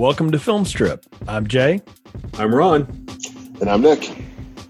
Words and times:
Welcome 0.00 0.30
to 0.32 0.38
Film 0.38 0.64
Strip. 0.64 1.04
I'm 1.28 1.46
Jay, 1.46 1.82
I'm 2.38 2.54
Ron. 2.54 3.06
And 3.60 3.68
I'm 3.68 3.82
Nick. 3.82 4.19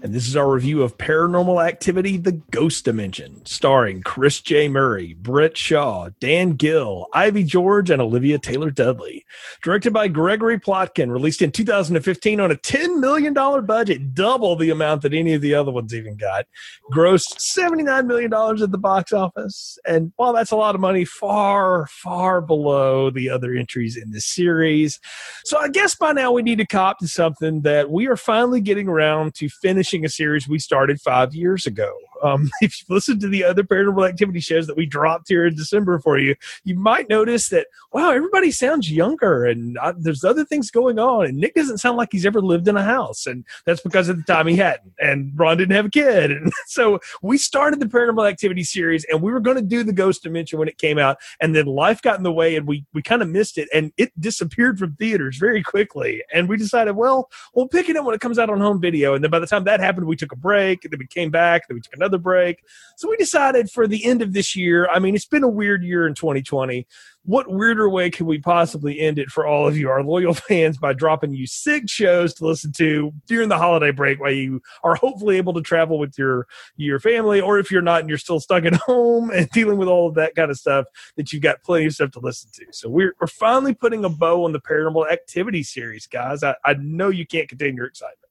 And 0.03 0.15
this 0.15 0.27
is 0.27 0.35
our 0.35 0.49
review 0.49 0.81
of 0.81 0.97
Paranormal 0.97 1.63
Activity 1.63 2.17
The 2.17 2.31
Ghost 2.31 2.85
Dimension, 2.85 3.45
starring 3.45 4.01
Chris 4.01 4.41
J. 4.41 4.67
Murray, 4.67 5.13
Brit 5.13 5.55
Shaw, 5.55 6.09
Dan 6.19 6.53
Gill, 6.53 7.05
Ivy 7.13 7.43
George, 7.43 7.91
and 7.91 8.01
Olivia 8.01 8.39
Taylor 8.39 8.71
Dudley. 8.71 9.23
Directed 9.61 9.93
by 9.93 10.07
Gregory 10.07 10.59
Plotkin, 10.59 11.11
released 11.11 11.43
in 11.43 11.51
2015 11.51 12.39
on 12.39 12.49
a 12.49 12.55
$10 12.55 12.99
million 12.99 13.35
budget, 13.63 14.15
double 14.15 14.55
the 14.55 14.71
amount 14.71 15.03
that 15.03 15.13
any 15.13 15.35
of 15.35 15.41
the 15.41 15.53
other 15.53 15.71
ones 15.71 15.93
even 15.93 16.15
got. 16.15 16.47
Grossed 16.91 17.37
$79 17.37 18.07
million 18.07 18.33
at 18.33 18.71
the 18.71 18.79
box 18.79 19.13
office. 19.13 19.77
And 19.85 20.13
while 20.15 20.33
that's 20.33 20.49
a 20.49 20.55
lot 20.55 20.73
of 20.73 20.81
money, 20.81 21.05
far, 21.05 21.85
far 21.91 22.41
below 22.41 23.11
the 23.11 23.29
other 23.29 23.53
entries 23.53 23.97
in 23.97 24.09
this 24.09 24.25
series. 24.25 24.99
So 25.45 25.59
I 25.59 25.67
guess 25.67 25.93
by 25.93 26.11
now 26.11 26.31
we 26.31 26.41
need 26.41 26.57
to 26.57 26.65
cop 26.65 26.97
to 26.99 27.07
something 27.07 27.61
that 27.61 27.91
we 27.91 28.07
are 28.07 28.17
finally 28.17 28.61
getting 28.61 28.87
around 28.87 29.35
to 29.35 29.47
finishing 29.47 29.90
a 30.05 30.09
series 30.09 30.47
we 30.47 30.59
started 30.59 31.01
five 31.01 31.35
years 31.35 31.65
ago. 31.65 31.93
Um, 32.23 32.49
if 32.61 32.79
you 32.79 32.93
listen 32.93 33.19
to 33.19 33.27
the 33.27 33.43
other 33.43 33.63
paranormal 33.63 34.07
activity 34.07 34.39
shows 34.39 34.67
that 34.67 34.77
we 34.77 34.85
dropped 34.85 35.27
here 35.27 35.45
in 35.45 35.55
December 35.55 35.99
for 35.99 36.17
you, 36.17 36.35
you 36.63 36.75
might 36.75 37.09
notice 37.09 37.49
that, 37.49 37.67
wow, 37.91 38.11
everybody 38.11 38.51
sounds 38.51 38.91
younger 38.91 39.45
and 39.45 39.77
uh, 39.77 39.93
there's 39.97 40.23
other 40.23 40.45
things 40.45 40.71
going 40.71 40.99
on. 40.99 41.25
And 41.25 41.37
Nick 41.37 41.55
doesn't 41.55 41.79
sound 41.79 41.97
like 41.97 42.09
he's 42.11 42.25
ever 42.25 42.41
lived 42.41 42.67
in 42.67 42.77
a 42.77 42.83
house. 42.83 43.25
And 43.25 43.45
that's 43.65 43.81
because 43.81 44.09
at 44.09 44.17
the 44.17 44.23
time 44.23 44.47
he 44.47 44.55
hadn't. 44.55 44.93
And 44.99 45.31
Ron 45.35 45.57
didn't 45.57 45.75
have 45.75 45.85
a 45.85 45.89
kid. 45.89 46.31
And 46.41 46.51
so 46.65 46.99
we 47.21 47.37
started 47.37 47.79
the 47.79 47.85
paranormal 47.85 48.27
activity 48.27 48.63
series 48.63 49.05
and 49.05 49.21
we 49.21 49.31
were 49.31 49.39
going 49.39 49.57
to 49.57 49.61
do 49.61 49.83
the 49.83 49.93
ghost 49.93 50.23
dimension 50.23 50.57
when 50.57 50.67
it 50.67 50.77
came 50.77 50.97
out. 50.97 51.17
And 51.39 51.53
then 51.53 51.65
life 51.65 52.01
got 52.01 52.17
in 52.17 52.23
the 52.23 52.31
way 52.31 52.55
and 52.55 52.65
we, 52.65 52.85
we 52.93 53.01
kind 53.01 53.21
of 53.21 53.27
missed 53.27 53.57
it 53.57 53.67
and 53.73 53.91
it 53.97 54.11
disappeared 54.19 54.79
from 54.79 54.95
theaters 54.95 55.37
very 55.37 55.61
quickly. 55.61 56.23
And 56.33 56.47
we 56.47 56.57
decided, 56.57 56.95
well, 56.95 57.29
we'll 57.53 57.67
pick 57.67 57.89
it 57.89 57.95
up 57.95 58.05
when 58.05 58.15
it 58.15 58.21
comes 58.21 58.39
out 58.39 58.49
on 58.49 58.59
home 58.59 58.79
video. 58.79 59.13
And 59.13 59.23
then 59.23 59.31
by 59.31 59.39
the 59.39 59.47
time 59.47 59.65
that 59.65 59.79
happened, 59.79 60.07
we 60.07 60.15
took 60.15 60.31
a 60.31 60.37
break 60.37 60.83
and 60.83 60.91
then 60.91 60.99
we 60.99 61.07
came 61.07 61.31
back, 61.31 61.63
and 61.63 61.69
then 61.69 61.75
we 61.75 61.81
took 61.81 61.95
another 61.95 62.10
break. 62.17 62.63
So 62.97 63.09
we 63.09 63.17
decided 63.17 63.69
for 63.69 63.87
the 63.87 64.05
end 64.05 64.21
of 64.21 64.33
this 64.33 64.55
year, 64.55 64.87
I 64.87 64.99
mean, 64.99 65.15
it's 65.15 65.25
been 65.25 65.43
a 65.43 65.49
weird 65.49 65.83
year 65.83 66.07
in 66.07 66.13
2020. 66.13 66.87
What 67.23 67.51
weirder 67.51 67.87
way 67.87 68.09
could 68.09 68.25
we 68.25 68.39
possibly 68.39 68.99
end 68.99 69.19
it 69.19 69.29
for 69.29 69.45
all 69.45 69.67
of 69.67 69.77
you, 69.77 69.89
our 69.89 70.03
loyal 70.03 70.33
fans, 70.49 70.77
by 70.77 70.93
dropping 70.93 71.33
you 71.33 71.45
six 71.45 71.91
shows 71.91 72.33
to 72.35 72.45
listen 72.45 72.71
to 72.73 73.11
during 73.27 73.49
the 73.49 73.57
holiday 73.57 73.91
break 73.91 74.19
while 74.19 74.31
you 74.31 74.61
are 74.83 74.95
hopefully 74.95 75.37
able 75.37 75.53
to 75.53 75.61
travel 75.61 75.99
with 75.99 76.17
your 76.17 76.47
your 76.77 76.99
family, 76.99 77.39
or 77.39 77.59
if 77.59 77.69
you're 77.71 77.81
not 77.81 77.99
and 77.99 78.09
you're 78.09 78.17
still 78.17 78.39
stuck 78.39 78.65
at 78.65 78.73
home 78.87 79.29
and 79.29 79.49
dealing 79.49 79.77
with 79.77 79.87
all 79.87 80.07
of 80.07 80.15
that 80.15 80.33
kind 80.35 80.49
of 80.49 80.57
stuff, 80.57 80.85
that 81.15 81.31
you've 81.31 81.43
got 81.43 81.61
plenty 81.63 81.85
of 81.85 81.93
stuff 81.93 82.11
to 82.11 82.19
listen 82.19 82.49
to. 82.53 82.65
So 82.71 82.89
we're 82.89 83.13
we're 83.21 83.27
finally 83.27 83.75
putting 83.75 84.03
a 84.03 84.09
bow 84.09 84.43
on 84.45 84.51
the 84.51 84.61
paranormal 84.61 85.11
activity 85.11 85.61
series, 85.61 86.07
guys. 86.07 86.43
I, 86.43 86.55
I 86.65 86.73
know 86.73 87.09
you 87.09 87.27
can't 87.27 87.47
contain 87.47 87.75
your 87.75 87.85
excitement. 87.85 88.30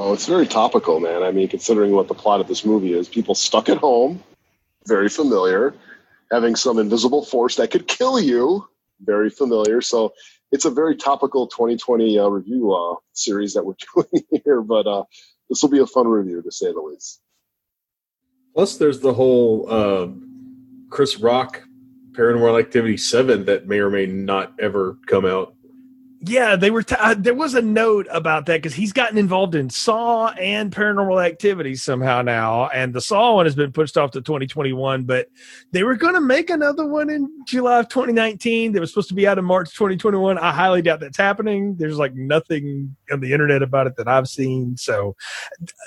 Oh, 0.00 0.12
it's 0.12 0.26
very 0.26 0.46
topical, 0.46 1.00
man. 1.00 1.24
I 1.24 1.32
mean, 1.32 1.48
considering 1.48 1.90
what 1.90 2.06
the 2.06 2.14
plot 2.14 2.40
of 2.40 2.46
this 2.46 2.64
movie 2.64 2.92
is, 2.92 3.08
people 3.08 3.34
stuck 3.34 3.68
at 3.68 3.78
home, 3.78 4.22
very 4.86 5.08
familiar, 5.08 5.74
having 6.30 6.54
some 6.54 6.78
invisible 6.78 7.24
force 7.24 7.56
that 7.56 7.72
could 7.72 7.88
kill 7.88 8.20
you, 8.20 8.64
very 9.00 9.28
familiar. 9.28 9.80
So 9.80 10.12
it's 10.52 10.64
a 10.64 10.70
very 10.70 10.94
topical 10.94 11.48
2020 11.48 12.16
uh, 12.16 12.28
review 12.28 12.72
uh, 12.72 12.94
series 13.12 13.54
that 13.54 13.64
we're 13.64 13.74
doing 14.12 14.24
here, 14.44 14.62
but 14.62 14.86
uh, 14.86 15.02
this 15.50 15.60
will 15.62 15.68
be 15.68 15.80
a 15.80 15.86
fun 15.86 16.06
review 16.06 16.42
to 16.42 16.52
say 16.52 16.70
the 16.70 16.80
least. 16.80 17.20
Plus, 18.54 18.76
there's 18.76 19.00
the 19.00 19.14
whole 19.14 19.66
uh, 19.68 20.06
Chris 20.90 21.18
Rock 21.18 21.64
Paranormal 22.12 22.60
Activity 22.60 22.96
7 22.96 23.46
that 23.46 23.66
may 23.66 23.80
or 23.80 23.90
may 23.90 24.06
not 24.06 24.52
ever 24.60 24.96
come 25.08 25.26
out. 25.26 25.54
Yeah, 26.20 26.56
they 26.56 26.72
were. 26.72 26.84
Uh, 26.98 27.14
there 27.16 27.34
was 27.34 27.54
a 27.54 27.62
note 27.62 28.08
about 28.10 28.46
that 28.46 28.56
because 28.56 28.74
he's 28.74 28.92
gotten 28.92 29.18
involved 29.18 29.54
in 29.54 29.70
Saw 29.70 30.30
and 30.30 30.74
Paranormal 30.74 31.24
Activity 31.24 31.76
somehow 31.76 32.22
now, 32.22 32.68
and 32.70 32.92
the 32.92 33.00
Saw 33.00 33.36
one 33.36 33.46
has 33.46 33.54
been 33.54 33.70
pushed 33.70 33.96
off 33.96 34.10
to 34.12 34.20
2021. 34.20 35.04
But 35.04 35.28
they 35.70 35.84
were 35.84 35.94
going 35.94 36.14
to 36.14 36.20
make 36.20 36.50
another 36.50 36.86
one 36.86 37.08
in 37.08 37.30
July 37.46 37.78
of 37.78 37.88
2019. 37.88 38.72
That 38.72 38.80
was 38.80 38.90
supposed 38.90 39.10
to 39.10 39.14
be 39.14 39.28
out 39.28 39.38
in 39.38 39.44
March 39.44 39.72
2021. 39.74 40.38
I 40.38 40.50
highly 40.50 40.82
doubt 40.82 40.98
that's 40.98 41.16
happening. 41.16 41.76
There's 41.76 41.98
like 41.98 42.14
nothing 42.16 42.96
on 43.12 43.20
the 43.20 43.32
internet 43.32 43.62
about 43.62 43.86
it 43.86 43.94
that 43.96 44.08
I've 44.08 44.28
seen. 44.28 44.76
So 44.76 45.14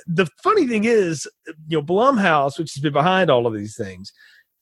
the 0.07 0.27
funny 0.41 0.65
thing 0.65 0.85
is, 0.85 1.27
you 1.67 1.77
know, 1.77 1.83
Blumhouse, 1.83 2.57
which 2.57 2.73
has 2.73 2.81
been 2.81 2.93
behind 2.93 3.29
all 3.29 3.47
of 3.47 3.53
these 3.53 3.75
things, 3.75 4.13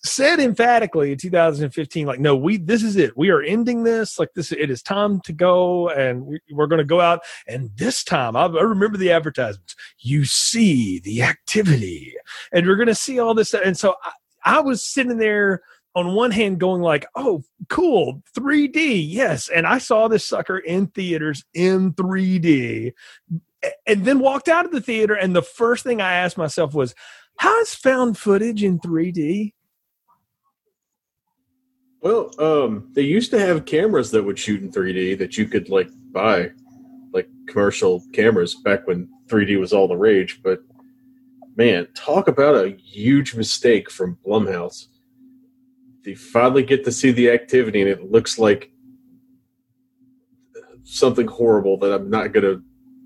said 0.04 0.40
emphatically 0.40 1.12
in 1.12 1.18
2015 1.18 2.08
like 2.08 2.20
no 2.20 2.36
we 2.36 2.58
this 2.58 2.84
is 2.84 2.96
it. 2.96 3.18
We 3.18 3.30
are 3.30 3.42
ending 3.42 3.84
this. 3.84 4.18
Like 4.18 4.34
this 4.34 4.52
it 4.52 4.70
is 4.70 4.82
time 4.82 5.20
to 5.22 5.34
go 5.34 5.90
and 5.90 6.26
we, 6.26 6.40
we're 6.52 6.68
going 6.68 6.80
to 6.80 6.86
go 6.86 7.02
out. 7.02 7.22
And 7.48 7.70
this 7.76 8.04
time 8.04 8.36
I, 8.36 8.46
I 8.46 8.62
remember 8.62 8.98
the 8.98 9.12
advertisements. 9.12 9.76
You 10.00 10.26
see 10.26 11.00
the 11.00 11.22
activity 11.24 12.14
and 12.52 12.66
we're 12.66 12.76
going 12.76 12.88
to 12.88 12.96
see 12.96 13.20
all 13.20 13.34
this 13.34 13.54
and 13.54 13.78
so 13.78 13.96
I, 14.04 14.58
I 14.58 14.60
was 14.62 14.84
sitting 14.84 15.18
there 15.18 15.62
on 15.96 16.16
one 16.16 16.32
hand 16.32 16.60
going 16.60 16.82
like 16.82 17.06
oh 17.16 17.44
cool 17.68 18.24
3d 18.38 19.06
yes. 19.06 19.50
And 19.50 19.68
i 19.68 19.80
saw 19.80 20.08
this 20.08 20.26
sucker 20.26 20.58
in 20.58 20.88
theaters 20.88 21.44
in 21.54 21.94
3d 21.94 22.94
and 23.86 24.06
then 24.06 24.20
walked 24.20 24.48
out 24.48 24.66
of 24.66 24.72
the 24.72 24.82
theater 24.82 25.14
and 25.14 25.36
the 25.36 25.42
first 25.42 25.84
thing 25.84 26.00
i 26.00 26.14
asked 26.14 26.38
myself 26.38 26.74
was 26.74 26.96
how 27.38 27.60
is 27.60 27.76
found 27.76 28.18
footage 28.18 28.64
in 28.64 28.80
3d 28.80 29.54
Well, 32.02 32.32
um, 32.40 32.90
they 32.94 33.02
used 33.02 33.32
to 33.32 33.40
have 33.40 33.66
cameras 33.66 34.12
that 34.12 34.24
would 34.24 34.40
shoot 34.40 34.62
in 34.62 34.72
3D 34.72 35.18
that 35.20 35.38
you 35.38 35.46
could 35.46 35.70
like 35.70 35.90
buy, 36.12 36.52
like 37.14 37.28
commercial 37.48 38.04
cameras 38.14 38.56
back 38.56 38.88
when 38.88 39.10
3D 39.28 39.60
was 39.60 39.74
all 39.74 39.88
the 39.88 39.98
rage. 39.98 40.42
But 40.42 40.62
man, 41.56 41.88
talk 41.96 42.30
about 42.30 42.56
a 42.56 42.78
huge 42.78 43.36
mistake 43.36 43.92
from 43.92 44.18
Blumhouse. 44.26 44.88
They 46.06 46.16
finally 46.16 46.64
get 46.64 46.86
to 46.86 46.92
see 46.92 47.12
the 47.12 47.30
activity, 47.32 47.82
and 47.82 47.90
it 47.90 48.10
looks 48.10 48.40
like 48.40 48.72
something 50.84 51.28
horrible 51.28 51.78
that 51.80 51.94
I'm 51.94 52.10
not 52.10 52.32
going 52.32 52.46
to 52.46 52.64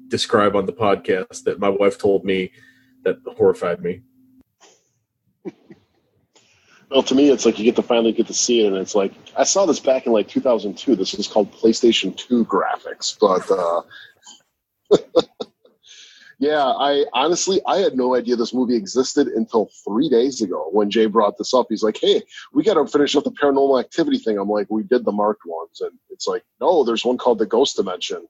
describe 0.08 0.56
on 0.56 0.68
the 0.68 0.74
podcast. 0.74 1.44
That 1.46 1.60
my 1.60 1.70
wife 1.70 1.98
told 1.98 2.26
me 2.26 2.52
that 3.04 3.18
horrified 3.36 3.82
me. 3.82 4.02
Well, 6.94 7.02
to 7.02 7.16
me, 7.16 7.32
it's 7.32 7.44
like 7.44 7.58
you 7.58 7.66
get 7.66 7.76
to 7.78 7.82
finally 7.82 8.12
get 8.12 8.28
to 8.28 8.36
see 8.36 8.64
it, 8.64 8.68
and 8.68 8.78
it's 8.78 8.94
like 8.94 9.14
I 9.36 9.46
saw 9.46 9.66
this 9.66 9.80
back 9.80 10.06
in 10.06 10.12
like 10.12 10.28
2002. 10.28 10.96
This 10.96 11.16
is 11.16 11.28
called 11.28 11.52
PlayStation 11.52 12.16
2 12.16 12.46
graphics, 12.46 13.18
but 13.20 13.50
uh, 13.50 13.82
yeah, 16.40 16.64
I 16.64 17.06
honestly 17.14 17.62
I 17.66 17.78
had 17.78 17.98
no 17.98 18.14
idea 18.14 18.36
this 18.36 18.54
movie 18.54 18.76
existed 18.76 19.26
until 19.26 19.72
three 19.84 20.08
days 20.08 20.44
ago 20.44 20.70
when 20.72 20.92
Jay 20.92 21.08
brought 21.08 21.36
this 21.40 21.52
up. 21.52 21.66
He's 21.68 21.82
like, 21.82 21.98
"Hey, 22.00 22.22
we 22.54 22.62
got 22.62 22.76
to 22.76 22.86
finish 22.86 23.16
up 23.16 23.24
the 23.24 23.32
Paranormal 23.32 23.80
Activity 23.80 24.20
thing." 24.20 24.38
I'm 24.38 24.48
like, 24.50 24.68
"We 24.70 24.84
did 24.84 25.04
the 25.04 25.12
marked 25.12 25.48
ones," 25.48 25.82
and 25.82 25.98
it's 26.12 26.28
like, 26.28 26.44
"No, 26.62 26.84
there's 26.84 27.04
one 27.04 27.18
called 27.18 27.40
the 27.40 27.48
Ghost 27.48 27.76
Dimension." 27.76 28.28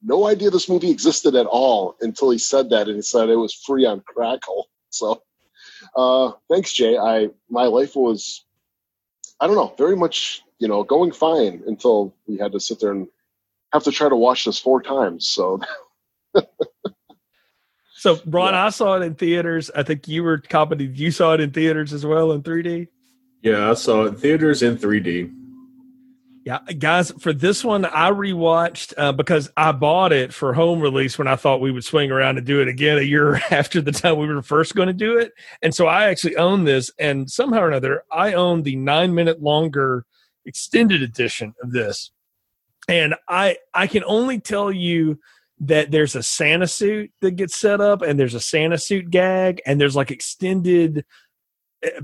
No 0.00 0.28
idea 0.28 0.50
this 0.50 0.68
movie 0.68 0.90
existed 0.92 1.34
at 1.34 1.46
all 1.46 1.96
until 2.00 2.30
he 2.30 2.38
said 2.38 2.70
that, 2.70 2.86
and 2.86 2.94
he 2.94 3.02
said 3.02 3.30
it 3.30 3.34
was 3.34 3.52
free 3.52 3.84
on 3.84 4.00
Crackle. 4.06 4.68
So 4.90 5.22
uh, 5.94 6.32
thanks, 6.50 6.72
Jay. 6.72 6.96
I 6.98 7.28
my 7.48 7.64
life 7.64 7.94
was, 7.94 8.44
I 9.40 9.46
don't 9.46 9.56
know, 9.56 9.74
very 9.78 9.96
much 9.96 10.42
you 10.58 10.68
know 10.68 10.82
going 10.82 11.12
fine 11.12 11.62
until 11.66 12.14
we 12.26 12.38
had 12.38 12.52
to 12.52 12.60
sit 12.60 12.80
there 12.80 12.92
and 12.92 13.06
have 13.72 13.84
to 13.84 13.90
try 13.92 14.08
to 14.08 14.16
watch 14.16 14.44
this 14.46 14.58
four 14.58 14.82
times. 14.82 15.26
So 15.28 15.60
so 17.94 18.18
ron 18.26 18.52
Yeah. 18.52 18.66
i 18.66 18.68
saw 18.70 18.94
it 18.96 19.02
in 19.02 19.14
theaters 19.14 19.70
i 19.74 19.82
think 19.82 20.06
you 20.06 20.22
were 20.22 20.36
commenting 20.38 20.94
you 20.94 21.10
saw 21.10 21.32
it 21.32 21.40
in 21.40 21.50
theaters 21.50 21.92
as 21.94 22.04
well 22.04 22.32
in 22.32 22.42
3d 22.42 22.88
Yeah, 23.42 23.70
I 23.70 23.74
saw 23.74 24.04
it 24.04 24.08
in 24.08 24.16
theaters 24.16 24.62
in 24.62 24.76
3D. 24.76 25.32
Yeah, 26.46 26.60
guys, 26.78 27.10
for 27.18 27.32
this 27.32 27.64
one, 27.64 27.84
I 27.84 28.12
rewatched 28.12 28.94
uh, 28.96 29.10
because 29.10 29.50
I 29.56 29.72
bought 29.72 30.12
it 30.12 30.32
for 30.32 30.54
home 30.54 30.78
release 30.78 31.18
when 31.18 31.26
I 31.26 31.34
thought 31.34 31.60
we 31.60 31.72
would 31.72 31.82
swing 31.82 32.12
around 32.12 32.38
and 32.38 32.46
do 32.46 32.60
it 32.62 32.68
again 32.68 32.98
a 32.98 33.02
year 33.02 33.34
after 33.50 33.80
the 33.80 33.90
time 33.90 34.16
we 34.16 34.28
were 34.28 34.42
first 34.42 34.76
going 34.76 34.86
to 34.86 34.94
do 34.94 35.18
it. 35.18 35.32
And 35.60 35.74
so 35.74 35.88
I 35.88 36.04
actually 36.04 36.36
own 36.36 36.62
this, 36.62 36.88
and 37.00 37.28
somehow 37.28 37.62
or 37.62 37.68
another, 37.68 38.04
I 38.12 38.34
own 38.34 38.62
the 38.62 38.76
nine 38.76 39.12
minute 39.12 39.42
longer 39.42 40.06
extended 40.44 41.02
edition 41.02 41.52
of 41.64 41.72
this. 41.72 42.12
and 42.88 43.16
I 43.28 43.56
I 43.74 43.88
can 43.88 44.04
only 44.04 44.38
tell 44.38 44.70
you 44.70 45.18
that 45.58 45.90
there's 45.90 46.14
a 46.14 46.22
Santa 46.22 46.68
suit 46.68 47.10
that 47.22 47.32
gets 47.32 47.56
set 47.56 47.80
up, 47.80 48.02
and 48.02 48.20
there's 48.20 48.34
a 48.34 48.40
Santa 48.40 48.78
suit 48.78 49.10
gag, 49.10 49.60
and 49.66 49.80
there's 49.80 49.96
like 49.96 50.12
extended 50.12 51.04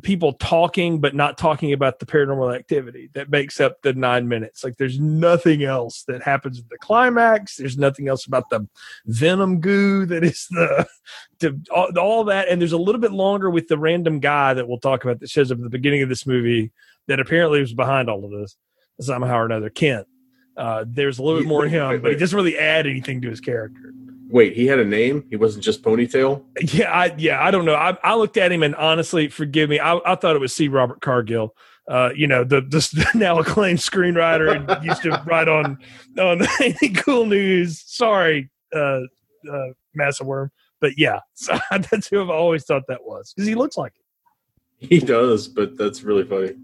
people 0.03 0.35
talking 0.35 1.01
but 1.01 1.15
not 1.15 1.39
talking 1.39 1.73
about 1.73 1.99
the 1.99 2.07
paranormal 2.07 2.55
activity 2.55 3.09
that 3.15 3.31
makes 3.31 3.61
up 3.61 3.81
the 3.83 3.93
nine 3.95 4.29
minutes. 4.29 4.63
Like 4.63 4.77
there's 4.77 5.01
nothing 5.01 5.65
else 5.65 6.05
that 6.09 6.23
happens 6.23 6.59
in 6.59 6.67
the 6.71 6.79
climax. 6.79 7.57
There's 7.57 7.79
nothing 7.79 8.07
else 8.07 8.27
about 8.27 8.51
the 8.51 8.69
venom 9.07 9.61
goo 9.61 10.05
that 10.07 10.25
is 10.25 10.47
the, 10.51 10.87
the 11.41 11.61
all, 11.75 11.99
all 11.99 12.25
that. 12.25 12.49
And 12.49 12.61
there's 12.61 12.73
a 12.73 12.79
little 12.79 13.01
bit 13.01 13.13
longer 13.13 13.51
with 13.51 13.69
the 13.69 13.79
random 13.79 14.21
guy 14.21 14.55
that 14.55 14.69
we'll 14.69 14.79
talk 14.79 15.05
about 15.05 15.21
that 15.21 15.31
shows 15.31 15.51
up 15.51 15.59
at 15.59 15.65
the 15.65 15.71
beginning 15.71 16.03
of 16.03 16.09
this 16.09 16.27
movie 16.27 16.71
that 17.09 17.19
apparently 17.19 17.61
was 17.61 17.75
behind 17.75 18.11
all 18.11 18.25
of 18.25 18.31
this 18.31 18.57
somehow 19.01 19.39
or 19.39 19.47
another 19.47 19.71
kent. 19.71 20.07
Uh, 20.55 20.85
there's 20.87 21.19
a 21.19 21.23
little 21.23 21.41
bit 21.41 21.49
more 21.49 21.65
of 21.65 21.71
him 21.71 22.03
but 22.03 22.13
he 22.13 22.19
doesn't 22.19 22.37
really 22.37 22.59
add 22.59 22.87
anything 22.87 23.23
to 23.23 23.31
his 23.31 23.41
character 23.41 23.95
Wait, 24.33 24.55
he 24.55 24.67
had 24.67 24.79
a 24.79 24.85
name. 24.85 25.27
He 25.29 25.37
wasn't 25.37 25.63
just 25.63 25.83
ponytail. 25.83 26.43
Yeah, 26.73 26.91
I 26.91 27.15
yeah, 27.19 27.45
I 27.45 27.51
don't 27.51 27.67
know. 27.67 27.75
I, 27.75 27.99
I 28.03 28.15
looked 28.15 28.39
at 28.39 28.51
him 28.51 28.63
and 28.63 28.75
honestly, 28.77 29.29
forgive 29.29 29.69
me, 29.69 29.79
I, 29.79 29.99
I 30.07 30.15
thought 30.15 30.35
it 30.35 30.39
was 30.39 30.55
C. 30.55 30.69
Robert 30.69 31.03
Cargill. 31.03 31.55
Uh, 31.87 32.11
you 32.17 32.27
know, 32.27 32.43
the, 32.43 32.63
the 32.63 33.07
now 33.15 33.39
acclaimed 33.39 33.79
screenwriter 33.79 34.57
and 34.57 34.85
used 34.85 35.03
to 35.03 35.23
write 35.27 35.49
on 35.49 35.77
on 36.19 36.41
Ain't 36.63 36.83
It 36.83 36.97
Cool 36.97 37.27
News. 37.27 37.85
Sorry, 37.87 38.51
uh, 38.75 39.01
uh, 39.53 39.67
Massawyrm, 39.99 40.49
but 40.81 40.93
yeah, 40.97 41.21
so 41.35 41.59
that's 41.71 42.09
who 42.09 42.23
I've 42.23 42.31
always 42.31 42.65
thought 42.65 42.85
that 42.89 43.05
was 43.05 43.35
because 43.35 43.47
he 43.47 43.55
looks 43.55 43.77
like 43.77 43.93
it. 43.99 44.89
He 44.89 44.99
does, 44.99 45.47
but 45.47 45.77
that's 45.77 46.05
really 46.05 46.25
funny. 46.25 46.55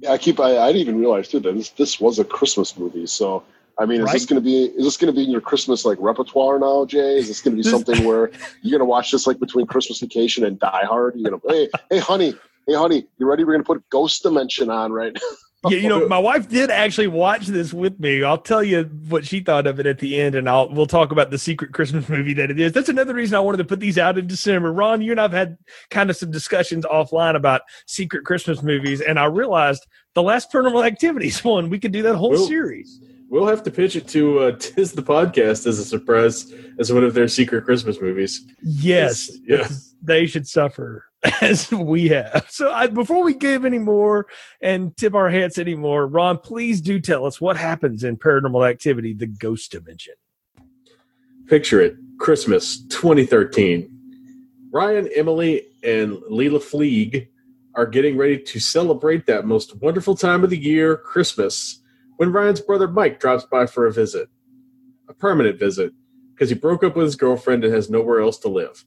Yeah, 0.00 0.10
I 0.10 0.18
keep. 0.18 0.40
I, 0.40 0.58
I 0.58 0.72
didn't 0.72 0.88
even 0.88 0.98
realize 0.98 1.28
too 1.28 1.38
that 1.38 1.54
this 1.54 1.70
this 1.70 2.00
was 2.00 2.18
a 2.18 2.24
Christmas 2.24 2.76
movie. 2.76 3.06
So 3.06 3.44
I 3.78 3.86
mean, 3.86 4.00
is 4.00 4.06
right? 4.06 4.12
this 4.12 4.26
going 4.26 4.40
to 4.40 4.44
be 4.44 4.64
is 4.64 4.84
this 4.84 4.96
going 4.96 5.12
to 5.12 5.16
be 5.16 5.24
in 5.24 5.30
your 5.30 5.40
Christmas 5.40 5.84
like 5.84 5.98
repertoire 6.00 6.58
now, 6.58 6.84
Jay? 6.84 7.16
Is 7.16 7.28
this 7.28 7.40
going 7.40 7.56
to 7.56 7.62
be 7.62 7.68
something 7.68 8.04
where 8.04 8.30
you're 8.62 8.78
going 8.78 8.86
to 8.86 8.90
watch 8.90 9.10
this 9.10 9.26
like 9.26 9.38
between 9.38 9.66
Christmas 9.66 10.00
Vacation 10.00 10.44
and 10.44 10.58
Die 10.58 10.84
Hard? 10.84 11.14
You're 11.16 11.30
going 11.30 11.40
to 11.40 11.48
hey 11.48 11.68
hey 11.90 11.98
honey 11.98 12.34
hey 12.66 12.74
honey 12.74 13.06
you 13.18 13.28
ready? 13.28 13.44
We're 13.44 13.52
going 13.52 13.64
to 13.64 13.66
put 13.66 13.88
Ghost 13.90 14.22
Dimension 14.22 14.70
on 14.70 14.92
right 14.92 15.12
now. 15.14 15.20
yeah, 15.70 15.78
you 15.78 15.88
know, 15.88 16.06
my 16.06 16.18
wife 16.18 16.48
did 16.48 16.70
actually 16.70 17.06
watch 17.06 17.46
this 17.46 17.72
with 17.72 17.98
me. 17.98 18.22
I'll 18.22 18.36
tell 18.36 18.62
you 18.62 18.84
what 19.08 19.26
she 19.26 19.40
thought 19.40 19.66
of 19.66 19.80
it 19.80 19.86
at 19.86 20.00
the 20.00 20.20
end, 20.20 20.34
and 20.34 20.48
I'll 20.48 20.68
we'll 20.68 20.86
talk 20.86 21.10
about 21.10 21.30
the 21.30 21.38
secret 21.38 21.72
Christmas 21.72 22.08
movie 22.08 22.34
that 22.34 22.50
it 22.50 22.60
is. 22.60 22.72
That's 22.72 22.88
another 22.88 23.14
reason 23.14 23.36
I 23.36 23.40
wanted 23.40 23.58
to 23.58 23.64
put 23.64 23.80
these 23.80 23.96
out 23.96 24.18
in 24.18 24.26
December. 24.26 24.72
Ron, 24.72 25.00
you 25.00 25.12
and 25.12 25.20
I've 25.20 25.32
had 25.32 25.56
kind 25.90 26.10
of 26.10 26.16
some 26.16 26.30
discussions 26.30 26.84
offline 26.84 27.36
about 27.36 27.62
secret 27.86 28.24
Christmas 28.24 28.62
movies, 28.62 29.00
and 29.00 29.18
I 29.18 29.24
realized 29.24 29.86
the 30.14 30.22
last 30.22 30.52
Paranormal 30.52 30.86
Activities 30.86 31.42
one 31.44 31.70
we 31.70 31.78
could 31.78 31.92
do 31.92 32.02
that 32.02 32.16
whole 32.16 32.36
series 32.36 33.00
We'll 33.32 33.46
have 33.46 33.62
to 33.62 33.70
pitch 33.70 33.96
it 33.96 34.06
to 34.08 34.40
uh, 34.40 34.52
Tis 34.58 34.92
the 34.92 35.02
podcast 35.02 35.66
as 35.66 35.78
a 35.78 35.86
surprise 35.86 36.52
as 36.78 36.92
one 36.92 37.02
of 37.02 37.14
their 37.14 37.28
secret 37.28 37.64
Christmas 37.64 37.98
movies. 37.98 38.46
Yes, 38.62 39.30
yeah. 39.46 39.68
they 40.02 40.26
should 40.26 40.46
suffer 40.46 41.06
as 41.40 41.72
we 41.72 42.08
have. 42.08 42.44
So, 42.50 42.70
I, 42.70 42.88
before 42.88 43.24
we 43.24 43.32
give 43.32 43.64
any 43.64 43.78
more 43.78 44.26
and 44.60 44.94
tip 44.98 45.14
our 45.14 45.30
hats 45.30 45.56
anymore, 45.56 46.08
Ron, 46.08 46.36
please 46.36 46.82
do 46.82 47.00
tell 47.00 47.24
us 47.24 47.40
what 47.40 47.56
happens 47.56 48.04
in 48.04 48.18
Paranormal 48.18 48.68
Activity: 48.68 49.14
The 49.14 49.28
Ghost 49.28 49.72
Dimension. 49.72 50.14
Picture 51.46 51.80
it: 51.80 51.96
Christmas 52.18 52.82
2013. 52.88 53.88
Ryan, 54.70 55.08
Emily, 55.16 55.68
and 55.82 56.18
Leila 56.28 56.60
Fleege 56.60 57.28
are 57.76 57.86
getting 57.86 58.18
ready 58.18 58.38
to 58.38 58.60
celebrate 58.60 59.24
that 59.24 59.46
most 59.46 59.80
wonderful 59.80 60.14
time 60.14 60.44
of 60.44 60.50
the 60.50 60.58
year, 60.58 60.98
Christmas 60.98 61.81
when 62.22 62.30
Ryan's 62.30 62.60
brother 62.60 62.86
Mike 62.86 63.18
drops 63.18 63.44
by 63.46 63.66
for 63.66 63.84
a 63.84 63.92
visit. 63.92 64.28
A 65.08 65.12
permanent 65.12 65.58
visit, 65.58 65.92
because 66.32 66.50
he 66.50 66.54
broke 66.54 66.84
up 66.84 66.94
with 66.94 67.06
his 67.06 67.16
girlfriend 67.16 67.64
and 67.64 67.74
has 67.74 67.90
nowhere 67.90 68.20
else 68.20 68.38
to 68.38 68.48
live. 68.48 68.84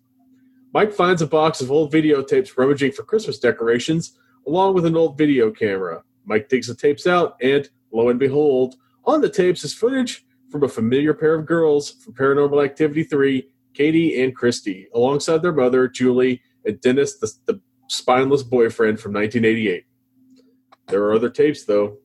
Mike 0.73 0.93
finds 0.93 1.21
a 1.21 1.27
box 1.27 1.59
of 1.59 1.69
old 1.69 1.91
videotapes 1.91 2.57
rummaging 2.57 2.93
for 2.93 3.03
Christmas 3.03 3.37
decorations, 3.37 4.17
along 4.47 4.73
with 4.73 4.85
an 4.85 4.95
old 4.95 5.17
video 5.17 5.51
camera. 5.51 6.01
Mike 6.23 6.47
digs 6.47 6.67
the 6.67 6.75
tapes 6.75 7.07
out, 7.07 7.35
and 7.41 7.67
lo 7.91 8.07
and 8.07 8.19
behold, 8.19 8.75
on 9.03 9.19
the 9.19 9.27
tapes 9.27 9.65
is 9.65 9.73
footage 9.73 10.25
from 10.49 10.63
a 10.63 10.69
familiar 10.69 11.13
pair 11.13 11.35
of 11.35 11.45
girls 11.45 11.91
from 11.91 12.13
Paranormal 12.13 12.63
Activity 12.63 13.03
3, 13.03 13.49
Katie 13.73 14.23
and 14.23 14.33
Christy, 14.33 14.87
alongside 14.95 15.41
their 15.41 15.51
mother, 15.51 15.89
Julie, 15.89 16.41
and 16.63 16.79
Dennis, 16.79 17.17
the, 17.17 17.33
the 17.47 17.59
spineless 17.89 18.43
boyfriend 18.43 19.01
from 19.01 19.11
1988. 19.11 19.83
There 20.87 21.03
are 21.03 21.13
other 21.13 21.29
tapes, 21.29 21.65
though, 21.65 21.97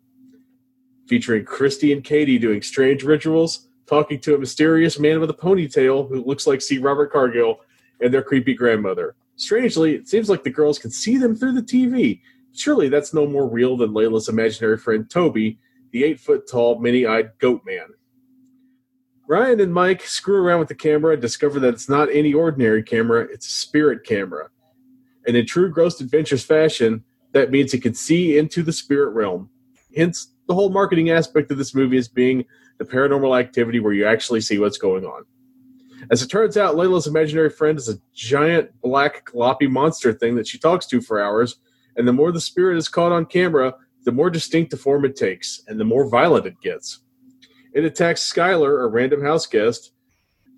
featuring 1.11 1.45
Christy 1.45 1.93
and 1.93 2.05
Katie 2.05 2.39
doing 2.39 2.63
strange 2.63 3.03
rituals, 3.03 3.67
talking 3.89 4.21
to 4.21 4.37
a 4.37 4.39
mysterious 4.39 4.97
man 4.97 5.19
with 5.19 5.29
a 5.29 5.35
ponytail 5.35 6.09
who 6.09 6.23
looks 6.23 6.47
like 6.47 6.63
C. 6.63 6.79
Robert 6.79 7.11
Cargill, 7.11 7.59
and 8.01 8.15
their 8.15 8.23
creepy 8.23 8.55
grandmother. 8.55 9.17
Strangely, 9.35 9.97
it 9.97 10.09
seems 10.09 10.31
like 10.31 10.45
the 10.45 10.51
girls 10.51 10.79
can 10.79 10.93
see 10.93 11.19
them 11.19 11.35
through 11.35 11.55
the 11.55 11.63
TV. 11.63 12.21
Surely 12.55 12.89
that's 12.89 13.13
no 13.13 13.27
more 13.27 13.49
real 13.49 13.77
than 13.77 13.91
Layla's 13.91 14.29
imaginary 14.29 14.79
friend 14.79 15.11
Toby, 15.11 15.59
the 15.91 16.05
eight 16.05 16.21
foot 16.21 16.49
tall, 16.49 16.79
mini 16.79 17.05
eyed 17.05 17.33
goat 17.41 17.63
man. 17.67 17.89
Ryan 19.27 19.59
and 19.59 19.75
Mike 19.75 20.03
screw 20.03 20.37
around 20.37 20.61
with 20.61 20.69
the 20.69 20.77
camera 20.77 21.15
and 21.15 21.23
discover 21.23 21.59
that 21.59 21.75
it's 21.75 21.89
not 21.89 22.09
any 22.13 22.33
ordinary 22.33 22.85
camera, 22.85 23.23
it's 23.23 23.49
a 23.49 23.51
spirit 23.51 24.07
camera. 24.07 24.49
And 25.27 25.37
in 25.37 25.45
true 25.45 25.73
Ghost 25.73 26.01
Adventures 26.01 26.45
fashion, 26.45 27.03
that 27.33 27.51
means 27.51 27.75
it 27.75 27.83
can 27.83 27.95
see 27.95 28.39
into 28.39 28.63
the 28.63 28.73
spirit 28.73 29.11
realm. 29.11 29.51
Hence, 29.97 30.35
the 30.51 30.55
whole 30.55 30.69
marketing 30.69 31.11
aspect 31.11 31.53
of 31.53 31.59
this 31.59 31.77
movie 31.77 31.97
is 31.97 32.09
being 32.09 32.45
the 32.79 32.85
paranormal 32.85 33.39
activity 33.39 33.79
where 33.79 33.93
you 33.93 34.05
actually 34.05 34.41
see 34.41 34.59
what's 34.59 34.79
going 34.79 35.05
on. 35.05 35.25
As 36.11 36.23
it 36.23 36.27
turns 36.27 36.57
out, 36.57 36.75
Layla's 36.75 37.07
imaginary 37.07 37.51
friend 37.51 37.79
is 37.79 37.89
a 37.89 38.01
giant 38.13 38.69
black 38.81 39.25
gloppy 39.27 39.71
monster 39.71 40.13
thing 40.13 40.35
that 40.35 40.49
she 40.49 40.59
talks 40.59 40.87
to 40.87 41.01
for 41.01 41.21
hours, 41.21 41.61
and 41.97 42.09
the 42.09 42.13
more 42.13 42.33
the 42.33 42.41
spirit 42.41 42.79
is 42.79 42.89
caught 42.89 43.13
on 43.13 43.27
camera, 43.27 43.77
the 44.03 44.11
more 44.11 44.29
distinct 44.29 44.73
the 44.73 44.77
form 44.77 45.05
it 45.05 45.15
takes, 45.15 45.63
and 45.69 45.79
the 45.79 45.85
more 45.85 46.11
violent 46.11 46.47
it 46.47 46.61
gets. 46.61 46.99
It 47.73 47.85
attacks 47.85 48.21
Skylar, 48.21 48.83
a 48.83 48.89
random 48.89 49.23
house 49.23 49.47
guest. 49.47 49.93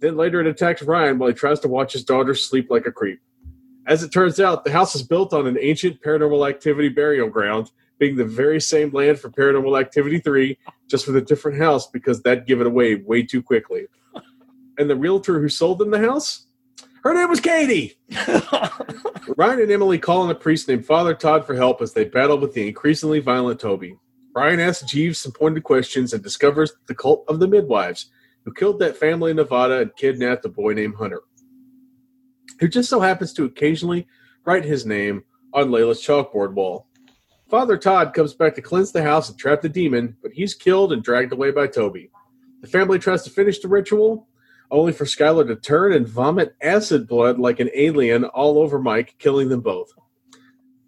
Then 0.01 0.17
later 0.17 0.41
it 0.41 0.47
attacks 0.47 0.81
Ryan 0.81 1.19
while 1.19 1.29
he 1.29 1.35
tries 1.35 1.61
to 1.61 1.69
watch 1.69 1.93
his 1.93 2.03
daughter 2.03 2.35
sleep 2.35 2.71
like 2.71 2.87
a 2.87 2.93
creep. 2.93 3.21
As 3.87 4.03
it 4.03 4.11
turns 4.11 4.41
out, 4.41 4.65
the 4.65 4.73
house 4.73 4.97
is 4.97 5.03
built 5.03 5.35
on 5.35 5.47
an 5.47 5.59
ancient 5.61 6.01
paranormal 6.01 6.49
activity 6.49 6.89
burial 6.89 7.29
ground, 7.29 7.71
being 8.03 8.17
the 8.17 8.25
very 8.25 8.61
same 8.61 8.91
land 8.91 9.17
for 9.17 9.31
Paranormal 9.31 9.81
Activity 9.81 10.19
3, 10.19 10.59
just 10.89 11.07
with 11.07 11.15
a 11.15 11.21
different 11.21 11.57
house 11.57 11.87
because 11.87 12.21
that 12.23 12.49
give 12.49 12.61
it 12.61 12.67
away 12.67 12.97
way 12.97 13.23
too 13.23 13.41
quickly. 13.41 13.87
And 14.77 14.91
the 14.91 14.97
realtor 14.97 15.39
who 15.39 15.49
sold 15.49 15.79
them 15.79 15.93
the 15.93 16.01
house? 16.01 16.49
Her 17.05 17.15
name 17.15 17.31
was 17.31 17.39
Katie. 17.39 17.97
Ryan 19.37 19.61
and 19.61 19.71
Emily 19.71 20.01
call 20.01 20.23
on 20.23 20.31
a 20.31 20.35
priest 20.35 20.67
named 20.67 20.85
Father 20.85 21.15
Todd 21.15 21.47
for 21.47 21.55
help 21.55 21.81
as 21.81 21.93
they 21.93 22.05
battle 22.05 22.39
with 22.39 22.55
the 22.55 22.67
increasingly 22.67 23.21
violent 23.21 23.61
Toby. 23.61 23.97
Ryan 24.35 24.59
asks 24.59 24.91
Jeeves 24.91 25.21
some 25.21 25.31
pointed 25.31 25.63
questions 25.63 26.13
and 26.13 26.25
discovers 26.25 26.73
the 26.89 26.97
cult 26.97 27.25
of 27.29 27.39
the 27.39 27.47
midwives, 27.47 28.11
who 28.45 28.53
killed 28.53 28.81
that 28.81 28.97
family 28.97 29.31
in 29.31 29.37
Nevada 29.37 29.79
and 29.79 29.95
kidnapped 29.95 30.45
a 30.45 30.49
boy 30.49 30.73
named 30.73 30.97
Hunter, 30.97 31.23
who 32.59 32.67
just 32.67 32.91
so 32.91 32.99
happens 32.99 33.33
to 33.35 33.45
occasionally 33.45 34.09
write 34.45 34.65
his 34.65 34.85
name 34.85 35.23
on 35.55 35.69
Layla's 35.69 36.05
chalkboard 36.05 36.55
wall. 36.55 36.89
Father 37.53 37.77
Todd 37.77 38.15
comes 38.15 38.33
back 38.33 38.55
to 38.55 38.63
cleanse 38.63 38.93
the 38.93 39.03
house 39.03 39.29
and 39.29 39.39
trap 39.39 39.61
the 39.61 39.69
demon, 39.69 40.17
but 40.23 40.33
he's 40.33 40.55
killed 40.55 40.91
and 40.91 41.05
dragged 41.05 41.35
away 41.35 41.51
by 41.51 41.67
Toby. 41.67 42.11
The 42.63 42.67
family 42.67 42.99
tries 42.99 43.25
to 43.25 43.31
finish 43.31 43.59
the 43.59 43.69
ritual, 43.69 44.27
only 44.71 44.95
for 44.95 45.05
Skylar 45.05 45.47
to 45.47 45.57
turn 45.57 45.93
and 45.93 46.09
vomit 46.09 46.57
acid 46.63 47.07
blood 47.07 47.39
like 47.39 47.61
an 47.61 47.69
alien 47.75 48.25
all 48.25 48.59
over 48.59 48.79
Mike, 48.79 49.17
killing 49.19 49.51
them 49.51 49.61
both. 49.61 49.93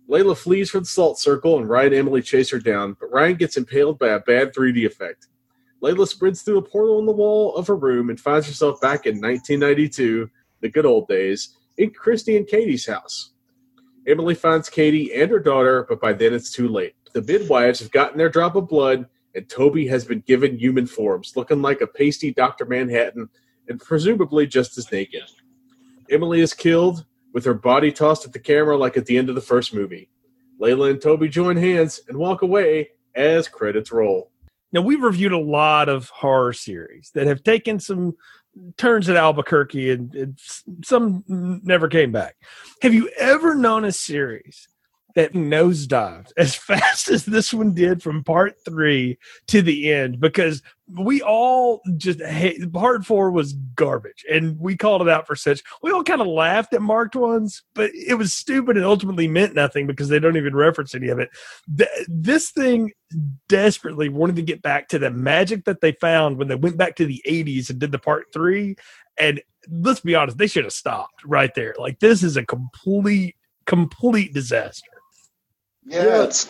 Layla 0.08 0.34
flees 0.34 0.70
from 0.70 0.84
the 0.84 0.86
salt 0.86 1.18
circle 1.18 1.58
and 1.58 1.68
Ryan 1.68 1.88
and 1.88 1.96
Emily 1.96 2.22
chase 2.22 2.48
her 2.48 2.58
down, 2.58 2.96
but 2.98 3.12
Ryan 3.12 3.36
gets 3.36 3.58
impaled 3.58 3.98
by 3.98 4.08
a 4.08 4.20
bad 4.20 4.54
3D 4.54 4.86
effect. 4.86 5.28
Layla 5.82 6.08
sprints 6.08 6.40
through 6.40 6.56
a 6.56 6.62
portal 6.62 6.98
in 6.98 7.04
the 7.04 7.12
wall 7.12 7.54
of 7.56 7.66
her 7.66 7.76
room 7.76 8.08
and 8.08 8.18
finds 8.18 8.46
herself 8.46 8.80
back 8.80 9.04
in 9.04 9.16
1992, 9.16 10.30
the 10.62 10.70
good 10.70 10.86
old 10.86 11.08
days, 11.08 11.58
in 11.76 11.90
Christy 11.90 12.38
and 12.38 12.46
Katie's 12.46 12.86
house. 12.86 13.33
Emily 14.06 14.34
finds 14.34 14.68
Katie 14.68 15.14
and 15.14 15.30
her 15.30 15.38
daughter, 15.38 15.86
but 15.88 16.00
by 16.00 16.12
then 16.12 16.34
it's 16.34 16.50
too 16.50 16.68
late. 16.68 16.94
The 17.12 17.22
midwives 17.22 17.80
have 17.80 17.90
gotten 17.90 18.18
their 18.18 18.28
drop 18.28 18.54
of 18.56 18.68
blood, 18.68 19.06
and 19.34 19.48
Toby 19.48 19.86
has 19.88 20.04
been 20.04 20.20
given 20.20 20.58
human 20.58 20.86
forms, 20.86 21.36
looking 21.36 21.62
like 21.62 21.80
a 21.80 21.86
pasty 21.86 22.32
Dr. 22.32 22.66
Manhattan 22.66 23.28
and 23.68 23.80
presumably 23.80 24.46
just 24.46 24.76
as 24.76 24.90
naked. 24.92 25.22
Emily 26.10 26.40
is 26.40 26.52
killed, 26.52 27.06
with 27.32 27.44
her 27.44 27.54
body 27.54 27.90
tossed 27.90 28.24
at 28.24 28.32
the 28.32 28.38
camera 28.38 28.76
like 28.76 28.96
at 28.96 29.06
the 29.06 29.18
end 29.18 29.28
of 29.28 29.34
the 29.34 29.40
first 29.40 29.74
movie. 29.74 30.08
Layla 30.60 30.90
and 30.90 31.02
Toby 31.02 31.28
join 31.28 31.56
hands 31.56 32.00
and 32.08 32.16
walk 32.16 32.42
away 32.42 32.90
as 33.14 33.48
credits 33.48 33.90
roll. 33.90 34.30
Now, 34.72 34.82
we've 34.82 35.02
reviewed 35.02 35.32
a 35.32 35.38
lot 35.38 35.88
of 35.88 36.08
horror 36.10 36.52
series 36.52 37.10
that 37.14 37.26
have 37.26 37.42
taken 37.42 37.80
some 37.80 38.16
turns 38.76 39.08
at 39.08 39.16
Albuquerque 39.16 39.90
and, 39.90 40.14
and, 40.14 40.38
some 40.84 41.24
never 41.28 41.88
came 41.88 42.12
back. 42.12 42.36
Have 42.82 42.94
you 42.94 43.10
ever 43.18 43.54
known 43.54 43.84
a 43.84 43.92
series 43.92 44.68
that 45.14 45.32
nosedived 45.32 46.32
as 46.36 46.54
fast 46.54 47.08
as 47.08 47.24
this 47.24 47.52
one 47.52 47.72
did 47.72 48.02
from 48.02 48.24
part 48.24 48.56
three 48.64 49.18
to 49.46 49.62
the 49.62 49.92
end 49.92 50.20
because 50.20 50.62
we 50.86 51.22
all 51.22 51.80
just 51.96 52.20
hate 52.20 52.70
part 52.72 53.06
four 53.06 53.30
was 53.30 53.54
garbage 53.74 54.24
and 54.30 54.58
we 54.60 54.76
called 54.76 55.00
it 55.00 55.08
out 55.08 55.26
for 55.26 55.34
such 55.34 55.62
we 55.82 55.90
all 55.90 56.04
kind 56.04 56.20
of 56.20 56.26
laughed 56.26 56.74
at 56.74 56.82
marked 56.82 57.16
ones 57.16 57.62
but 57.74 57.90
it 57.94 58.14
was 58.14 58.34
stupid 58.34 58.76
and 58.76 58.84
ultimately 58.84 59.26
meant 59.26 59.54
nothing 59.54 59.86
because 59.86 60.08
they 60.08 60.18
don't 60.18 60.36
even 60.36 60.54
reference 60.54 60.94
any 60.94 61.08
of 61.08 61.18
it. 61.18 61.30
Th- 61.76 61.88
this 62.08 62.50
thing 62.50 62.92
desperately 63.48 64.08
wanted 64.08 64.36
to 64.36 64.42
get 64.42 64.60
back 64.60 64.88
to 64.88 64.98
the 64.98 65.10
magic 65.10 65.64
that 65.64 65.80
they 65.80 65.92
found 65.92 66.36
when 66.36 66.48
they 66.48 66.54
went 66.54 66.76
back 66.76 66.96
to 66.96 67.06
the 67.06 67.22
80s 67.26 67.70
and 67.70 67.78
did 67.78 67.92
the 67.92 67.98
part 67.98 68.26
three 68.32 68.76
and 69.18 69.40
let's 69.70 70.00
be 70.00 70.14
honest 70.14 70.36
they 70.36 70.46
should 70.46 70.64
have 70.64 70.72
stopped 70.72 71.24
right 71.24 71.54
there. 71.54 71.74
Like 71.78 72.00
this 72.00 72.22
is 72.22 72.36
a 72.36 72.44
complete 72.44 73.36
complete 73.66 74.34
disaster 74.34 74.93
Yeah, 75.86 76.04
Yeah. 76.04 76.22
it's 76.24 76.48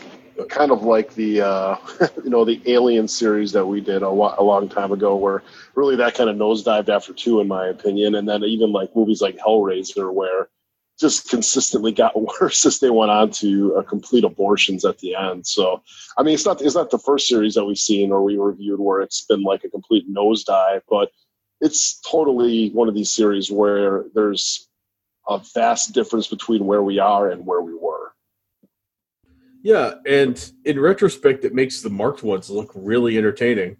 kind 0.48 0.70
of 0.72 0.82
like 0.82 1.14
the 1.14 1.40
uh, 1.42 1.76
you 2.24 2.30
know 2.30 2.44
the 2.44 2.60
Alien 2.66 3.08
series 3.08 3.52
that 3.52 3.66
we 3.66 3.80
did 3.80 4.02
a, 4.02 4.12
wa- 4.12 4.34
a 4.38 4.42
long 4.44 4.68
time 4.68 4.92
ago, 4.92 5.16
where 5.16 5.42
really 5.74 5.96
that 5.96 6.14
kind 6.14 6.30
of 6.30 6.36
nosedived 6.36 6.88
after 6.88 7.12
two, 7.12 7.40
in 7.40 7.48
my 7.48 7.68
opinion, 7.68 8.14
and 8.16 8.28
then 8.28 8.42
even 8.44 8.72
like 8.72 8.94
movies 8.96 9.22
like 9.22 9.36
Hellraiser, 9.38 10.12
where 10.12 10.48
just 10.98 11.28
consistently 11.28 11.92
got 11.92 12.14
worse 12.40 12.64
as 12.66 12.78
they 12.80 12.90
went 12.90 13.10
on 13.10 13.30
to 13.30 13.76
uh, 13.76 13.82
complete 13.82 14.24
abortions 14.24 14.84
at 14.84 14.98
the 14.98 15.14
end. 15.14 15.46
So, 15.46 15.82
I 16.18 16.22
mean, 16.22 16.34
it's 16.34 16.46
not 16.46 16.62
it's 16.62 16.74
not 16.74 16.90
the 16.90 16.98
first 16.98 17.28
series 17.28 17.54
that 17.54 17.64
we've 17.64 17.78
seen 17.78 18.12
or 18.12 18.22
we 18.22 18.36
reviewed 18.36 18.80
where 18.80 19.00
it's 19.02 19.24
been 19.24 19.42
like 19.42 19.64
a 19.64 19.70
complete 19.70 20.12
nosedive, 20.12 20.82
but 20.88 21.10
it's 21.60 22.00
totally 22.00 22.70
one 22.70 22.88
of 22.88 22.94
these 22.94 23.12
series 23.12 23.50
where 23.50 24.04
there's 24.14 24.68
a 25.28 25.40
vast 25.54 25.92
difference 25.94 26.26
between 26.26 26.66
where 26.66 26.82
we 26.82 26.98
are 26.98 27.30
and 27.30 27.46
where 27.46 27.62
we 27.62 27.74
were. 27.74 27.93
Yeah, 29.64 29.94
and 30.06 30.52
in 30.66 30.78
retrospect, 30.78 31.44
it 31.44 31.54
makes 31.54 31.80
the 31.80 31.88
marked 31.88 32.22
ones 32.22 32.50
look 32.50 32.70
really 32.74 33.16
entertaining. 33.16 33.78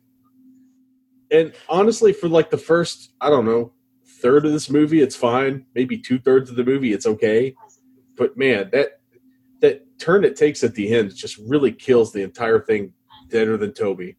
And 1.30 1.52
honestly, 1.68 2.14
for 2.14 2.26
like 2.28 2.48
the 2.50 2.58
first, 2.58 3.12
I 3.20 3.28
don't 3.28 3.44
know, 3.44 3.72
third 4.22 4.46
of 4.46 4.52
this 4.52 4.70
movie, 4.70 5.02
it's 5.02 5.14
fine. 5.14 5.66
Maybe 5.74 5.98
two 5.98 6.18
thirds 6.18 6.48
of 6.48 6.56
the 6.56 6.64
movie, 6.64 6.94
it's 6.94 7.06
okay. 7.06 7.54
But 8.16 8.36
man, 8.36 8.70
that 8.72 9.00
that 9.60 9.98
turn 9.98 10.24
it 10.24 10.36
takes 10.36 10.64
at 10.64 10.74
the 10.74 10.94
end 10.94 11.14
just 11.14 11.36
really 11.38 11.70
kills 11.70 12.12
the 12.12 12.22
entire 12.22 12.60
thing 12.60 12.94
deader 13.28 13.56
than 13.56 13.72
Toby. 13.72 14.16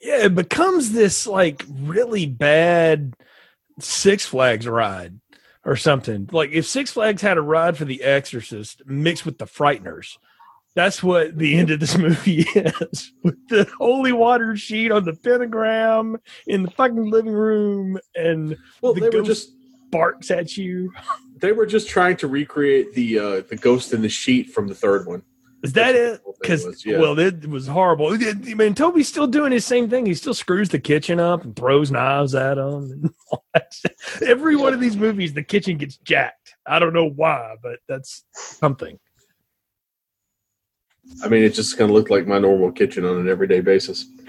yeah 0.00 0.24
it 0.24 0.34
becomes 0.34 0.92
this 0.92 1.26
like 1.26 1.64
really 1.68 2.26
bad 2.26 3.14
six 3.80 4.24
flags 4.26 4.66
ride 4.66 5.18
or 5.64 5.76
something 5.76 6.28
like 6.32 6.50
if 6.52 6.66
six 6.66 6.90
flags 6.90 7.22
had 7.22 7.36
a 7.36 7.42
ride 7.42 7.76
for 7.76 7.84
the 7.84 8.02
exorcist 8.02 8.82
mixed 8.86 9.26
with 9.26 9.38
the 9.38 9.46
frighteners 9.46 10.18
that's 10.76 11.02
what 11.02 11.36
the 11.36 11.56
end 11.56 11.70
of 11.70 11.80
this 11.80 11.98
movie 11.98 12.42
is. 12.54 13.12
With 13.24 13.48
the 13.48 13.68
holy 13.78 14.12
water 14.12 14.54
sheet 14.56 14.92
on 14.92 15.04
the 15.04 15.14
pentagram 15.14 16.18
in 16.46 16.62
the 16.62 16.70
fucking 16.70 17.10
living 17.10 17.32
room 17.32 17.98
and 18.14 18.56
Well, 18.80 18.94
The 18.94 19.00
they 19.00 19.06
were 19.08 19.24
ghost- 19.24 19.26
just 19.26 19.52
barks 19.90 20.30
at 20.30 20.56
you. 20.56 20.92
They 21.40 21.52
were 21.52 21.66
just 21.66 21.88
trying 21.88 22.16
to 22.18 22.28
recreate 22.28 22.92
the 22.94 23.18
uh, 23.18 23.40
the 23.48 23.56
ghost 23.56 23.92
in 23.92 24.02
the 24.02 24.08
sheet 24.08 24.50
from 24.50 24.68
the 24.68 24.74
third 24.74 25.06
one. 25.06 25.22
is 25.62 25.72
that 25.72 25.92
That's 25.92 25.98
it? 25.98 26.12
the 26.18 26.22
whole 26.24 26.32
thing 26.34 26.38
because 26.42 26.84
yeah. 26.86 26.98
well 26.98 27.18
it 27.18 27.48
was 27.48 27.66
horrible. 27.66 28.08
I 28.12 28.32
mean 28.34 28.74
toby's 28.74 29.08
still 29.08 29.26
doing 29.26 29.52
his 29.52 29.64
same 29.64 29.88
thing. 29.88 30.04
He 30.06 30.14
still 30.14 30.34
screws 30.34 30.68
the 30.68 30.78
kitchen 30.78 31.18
up 31.20 31.42
and 31.44 31.56
throws 31.56 31.90
knives 31.90 32.34
at 32.34 32.54
them 32.56 33.10
every 34.22 34.56
one 34.56 34.74
of 34.74 34.80
these 34.80 34.96
movies 34.96 35.32
the 35.32 35.42
kitchen 35.42 35.76
gets 35.78 35.96
jacked. 35.98 36.54
I 36.66 36.78
don't 36.78 36.92
know 36.92 37.08
why 37.08 37.54
but 37.62 37.78
that's 37.88 38.24
something 38.34 38.98
I 41.22 41.28
mean, 41.28 41.42
it 41.42 41.54
just 41.54 41.76
kind 41.76 41.90
of 41.90 41.94
looked 41.94 42.10
like 42.10 42.26
my 42.26 42.38
normal 42.38 42.72
kitchen 42.72 43.04
on 43.04 43.18
an 43.18 43.28
everyday 43.28 43.60
basis. 43.60 44.06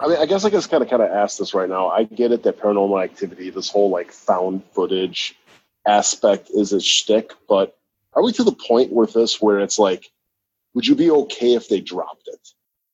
I 0.00 0.08
mean, 0.08 0.18
I 0.18 0.26
guess 0.26 0.44
I 0.44 0.50
just 0.50 0.70
kind 0.70 0.82
of 0.82 0.90
kind 0.90 1.02
of 1.02 1.10
ask 1.10 1.38
this 1.38 1.54
right 1.54 1.68
now. 1.68 1.88
I 1.88 2.04
get 2.04 2.32
it 2.32 2.42
that 2.42 2.58
paranormal 2.58 3.02
activity, 3.02 3.50
this 3.50 3.70
whole 3.70 3.90
like 3.90 4.12
found 4.12 4.62
footage 4.72 5.36
aspect 5.86 6.50
is 6.50 6.72
a 6.72 6.80
shtick, 6.80 7.32
but 7.48 7.76
are 8.14 8.22
we 8.22 8.32
to 8.32 8.44
the 8.44 8.52
point 8.52 8.92
with 8.92 9.12
this 9.12 9.40
where 9.40 9.60
it's 9.60 9.78
like, 9.78 10.10
would 10.74 10.86
you 10.86 10.94
be 10.94 11.10
okay 11.10 11.54
if 11.54 11.68
they 11.68 11.80
dropped 11.80 12.28
it? 12.28 12.48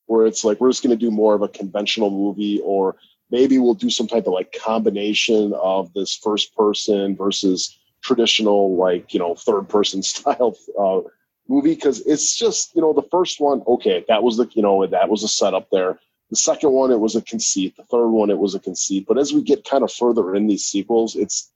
Where 0.07 0.27
it's 0.27 0.45
like 0.45 0.61
we're 0.61 0.71
just 0.71 0.83
going 0.83 0.97
to 0.97 1.05
do 1.05 1.11
more 1.11 1.35
of 1.35 1.43
a 1.43 1.49
conventional 1.49 2.11
movie, 2.11 2.61
or 2.65 2.97
maybe 3.31 3.59
we'll 3.59 3.75
do 3.75 3.91
some 3.91 4.07
type 4.07 4.27
of 4.27 4.33
like 4.33 4.57
combination 4.61 5.53
of 5.55 5.93
this 5.95 6.15
first 6.15 6.55
person 6.55 7.17
versus 7.17 7.79
traditional 8.03 8.77
like 8.77 9.13
you 9.13 9.21
know 9.21 9.35
third 9.35 9.69
person 9.69 10.03
style 10.03 10.57
uh, 10.79 11.01
movie 11.51 11.75
because 11.75 12.01
it's 12.07 12.35
just 12.35 12.75
you 12.75 12.81
know 12.81 12.93
the 12.95 13.09
first 13.11 13.41
one 13.41 13.63
okay 13.67 14.05
that 14.09 14.23
was 14.23 14.37
the 14.39 14.49
you 14.53 14.63
know 14.63 14.87
that 14.87 15.09
was 15.09 15.23
a 15.23 15.29
setup 15.29 15.69
there 15.71 15.99
the 16.31 16.37
second 16.37 16.71
one, 16.71 16.93
it 16.93 17.01
was 17.01 17.17
a 17.17 17.23
conceit. 17.23 17.77
The 17.77 17.85
third 17.85 18.09
one, 18.09 18.31
it 18.31 18.39
was 18.39 18.55
a 18.55 18.61
conceit. 18.61 19.05
But 19.07 19.19
as 19.19 19.33
we 19.33 19.43
get 19.43 19.69
kind 19.69 19.83
of 19.83 19.93
further 19.93 20.35
in 20.35 20.47
these 20.47 20.65
sequels, 20.65 21.17
it's 21.17 21.51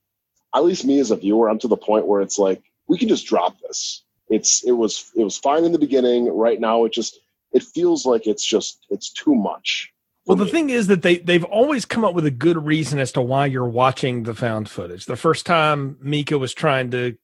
at 0.54 0.64
least 0.64 0.84
me 0.84 0.98
as 0.98 1.12
a 1.12 1.16
viewer, 1.16 1.48
I'm 1.48 1.60
to 1.60 1.68
the 1.68 1.76
point 1.76 2.06
where 2.06 2.20
it's 2.20 2.38
like 2.38 2.62
we 2.88 2.98
can 2.98 3.08
just 3.08 3.26
drop 3.26 3.56
this. 3.60 4.02
It's 4.28 4.64
it 4.64 4.72
was 4.72 5.12
it 5.16 5.22
was 5.22 5.36
fine 5.36 5.64
in 5.64 5.72
the 5.72 5.78
beginning. 5.78 6.26
Right 6.26 6.60
now, 6.60 6.84
it 6.84 6.92
just 6.92 7.20
it 7.52 7.62
feels 7.62 8.04
like 8.04 8.26
it's 8.26 8.44
just 8.44 8.84
it's 8.90 9.12
too 9.12 9.34
much. 9.34 9.92
Well, 10.26 10.36
the 10.36 10.46
thing 10.46 10.70
is 10.70 10.86
that 10.88 11.02
they 11.02 11.18
they've 11.18 11.44
always 11.44 11.84
come 11.84 12.04
up 12.04 12.14
with 12.14 12.26
a 12.26 12.30
good 12.30 12.64
reason 12.64 12.98
as 12.98 13.12
to 13.12 13.20
why 13.20 13.46
you're 13.46 13.68
watching 13.68 14.24
the 14.24 14.34
found 14.34 14.68
footage. 14.68 15.04
The 15.04 15.16
first 15.16 15.46
time 15.46 15.98
Micah 16.00 16.38
was 16.38 16.54
trying 16.54 16.90
to 16.92 17.16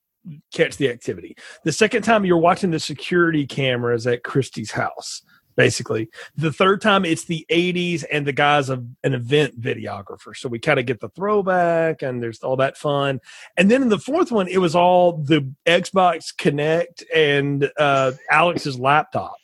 catch 0.52 0.76
the 0.76 0.88
activity. 0.88 1.36
The 1.64 1.72
second 1.72 2.02
time 2.02 2.24
you're 2.24 2.36
watching 2.38 2.70
the 2.70 2.80
security 2.80 3.46
cameras 3.46 4.06
at 4.06 4.22
Christie's 4.22 4.70
house. 4.72 5.22
Basically, 5.56 6.08
the 6.36 6.52
third 6.52 6.80
time 6.80 7.04
it's 7.04 7.24
the 7.24 7.44
80s 7.50 8.04
and 8.10 8.26
the 8.26 8.32
guy's 8.32 8.70
a, 8.70 8.82
an 9.04 9.12
event 9.14 9.60
videographer. 9.60 10.34
So 10.34 10.48
we 10.48 10.58
kind 10.58 10.78
of 10.78 10.86
get 10.86 11.00
the 11.00 11.10
throwback 11.10 12.00
and 12.02 12.22
there's 12.22 12.38
all 12.40 12.56
that 12.56 12.78
fun. 12.78 13.20
And 13.58 13.70
then 13.70 13.82
in 13.82 13.88
the 13.90 13.98
fourth 13.98 14.30
one, 14.32 14.48
it 14.48 14.58
was 14.58 14.74
all 14.74 15.18
the 15.18 15.52
Xbox 15.66 16.34
Kinect 16.34 17.02
and 17.14 17.70
uh, 17.78 18.12
Alex's 18.30 18.78
laptop 18.78 19.34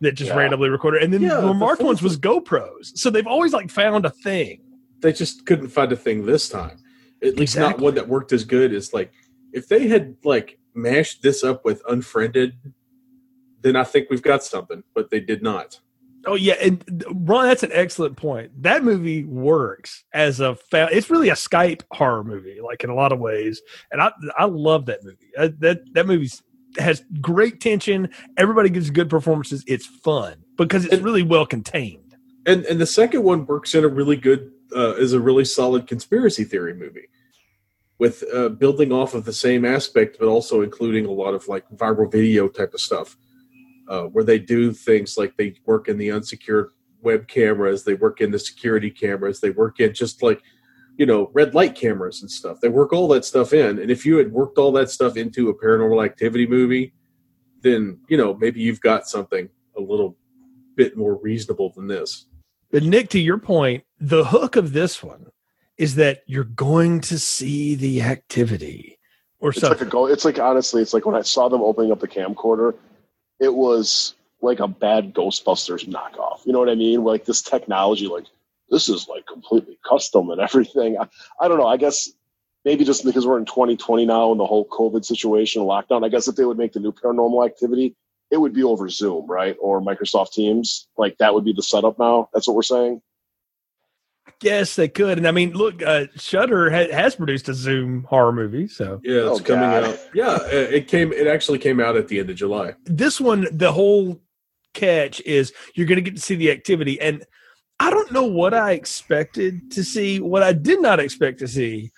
that 0.00 0.12
just 0.12 0.30
Yeah. 0.30 0.36
randomly 0.36 0.68
recorded. 0.68 1.02
And 1.02 1.12
then 1.12 1.22
Yeah, 1.22 1.40
the 1.40 1.48
the 1.48 1.54
marked 1.54 1.82
ones 1.82 2.02
was 2.02 2.18
GoPros. 2.18 2.96
So 2.96 3.10
they've 3.10 3.26
always 3.26 3.52
like 3.52 3.70
found 3.70 4.04
a 4.06 4.10
thing. 4.10 4.60
They 5.00 5.12
just 5.12 5.44
couldn't 5.46 5.68
find 5.68 5.90
a 5.90 5.96
thing 5.96 6.24
this 6.26 6.48
time. 6.48 6.76
At 7.22 7.36
least 7.36 7.56
not 7.56 7.80
one 7.80 7.94
that 7.94 8.06
worked 8.06 8.32
as 8.32 8.44
good 8.44 8.72
as 8.72 8.92
like 8.92 9.12
if 9.54 9.68
they 9.68 9.88
had 9.88 10.16
like 10.24 10.58
mashed 10.74 11.22
this 11.22 11.42
up 11.44 11.64
with 11.64 11.80
Unfriended, 11.88 12.56
then 13.62 13.76
I 13.76 13.84
think 13.84 14.10
we've 14.10 14.22
got 14.22 14.44
something. 14.44 14.82
But 14.94 15.10
they 15.10 15.20
did 15.20 15.42
not. 15.42 15.80
Oh 16.26 16.34
yeah, 16.36 16.54
and 16.54 17.04
Ron, 17.10 17.46
that's 17.46 17.62
an 17.62 17.70
excellent 17.72 18.16
point. 18.16 18.50
That 18.62 18.82
movie 18.82 19.24
works 19.24 20.04
as 20.14 20.40
a 20.40 20.54
fa- 20.54 20.88
it's 20.90 21.10
really 21.10 21.28
a 21.28 21.34
Skype 21.34 21.82
horror 21.92 22.24
movie, 22.24 22.60
like 22.62 22.82
in 22.82 22.90
a 22.90 22.94
lot 22.94 23.12
of 23.12 23.18
ways, 23.18 23.60
and 23.92 24.00
I 24.00 24.10
I 24.38 24.46
love 24.46 24.86
that 24.86 25.04
movie. 25.04 25.30
Uh, 25.36 25.48
that 25.58 25.80
that 25.94 26.06
movie 26.06 26.30
has 26.78 27.04
great 27.20 27.60
tension. 27.60 28.08
Everybody 28.36 28.70
gives 28.70 28.90
good 28.90 29.08
performances. 29.10 29.62
It's 29.66 29.86
fun 29.86 30.36
because 30.56 30.84
it's 30.86 30.94
And- 30.94 31.04
really 31.04 31.22
well 31.22 31.46
contained. 31.46 32.00
And 32.46 32.64
and 32.66 32.80
the 32.80 32.86
second 32.86 33.22
one 33.22 33.46
works 33.46 33.74
in 33.74 33.84
a 33.84 33.88
really 33.88 34.16
good 34.16 34.50
uh, 34.74 34.94
is 34.96 35.12
a 35.12 35.20
really 35.20 35.44
solid 35.44 35.86
conspiracy 35.86 36.44
theory 36.44 36.74
movie 36.74 37.08
with 37.98 38.24
uh, 38.32 38.48
building 38.48 38.92
off 38.92 39.14
of 39.14 39.24
the 39.24 39.32
same 39.32 39.64
aspect, 39.64 40.16
but 40.18 40.26
also 40.28 40.62
including 40.62 41.06
a 41.06 41.10
lot 41.10 41.34
of 41.34 41.46
like 41.48 41.68
viral 41.70 42.10
video 42.10 42.48
type 42.48 42.74
of 42.74 42.80
stuff, 42.80 43.16
uh, 43.88 44.04
where 44.04 44.24
they 44.24 44.38
do 44.38 44.72
things 44.72 45.16
like 45.16 45.36
they 45.36 45.54
work 45.64 45.88
in 45.88 45.98
the 45.98 46.10
unsecured 46.10 46.70
web 47.02 47.28
cameras, 47.28 47.84
they 47.84 47.94
work 47.94 48.20
in 48.20 48.30
the 48.30 48.38
security 48.38 48.90
cameras, 48.90 49.40
they 49.40 49.50
work 49.50 49.78
in 49.80 49.94
just 49.94 50.22
like 50.22 50.42
you 50.96 51.06
know 51.06 51.30
red 51.32 51.54
light 51.54 51.74
cameras 51.74 52.22
and 52.22 52.30
stuff. 52.30 52.60
They 52.60 52.68
work 52.68 52.92
all 52.92 53.08
that 53.08 53.24
stuff 53.24 53.52
in, 53.52 53.78
and 53.78 53.90
if 53.90 54.04
you 54.04 54.16
had 54.16 54.32
worked 54.32 54.58
all 54.58 54.72
that 54.72 54.90
stuff 54.90 55.16
into 55.16 55.48
a 55.48 55.54
paranormal 55.54 56.04
activity 56.04 56.46
movie, 56.46 56.94
then 57.60 58.00
you 58.08 58.16
know 58.16 58.34
maybe 58.34 58.60
you've 58.60 58.80
got 58.80 59.08
something 59.08 59.48
a 59.76 59.80
little 59.80 60.16
bit 60.76 60.96
more 60.96 61.16
reasonable 61.16 61.70
than 61.70 61.86
this. 61.86 62.26
But 62.70 62.82
Nick, 62.82 63.08
to 63.10 63.20
your 63.20 63.38
point, 63.38 63.84
the 64.00 64.24
hook 64.24 64.56
of 64.56 64.72
this 64.72 65.02
one 65.02 65.26
is 65.76 65.96
that 65.96 66.22
you're 66.26 66.44
going 66.44 67.00
to 67.00 67.18
see 67.18 67.74
the 67.74 68.02
activity 68.02 68.98
or 69.40 69.50
It's 69.50 69.62
like 69.62 69.72
a 69.72 69.78
something. 69.78 69.88
go. 69.88 70.06
It's 70.06 70.24
like 70.24 70.38
honestly, 70.38 70.82
it's 70.82 70.94
like 70.94 71.06
when 71.06 71.16
I 71.16 71.22
saw 71.22 71.48
them 71.48 71.62
opening 71.62 71.92
up 71.92 72.00
the 72.00 72.08
camcorder, 72.08 72.74
it 73.40 73.52
was 73.52 74.14
like 74.40 74.60
a 74.60 74.68
bad 74.68 75.14
Ghostbusters 75.14 75.88
knockoff. 75.88 76.46
You 76.46 76.52
know 76.52 76.58
what 76.60 76.68
I 76.68 76.74
mean? 76.74 77.02
Like 77.02 77.24
this 77.24 77.42
technology, 77.42 78.06
like 78.06 78.26
this 78.70 78.88
is 78.88 79.08
like 79.08 79.26
completely 79.26 79.78
custom 79.88 80.30
and 80.30 80.40
everything. 80.40 80.96
I, 80.98 81.08
I 81.40 81.48
don't 81.48 81.58
know. 81.58 81.66
I 81.66 81.76
guess 81.76 82.10
maybe 82.64 82.84
just 82.84 83.04
because 83.04 83.26
we're 83.26 83.38
in 83.38 83.44
2020 83.44 84.06
now 84.06 84.30
and 84.30 84.40
the 84.40 84.46
whole 84.46 84.66
COVID 84.68 85.04
situation, 85.04 85.62
lockdown. 85.62 86.04
I 86.04 86.08
guess 86.08 86.28
if 86.28 86.36
they 86.36 86.44
would 86.44 86.58
make 86.58 86.72
the 86.72 86.80
new 86.80 86.92
Paranormal 86.92 87.44
Activity, 87.44 87.96
it 88.30 88.38
would 88.38 88.54
be 88.54 88.62
over 88.62 88.88
Zoom, 88.88 89.26
right, 89.26 89.56
or 89.60 89.80
Microsoft 89.80 90.32
Teams. 90.32 90.88
Like 90.96 91.18
that 91.18 91.34
would 91.34 91.44
be 91.44 91.52
the 91.52 91.62
setup 91.62 91.98
now. 91.98 92.28
That's 92.32 92.46
what 92.46 92.56
we're 92.56 92.62
saying. 92.62 93.02
Guess 94.44 94.76
they 94.76 94.88
could. 94.88 95.18
And 95.18 95.26
I 95.26 95.32
mean, 95.32 95.52
look, 95.54 95.82
uh, 95.82 96.06
Shutter 96.16 96.70
ha- 96.70 96.92
has 96.92 97.16
produced 97.16 97.48
a 97.48 97.54
Zoom 97.54 98.04
horror 98.04 98.32
movie, 98.32 98.68
so 98.68 99.00
Yeah, 99.02 99.30
it's 99.30 99.40
Oh, 99.40 99.44
coming 99.44 99.70
God. 99.70 99.84
out. 99.84 99.98
Yeah, 100.14 100.38
it 100.46 100.74
it 100.74 100.88
came. 100.88 101.12
It 101.12 101.26
actually 101.26 101.58
came 101.58 101.80
out 101.80 101.96
at 101.96 102.06
the 102.08 102.20
end 102.20 102.30
of 102.30 102.36
July. 102.36 102.74
this 102.84 103.20
one, 103.20 103.46
the 103.50 103.72
whole 103.72 104.20
catch 104.74 105.20
is 105.22 105.52
you're 105.74 105.86
going 105.86 105.96
to 105.96 106.02
get 106.10 106.16
to 106.16 106.22
see 106.22 106.34
the 106.36 106.50
activity. 106.50 107.00
And 107.00 107.24
I 107.80 107.90
don't 107.90 108.12
know 108.12 108.24
what 108.24 108.54
I 108.54 108.72
expected 108.72 109.70
to 109.72 109.82
see. 109.84 110.20
What 110.20 110.42
I 110.42 110.52
did 110.52 110.80
not 110.82 111.00
expect 111.00 111.38
to 111.40 111.48
see 111.48 111.90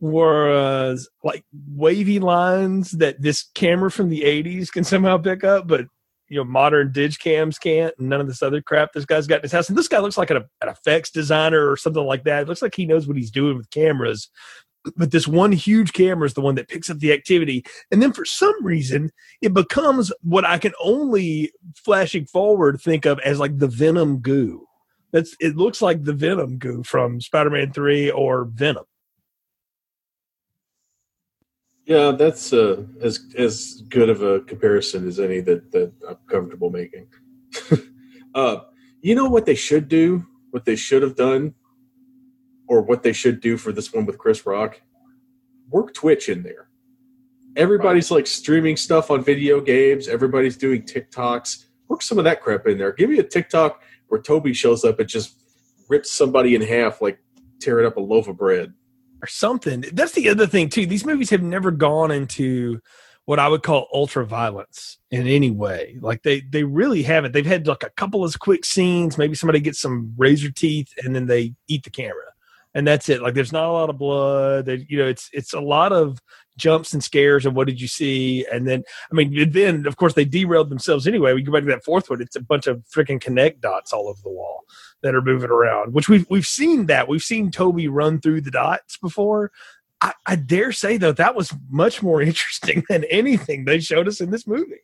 was 0.00 1.08
like 1.24 1.44
wavy 1.74 2.18
lines 2.20 2.92
that 2.92 3.20
this 3.22 3.44
camera 3.54 3.90
from 3.90 4.08
the 4.10 4.20
80s 4.22 4.70
can 4.70 4.84
somehow 4.84 5.16
pick 5.18 5.42
up, 5.44 5.66
but 5.66 5.86
you 6.28 6.36
know, 6.36 6.44
modern 6.44 6.92
dig 6.92 7.18
cams 7.18 7.58
can't, 7.58 7.94
and 7.98 8.08
none 8.08 8.20
of 8.20 8.26
this 8.26 8.42
other 8.42 8.62
crap 8.62 8.92
this 8.92 9.04
guy's 9.04 9.26
got 9.26 9.36
in 9.36 9.42
his 9.42 9.52
house. 9.52 9.68
And 9.68 9.76
this 9.76 9.88
guy 9.88 9.98
looks 9.98 10.18
like 10.18 10.30
an, 10.30 10.38
an 10.38 10.68
effects 10.68 11.10
designer 11.10 11.70
or 11.70 11.76
something 11.76 12.04
like 12.04 12.24
that. 12.24 12.42
It 12.42 12.48
looks 12.48 12.62
like 12.62 12.74
he 12.74 12.86
knows 12.86 13.06
what 13.06 13.16
he's 13.16 13.30
doing 13.30 13.56
with 13.56 13.70
cameras. 13.70 14.30
But 14.96 15.12
this 15.12 15.26
one 15.26 15.52
huge 15.52 15.94
camera 15.94 16.26
is 16.26 16.34
the 16.34 16.42
one 16.42 16.56
that 16.56 16.68
picks 16.68 16.90
up 16.90 16.98
the 16.98 17.12
activity. 17.12 17.64
And 17.90 18.02
then 18.02 18.12
for 18.12 18.26
some 18.26 18.54
reason, 18.62 19.12
it 19.40 19.54
becomes 19.54 20.12
what 20.22 20.44
I 20.44 20.58
can 20.58 20.72
only 20.82 21.52
flashing 21.74 22.26
forward 22.26 22.80
think 22.80 23.06
of 23.06 23.18
as 23.20 23.38
like 23.38 23.58
the 23.58 23.68
Venom 23.68 24.18
goo. 24.18 24.66
That's 25.10 25.36
it 25.40 25.56
looks 25.56 25.80
like 25.80 26.04
the 26.04 26.12
Venom 26.12 26.58
goo 26.58 26.82
from 26.82 27.20
Spider-Man 27.20 27.72
3 27.72 28.10
or 28.10 28.44
Venom. 28.46 28.84
Yeah, 31.86 32.12
that's 32.12 32.52
uh, 32.52 32.84
as 33.02 33.26
as 33.36 33.82
good 33.88 34.08
of 34.08 34.22
a 34.22 34.40
comparison 34.40 35.06
as 35.06 35.20
any 35.20 35.40
that 35.40 35.70
that 35.72 35.92
I'm 36.08 36.16
comfortable 36.26 36.70
making. 36.70 37.08
uh, 38.34 38.56
you 39.02 39.14
know 39.14 39.28
what 39.28 39.44
they 39.44 39.54
should 39.54 39.88
do? 39.88 40.26
What 40.50 40.64
they 40.64 40.76
should 40.76 41.02
have 41.02 41.14
done, 41.14 41.54
or 42.68 42.80
what 42.80 43.02
they 43.02 43.12
should 43.12 43.40
do 43.40 43.58
for 43.58 43.70
this 43.70 43.92
one 43.92 44.06
with 44.06 44.16
Chris 44.16 44.46
Rock? 44.46 44.80
Work 45.68 45.92
Twitch 45.92 46.28
in 46.28 46.42
there. 46.42 46.68
Everybody's 47.56 48.10
like 48.10 48.26
streaming 48.26 48.76
stuff 48.76 49.10
on 49.10 49.22
video 49.22 49.60
games. 49.60 50.08
Everybody's 50.08 50.56
doing 50.56 50.82
TikToks. 50.82 51.66
Work 51.88 52.02
some 52.02 52.18
of 52.18 52.24
that 52.24 52.40
crap 52.40 52.66
in 52.66 52.78
there. 52.78 52.92
Give 52.92 53.10
me 53.10 53.18
a 53.18 53.22
TikTok 53.22 53.82
where 54.08 54.20
Toby 54.20 54.54
shows 54.54 54.84
up 54.84 55.00
and 55.00 55.08
just 55.08 55.38
rips 55.88 56.10
somebody 56.10 56.54
in 56.54 56.62
half, 56.62 57.02
like 57.02 57.18
tearing 57.60 57.86
up 57.86 57.96
a 57.96 58.00
loaf 58.00 58.26
of 58.26 58.38
bread. 58.38 58.72
Or 59.24 59.26
something. 59.26 59.86
That's 59.94 60.12
the 60.12 60.28
other 60.28 60.46
thing 60.46 60.68
too. 60.68 60.84
These 60.84 61.06
movies 61.06 61.30
have 61.30 61.42
never 61.42 61.70
gone 61.70 62.10
into 62.10 62.78
what 63.24 63.38
I 63.38 63.48
would 63.48 63.62
call 63.62 63.88
ultra 63.90 64.26
violence 64.26 64.98
in 65.10 65.26
any 65.26 65.50
way. 65.50 65.96
Like 65.98 66.22
they 66.22 66.42
they 66.42 66.62
really 66.62 67.02
haven't. 67.02 67.32
They've 67.32 67.46
had 67.46 67.66
like 67.66 67.84
a 67.84 67.88
couple 67.88 68.22
of 68.22 68.38
quick 68.38 68.66
scenes. 68.66 69.16
Maybe 69.16 69.34
somebody 69.34 69.60
gets 69.60 69.80
some 69.80 70.12
razor 70.18 70.50
teeth 70.50 70.92
and 71.02 71.16
then 71.16 71.24
they 71.24 71.54
eat 71.68 71.84
the 71.84 71.90
camera, 71.90 72.34
and 72.74 72.86
that's 72.86 73.08
it. 73.08 73.22
Like 73.22 73.32
there's 73.32 73.50
not 73.50 73.64
a 73.64 73.72
lot 73.72 73.88
of 73.88 73.96
blood. 73.96 74.66
They, 74.66 74.84
you 74.90 74.98
know, 74.98 75.06
it's 75.06 75.30
it's 75.32 75.54
a 75.54 75.60
lot 75.60 75.94
of 75.94 76.20
jumps 76.56 76.92
and 76.92 77.02
scares 77.02 77.46
and 77.46 77.56
what 77.56 77.66
did 77.66 77.80
you 77.80 77.88
see 77.88 78.46
and 78.52 78.66
then 78.66 78.84
i 79.10 79.14
mean 79.14 79.50
then 79.50 79.86
of 79.86 79.96
course 79.96 80.14
they 80.14 80.24
derailed 80.24 80.70
themselves 80.70 81.06
anyway 81.06 81.32
we 81.32 81.42
go 81.42 81.50
back 81.50 81.62
to 81.62 81.68
that 81.68 81.84
fourth 81.84 82.08
one 82.08 82.22
it's 82.22 82.36
a 82.36 82.40
bunch 82.40 82.66
of 82.66 82.84
freaking 82.84 83.20
Kinect 83.20 83.60
dots 83.60 83.92
all 83.92 84.08
over 84.08 84.20
the 84.22 84.30
wall 84.30 84.62
that 85.04 85.14
are 85.14 85.22
moving 85.22 85.50
around 85.50 85.94
which 85.94 86.08
we've 86.08 86.26
we've 86.28 86.46
seen 86.46 86.86
that 86.86 87.06
we've 87.06 87.22
seen 87.22 87.50
toby 87.50 87.86
run 87.86 88.20
through 88.20 88.40
the 88.40 88.50
dots 88.50 88.96
before 88.96 89.52
I, 90.00 90.12
I 90.26 90.36
dare 90.36 90.72
say 90.72 90.96
though 90.96 91.12
that 91.12 91.34
was 91.34 91.54
much 91.70 92.02
more 92.02 92.20
interesting 92.30 92.84
than 92.88 93.04
anything 93.04 93.64
they 93.64 93.80
showed 93.80 94.08
us 94.08 94.20
in 94.20 94.30
this 94.30 94.46
movie. 94.46 94.82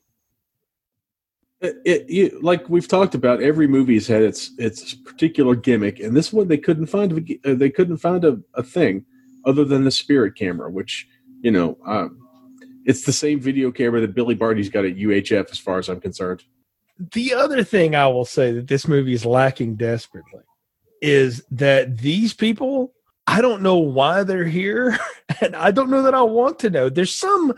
It, 1.63 2.07
it, 2.09 2.43
like 2.43 2.71
we've 2.71 2.89
talked 2.89 3.15
about, 3.15 3.43
every 3.43 3.67
movie's 3.67 4.07
had 4.07 4.23
its 4.23 4.51
its 4.57 4.95
particular 4.95 5.55
gimmick, 5.55 6.01
and 6.01 6.17
this 6.17 6.33
one 6.33 6.49
they 6.49 6.57
couldn't 6.57 6.87
find 6.87 7.39
uh, 7.45 7.55
they 7.55 7.69
couldn't 7.69 7.99
find 7.99 8.25
a, 8.25 8.41
a 8.55 8.63
thing 8.63 9.05
other 9.45 9.67
than 9.67 9.85
the 9.85 9.91
spirit 9.91 10.37
camera, 10.37 10.71
which 10.71 11.07
you 11.43 11.51
know, 11.51 11.77
um, 11.85 12.19
it's 12.87 13.05
the 13.05 13.13
same 13.13 13.41
video 13.41 13.71
camera 13.71 14.01
that 14.01 14.15
Billy 14.15 14.35
Barty's 14.35 14.71
got 14.71 14.87
at 14.87 14.97
UHF, 14.97 15.51
as 15.51 15.59
far 15.59 15.79
as 15.79 15.91
I'm 15.91 16.01
concerned. 16.01 16.45
The 17.13 17.33
other 17.35 17.65
thing 17.65 17.95
I 17.95 18.07
will 18.09 18.27
say 18.27 18.53
that 18.53 18.69
this 18.69 18.87
movie 18.87 19.15
is 19.15 19.25
lacking 19.25 19.77
desperately 19.77 20.43
is 21.01 21.43
that 21.51 21.97
these 21.97 22.35
people, 22.35 22.93
I 23.27 23.41
don't 23.41 23.63
know 23.63 23.79
why 23.79 24.23
they're 24.23 24.45
here, 24.45 24.99
and 25.41 25.57
I 25.57 25.71
don't 25.71 25.89
know 25.89 26.03
that 26.03 26.15
I 26.15 26.21
want 26.23 26.59
to 26.59 26.69
know. 26.69 26.91
There's 26.91 27.15
some 27.15 27.55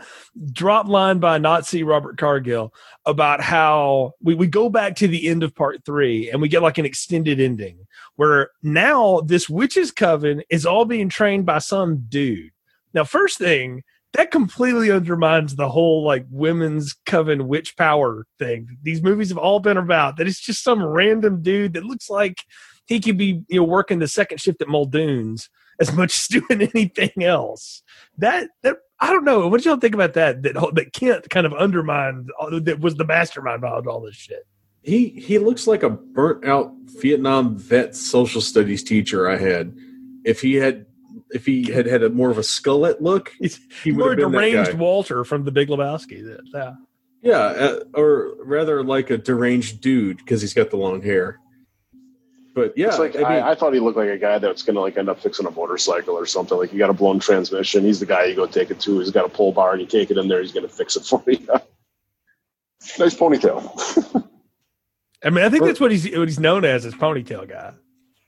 drop 0.53 0.87
line 0.87 1.19
by 1.19 1.61
C. 1.61 1.83
Robert 1.83 2.17
Cargill 2.17 2.73
about 3.05 3.41
how 3.41 4.13
we, 4.21 4.33
we 4.33 4.47
go 4.47 4.69
back 4.69 4.95
to 4.97 5.09
the 5.09 5.27
end 5.27 5.43
of 5.43 5.53
part 5.53 5.83
three 5.83 6.31
and 6.31 6.41
we 6.41 6.47
get 6.47 6.61
like 6.61 6.77
an 6.77 6.85
extended 6.85 7.41
ending 7.41 7.85
where 8.15 8.51
now 8.61 9.19
this 9.21 9.49
witches 9.49 9.91
coven 9.91 10.41
is 10.49 10.65
all 10.65 10.85
being 10.85 11.09
trained 11.09 11.45
by 11.45 11.57
some 11.57 12.05
dude. 12.07 12.51
Now, 12.93 13.03
first 13.03 13.37
thing, 13.39 13.83
that 14.13 14.31
completely 14.31 14.91
undermines 14.91 15.55
the 15.55 15.69
whole 15.69 16.03
like 16.03 16.25
women's 16.29 16.93
coven 17.05 17.47
witch 17.47 17.75
power 17.75 18.25
thing. 18.39 18.77
These 18.83 19.01
movies 19.01 19.29
have 19.29 19.37
all 19.37 19.59
been 19.59 19.77
about 19.77 20.17
that 20.17 20.27
it's 20.27 20.39
just 20.39 20.63
some 20.63 20.83
random 20.83 21.41
dude 21.41 21.73
that 21.73 21.83
looks 21.83 22.09
like 22.09 22.43
he 22.85 22.99
could 22.99 23.17
be 23.17 23.41
you 23.49 23.59
know 23.59 23.63
working 23.63 23.99
the 23.99 24.07
second 24.07 24.39
shift 24.39 24.61
at 24.61 24.67
muldoon's 24.67 25.49
as 25.79 25.91
much 25.91 26.13
as 26.15 26.27
doing 26.47 26.69
anything 26.73 27.23
else. 27.23 27.81
That 28.17 28.49
that 28.61 28.77
i 28.99 29.07
don't 29.07 29.25
know. 29.25 29.47
What 29.47 29.65
y'all 29.65 29.77
think 29.77 29.95
about 29.95 30.13
that 30.13 30.43
that 30.43 30.53
that 30.73 30.93
kent 30.93 31.29
kind 31.29 31.45
of 31.45 31.53
undermined 31.53 32.31
uh, 32.39 32.59
that 32.61 32.79
was 32.79 32.95
the 32.95 33.05
mastermind 33.05 33.61
behind 33.61 33.87
all 33.87 34.01
this 34.01 34.15
shit? 34.15 34.45
He 34.83 35.09
he 35.09 35.39
looks 35.39 35.65
like 35.65 35.81
a 35.81 35.89
burnt 35.89 36.45
out 36.45 36.71
Vietnam 37.01 37.57
vet 37.57 37.95
social 37.95 38.41
studies 38.41 38.83
teacher 38.83 39.27
I 39.29 39.37
had. 39.37 39.75
If 40.23 40.41
he 40.41 40.55
had 40.55 40.85
if 41.33 41.45
he 41.45 41.71
had 41.71 41.85
had 41.85 42.03
a 42.03 42.09
more 42.09 42.29
of 42.29 42.37
a 42.37 42.41
skullet 42.41 43.01
look, 43.01 43.31
he 43.83 43.91
would 43.91 43.97
more 43.97 44.09
have 44.09 44.17
been 44.17 44.31
that 44.31 44.37
deranged 44.37 44.71
guy. 44.71 44.77
walter 44.77 45.23
from 45.23 45.43
the 45.43 45.51
big 45.51 45.67
lebowski 45.69 46.39
yeah. 46.53 46.73
Yeah, 47.21 47.37
uh, 47.37 47.79
or 47.93 48.33
rather 48.43 48.83
like 48.83 49.09
a 49.09 49.17
deranged 49.17 49.79
dude 49.79 50.17
because 50.17 50.41
he's 50.41 50.53
got 50.53 50.69
the 50.71 50.75
long 50.75 51.01
hair. 51.01 51.39
But 52.53 52.77
yeah, 52.77 52.87
it's 52.87 52.99
like 52.99 53.15
I 53.15 53.19
mean, 53.19 53.27
I, 53.27 53.51
I 53.51 53.55
thought 53.55 53.73
he 53.73 53.79
looked 53.79 53.97
like 53.97 54.09
a 54.09 54.17
guy 54.17 54.37
that's 54.39 54.61
gonna 54.61 54.81
like 54.81 54.97
end 54.97 55.09
up 55.09 55.21
fixing 55.21 55.47
a 55.47 55.51
motorcycle 55.51 56.15
or 56.15 56.25
something. 56.25 56.57
Like 56.57 56.73
you 56.73 56.79
got 56.79 56.89
a 56.89 56.93
blown 56.93 57.19
transmission, 57.19 57.85
he's 57.85 58.01
the 58.01 58.05
guy 58.05 58.25
you 58.25 58.35
go 58.35 58.45
take 58.45 58.71
it 58.71 58.79
to. 58.81 58.99
He's 58.99 59.09
got 59.09 59.25
a 59.25 59.29
pull 59.29 59.53
bar, 59.53 59.71
and 59.71 59.79
you 59.79 59.87
take 59.87 60.11
it 60.11 60.17
in 60.17 60.27
there. 60.27 60.41
He's 60.41 60.51
gonna 60.51 60.67
fix 60.67 60.97
it 60.97 61.05
for 61.05 61.23
you. 61.25 61.39
nice 62.99 63.15
ponytail. 63.15 64.23
i 65.25 65.29
mean 65.29 65.45
i 65.45 65.49
think 65.49 65.63
that's 65.63 65.79
what 65.79 65.89
he's 65.89 66.05
what 66.17 66.27
he's 66.27 66.39
known 66.39 66.65
as 66.65 66.85
as 66.85 66.93
ponytail 66.95 67.47
guy 67.47 67.71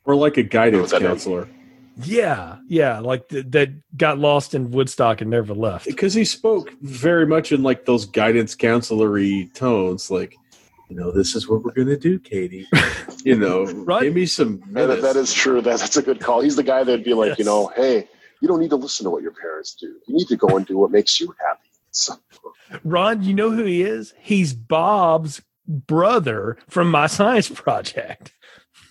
or 0.05 0.15
like 0.15 0.37
a 0.37 0.43
guidance 0.43 0.93
counselor. 0.93 1.45
name? 1.45 1.64
Counselor 1.97 2.15
Yeah, 2.17 2.57
yeah, 2.67 2.99
like 2.99 3.29
th- 3.29 3.45
that 3.49 3.69
got 3.97 4.19
lost 4.19 4.53
in 4.53 4.71
Woodstock 4.71 5.21
and 5.21 5.29
never 5.29 5.53
left. 5.53 5.85
because 5.85 6.13
he 6.13 6.25
spoke 6.25 6.71
very 6.81 7.25
much 7.25 7.51
in 7.51 7.63
like 7.63 7.85
those 7.85 8.05
guidance 8.05 8.55
counselory 8.55 9.53
tones, 9.53 10.09
like. 10.11 10.35
You 10.87 10.95
know, 10.95 11.09
this 11.11 11.35
is 11.35 11.49
what 11.49 11.63
we're 11.63 11.71
gonna 11.71 11.97
do, 11.97 12.19
Katie. 12.19 12.67
You 13.25 13.35
know, 13.35 13.65
Right. 13.65 14.03
give 14.03 14.13
me 14.13 14.27
some 14.27 14.59
That, 14.59 14.71
minutes. 14.87 15.01
that 15.01 15.15
is 15.15 15.33
true. 15.33 15.59
That, 15.59 15.79
that's 15.79 15.97
a 15.97 16.01
good 16.03 16.19
call. 16.19 16.41
He's 16.41 16.55
the 16.57 16.61
guy 16.61 16.83
that'd 16.83 17.03
be 17.03 17.15
like, 17.15 17.29
Yes. 17.29 17.39
you 17.39 17.45
know, 17.45 17.71
hey, 17.75 18.07
you 18.39 18.47
don't 18.47 18.59
need 18.59 18.69
to 18.69 18.75
listen 18.75 19.03
to 19.05 19.09
what 19.09 19.23
your 19.23 19.31
parents 19.31 19.73
do. 19.73 19.87
You 20.07 20.13
need 20.15 20.27
to 20.27 20.35
go 20.35 20.55
and 20.55 20.63
do 20.63 20.77
what 20.77 20.91
makes 20.91 21.19
you 21.19 21.33
happy. 21.43 21.69
So, 21.89 22.13
Ron, 22.83 23.23
you 23.23 23.33
know 23.33 23.49
who 23.49 23.63
he 23.63 23.81
is? 23.81 24.13
He's 24.19 24.53
Bob's 24.53 25.41
brother 25.67 26.55
from 26.69 26.91
my 26.91 27.07
science 27.07 27.49
project. 27.49 28.31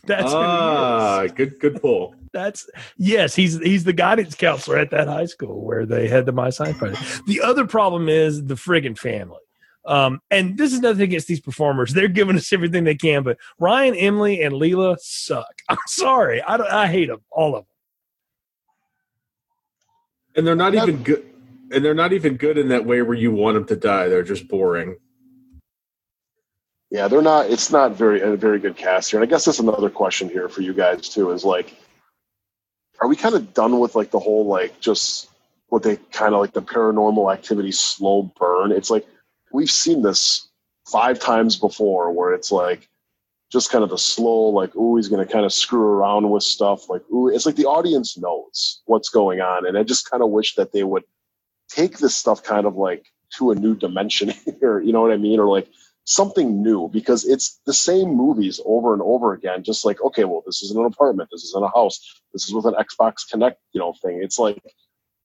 That's 0.07 0.33
ah, 0.33 1.27
good, 1.35 1.59
good 1.61 1.81
pull. 1.81 2.15
That's 2.33 2.69
yes, 2.99 3.35
he's 3.35 3.59
he's 3.61 3.85
the 3.85 3.93
guidance 3.93 4.35
counselor 4.35 4.77
at 4.79 4.91
that 4.91 5.09
high 5.09 5.27
school 5.27 5.65
where 5.65 5.87
they 5.87 6.09
had 6.09 6.27
the 6.27 6.33
my 6.33 6.51
science 6.51 6.77
project. 6.77 7.03
The 7.27 7.41
other 7.41 7.67
problem 7.67 8.09
is 8.09 8.45
the 8.45 8.55
friggin' 8.55 8.99
family. 8.99 9.39
Um, 9.87 10.21
and 10.31 10.57
this 10.57 10.73
is 10.73 10.81
nothing 10.81 11.03
against 11.03 11.29
these 11.29 11.41
performers. 11.41 11.93
They're 11.93 12.09
giving 12.09 12.37
us 12.37 12.53
everything 12.53 12.85
they 12.85 12.95
can, 12.95 13.23
but 13.23 13.39
Ryan, 13.59 13.95
Emily, 13.95 14.43
and 14.43 14.55
Leela 14.55 14.99
suck. 14.99 15.47
I'm 15.69 15.79
sorry. 15.87 16.43
I 16.43 16.57
don't, 16.57 16.71
I 16.71 16.87
hate 16.87 17.09
them, 17.09 17.21
all 17.31 17.55
of 17.55 17.65
them. 17.65 17.69
And 20.37 20.47
they're 20.47 20.57
not 20.57 20.73
Yep. 20.73 20.83
even 20.89 21.03
good. 21.03 21.31
And 21.71 21.85
they're 21.85 21.95
not 21.95 22.13
even 22.13 22.37
good 22.37 22.57
in 22.59 22.69
that 22.69 22.87
way 22.87 23.03
where 23.03 23.17
you 23.17 23.33
want 23.33 23.55
them 23.55 23.65
to 23.67 23.77
die. 23.77 24.09
They're 24.09 24.23
just 24.23 24.49
boring. 24.49 24.97
Yeah, 26.95 27.09
they're 27.09 27.23
not. 27.23 27.51
It's 27.51 27.73
not 27.73 27.97
very 27.97 28.21
a 28.21 28.37
very 28.37 28.61
good 28.61 28.77
cast 28.77 29.11
here. 29.11 29.21
And 29.21 29.29
I 29.29 29.29
guess 29.29 29.45
that's 29.45 29.59
another 29.59 29.91
question 29.91 30.29
here 30.29 30.49
for 30.49 30.63
you 30.63 30.73
guys 30.73 31.09
too. 31.09 31.33
Is 31.33 31.45
like, 31.45 31.77
are 33.01 33.09
we 33.09 33.17
kind 33.17 33.35
of 33.35 33.53
done 33.53 33.81
with 33.81 33.97
like 33.97 34.13
the 34.13 34.21
whole 34.21 34.47
like 34.47 34.79
just 34.79 35.29
what 35.71 35.83
they 35.83 35.97
kind 36.13 36.37
of 36.37 36.41
like 36.41 36.53
the 36.53 36.63
paranormal 36.63 37.35
activity 37.35 37.73
slow 37.73 38.33
burn? 38.39 38.71
It's 38.71 38.93
like 38.93 39.09
we've 39.53 39.73
seen 39.73 40.03
this 40.03 40.47
five 40.87 41.19
times 41.19 41.57
before, 41.57 42.13
where 42.13 42.33
it's 42.33 42.53
like 42.53 42.89
just 43.51 43.73
kind 43.73 43.83
of 43.83 43.91
the 43.91 43.99
slow 43.99 44.51
like, 44.51 44.77
ooh, 44.77 44.95
he's 44.95 45.09
to 45.09 45.27
kind 45.27 45.45
of 45.45 45.53
screw 45.53 45.83
around 45.83 46.31
with 46.31 46.45
stuff. 46.45 46.89
Like, 46.89 47.03
ooh, 47.11 47.27
it's 47.27 47.45
like 47.45 47.57
the 47.57 47.67
audience 47.67 48.17
knows 48.17 48.83
what's 48.87 49.09
going 49.09 49.41
on, 49.41 49.67
and 49.67 49.77
I 49.77 49.83
just 49.83 50.09
kind 50.09 50.23
of 50.23 50.31
wish 50.31 50.55
that 50.55 50.71
they 50.71 50.85
would 50.85 51.03
take 51.69 51.99
this 51.99 52.15
stuff 52.15 52.45
kind 52.45 52.67
of 52.67 52.77
like 52.77 53.07
to 53.39 53.51
a 53.51 53.57
new 53.57 53.75
dimension 53.75 54.29
here. 54.61 54.79
You 54.79 54.93
know 54.93 55.03
what 55.03 55.11
I 55.11 55.17
mean? 55.17 55.41
Or 55.41 55.49
like 55.49 55.67
something 56.05 56.63
new 56.63 56.89
because 56.89 57.25
it's 57.25 57.61
the 57.67 57.73
same 57.73 58.15
movies 58.15 58.61
over 58.65 58.93
and 58.93 59.03
over 59.03 59.33
again. 59.33 59.63
Just 59.63 59.85
like, 59.85 60.03
okay, 60.03 60.25
well, 60.25 60.43
this 60.47 60.63
is 60.63 60.71
in 60.71 60.79
an 60.79 60.85
apartment, 60.85 61.31
this 61.33 61.45
is 61.45 61.55
in 61.57 61.63
a 61.63 61.69
house, 61.69 62.21
this 62.33 62.47
is 62.47 62.55
with 62.55 62.67
an 62.67 62.75
Xbox 62.75 63.29
Kinect, 63.31 63.57
you 63.73 63.81
know, 63.81 63.95
thing. 64.03 64.23
It's 64.23 64.39
like, 64.39 64.63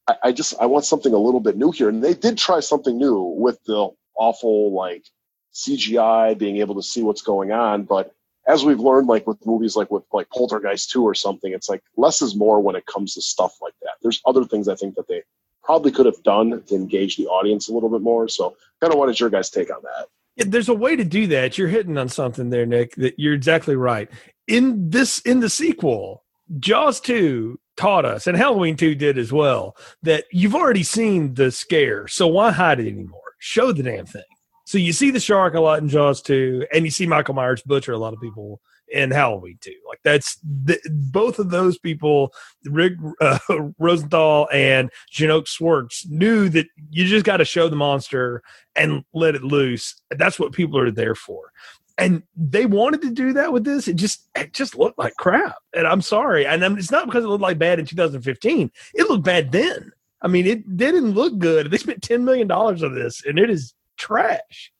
I, 0.07 0.15
I 0.25 0.31
just 0.31 0.55
I 0.59 0.65
want 0.65 0.85
something 0.85 1.13
a 1.13 1.17
little 1.17 1.41
bit 1.41 1.57
new 1.57 1.71
here, 1.71 1.89
and 1.89 2.03
they 2.03 2.13
did 2.13 2.37
try 2.37 2.59
something 2.59 2.97
new 2.97 3.21
with 3.21 3.63
the 3.65 3.89
awful 4.15 4.73
like 4.73 5.05
CGI, 5.53 6.37
being 6.37 6.57
able 6.57 6.75
to 6.75 6.83
see 6.83 7.03
what's 7.03 7.21
going 7.21 7.51
on, 7.51 7.83
but 7.83 8.13
as 8.49 8.65
we've 8.65 8.79
learned, 8.79 9.07
like 9.07 9.27
with 9.27 9.45
movies 9.45 9.75
like 9.75 9.91
with 9.91 10.03
like 10.11 10.27
Poltergeist 10.29 10.89
2 10.89 11.03
or 11.03 11.13
something, 11.13 11.53
it's 11.53 11.69
like 11.69 11.83
less 11.97 12.21
is 12.21 12.35
more 12.35 12.59
when 12.59 12.75
it 12.75 12.85
comes 12.87 13.13
to 13.13 13.21
stuff 13.21 13.55
like 13.61 13.75
that. 13.83 13.91
There's 14.01 14.21
other 14.25 14.43
things 14.43 14.67
I 14.67 14.75
think 14.75 14.95
that 14.95 15.07
they 15.07 15.21
probably 15.63 15.91
could 15.91 16.07
have 16.07 16.23
done 16.23 16.63
to 16.63 16.75
engage 16.75 17.15
the 17.15 17.27
audience 17.27 17.69
a 17.69 17.73
little 17.73 17.89
bit 17.89 18.01
more. 18.01 18.27
So 18.27 18.55
kind 18.81 18.91
of 18.91 18.97
what 18.97 19.09
is 19.09 19.19
your 19.19 19.29
guys' 19.29 19.51
take 19.51 19.69
on 19.71 19.81
that? 19.83 20.07
There's 20.39 20.69
a 20.69 20.73
way 20.73 20.95
to 20.95 21.03
do 21.03 21.27
that. 21.27 21.57
You're 21.57 21.67
hitting 21.67 21.97
on 21.97 22.09
something 22.09 22.49
there, 22.49 22.65
Nick. 22.65 22.95
That 22.95 23.19
you're 23.19 23.33
exactly 23.33 23.75
right. 23.75 24.09
In 24.47 24.89
this, 24.89 25.19
in 25.19 25.41
the 25.41 25.49
sequel, 25.49 26.23
Jaws 26.59 26.99
2 27.01 27.59
taught 27.77 28.05
us, 28.05 28.27
and 28.27 28.35
Halloween 28.35 28.75
2 28.75 28.95
did 28.95 29.17
as 29.17 29.31
well, 29.31 29.77
that 30.03 30.25
you've 30.31 30.55
already 30.55 30.83
seen 30.83 31.35
the 31.35 31.51
scare. 31.51 32.07
So 32.07 32.27
why 32.27 32.51
hide 32.51 32.79
it 32.79 32.87
anymore? 32.87 33.35
Show 33.39 33.71
the 33.71 33.83
damn 33.83 34.05
thing. 34.05 34.23
So 34.65 34.77
you 34.77 34.93
see 34.93 35.11
the 35.11 35.19
shark 35.19 35.55
a 35.55 35.61
lot 35.61 35.79
in 35.79 35.89
Jaws 35.89 36.21
2, 36.21 36.67
and 36.73 36.85
you 36.85 36.91
see 36.91 37.07
Michael 37.07 37.33
Myers 37.33 37.61
butcher 37.61 37.93
a 37.93 37.97
lot 37.97 38.13
of 38.13 38.21
people 38.21 38.61
in 38.91 39.11
Halloween 39.11 39.57
too. 39.61 39.75
Like 39.87 39.99
that's 40.03 40.37
the, 40.43 40.79
both 41.11 41.39
of 41.39 41.49
those 41.49 41.77
people, 41.77 42.33
Rick 42.65 42.93
uh, 43.21 43.39
Rosenthal 43.79 44.47
and 44.51 44.91
Jeannot 45.09 45.45
Szwarc, 45.45 46.05
knew 46.09 46.49
that 46.49 46.67
you 46.89 47.05
just 47.05 47.25
got 47.25 47.37
to 47.37 47.45
show 47.45 47.69
the 47.69 47.75
monster 47.75 48.41
and 48.75 49.03
let 49.13 49.35
it 49.35 49.43
loose. 49.43 50.01
That's 50.11 50.39
what 50.39 50.53
people 50.53 50.79
are 50.79 50.91
there 50.91 51.15
for. 51.15 51.51
And 51.97 52.23
they 52.35 52.65
wanted 52.65 53.01
to 53.01 53.11
do 53.11 53.33
that 53.33 53.51
with 53.51 53.65
this. 53.65 53.89
It 53.89 53.97
just 53.97 54.29
it 54.35 54.53
just 54.53 54.75
looked 54.75 54.97
like 54.97 55.15
crap. 55.17 55.55
And 55.73 55.85
I'm 55.85 56.01
sorry. 56.01 56.45
And 56.45 56.63
I'm, 56.63 56.77
it's 56.77 56.91
not 56.91 57.05
because 57.05 57.25
it 57.25 57.27
looked 57.27 57.41
like 57.41 57.57
bad 57.57 57.77
in 57.77 57.85
2015. 57.85 58.71
It 58.93 59.09
looked 59.09 59.25
bad 59.25 59.51
then. 59.51 59.91
I 60.21 60.27
mean, 60.27 60.45
it 60.45 60.77
didn't 60.77 61.11
look 61.11 61.37
good. 61.37 61.71
They 61.71 61.77
spent 61.77 62.01
$10 62.01 62.23
million 62.23 62.51
on 62.51 62.93
this, 62.93 63.23
and 63.25 63.39
it 63.39 63.49
is 63.49 63.73
trash. 63.97 64.71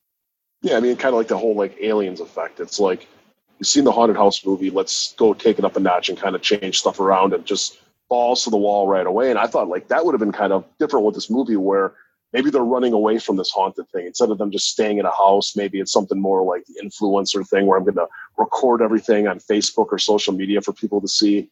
Yeah, 0.62 0.76
I 0.76 0.80
mean, 0.82 0.98
kind 0.98 1.14
of 1.14 1.18
like 1.18 1.30
the 1.30 1.38
whole 1.38 1.56
like 1.56 1.78
aliens 1.80 2.20
effect. 2.20 2.60
It's 2.60 2.80
like 2.80 3.08
you've 3.60 3.68
seen 3.68 3.84
the 3.84 3.92
haunted 3.92 4.18
house 4.18 4.46
movie. 4.46 4.70
Let's 4.70 5.14
go 5.14 5.34
take 5.34 5.60
it 5.60 5.66
up 5.66 5.76
a 5.76 5.80
notch 5.80 6.10
and 6.10 6.18
kind 6.18 6.36
of 6.36 6.42
change 6.42 6.80
stuff 6.80 7.00
around 7.00 7.34
and 7.34 7.46
just 7.46 7.80
balls 8.10 8.44
to 8.44 8.50
the 8.50 8.58
wall 8.58 8.88
right 8.88 9.06
away. 9.06 9.30
And 9.30 9.38
I 9.38 9.48
thought 9.48 9.68
like 9.68 9.90
that 9.90 10.06
would 10.06 10.14
have 10.14 10.20
been 10.20 10.32
kind 10.32 10.54
of 10.54 10.66
different 10.80 11.06
with 11.06 11.16
this 11.16 11.30
movie 11.30 11.58
where 11.58 11.94
maybe 12.34 12.50
they're 12.50 12.64
running 12.64 12.94
away 12.94 13.20
from 13.20 13.36
this 13.36 13.52
haunted 13.52 13.88
thing 13.90 14.06
instead 14.08 14.30
of 14.30 14.38
them 14.38 14.52
just 14.52 14.70
staying 14.70 14.98
in 14.98 15.06
a 15.06 15.16
house. 15.16 15.56
Maybe 15.56 15.80
it's 15.80 15.92
something 15.92 16.20
more 16.20 16.44
like 16.44 16.66
the 16.66 16.82
influencer 16.84 17.48
thing 17.48 17.66
where 17.66 17.78
I'm 17.78 17.84
going 17.84 17.96
to 17.96 18.08
record 18.38 18.82
everything 18.82 19.28
on 19.28 19.40
Facebook 19.40 19.88
or 19.92 20.00
social 20.00 20.34
media 20.34 20.62
for 20.62 20.74
people 20.74 21.02
to 21.02 21.08
see. 21.08 21.50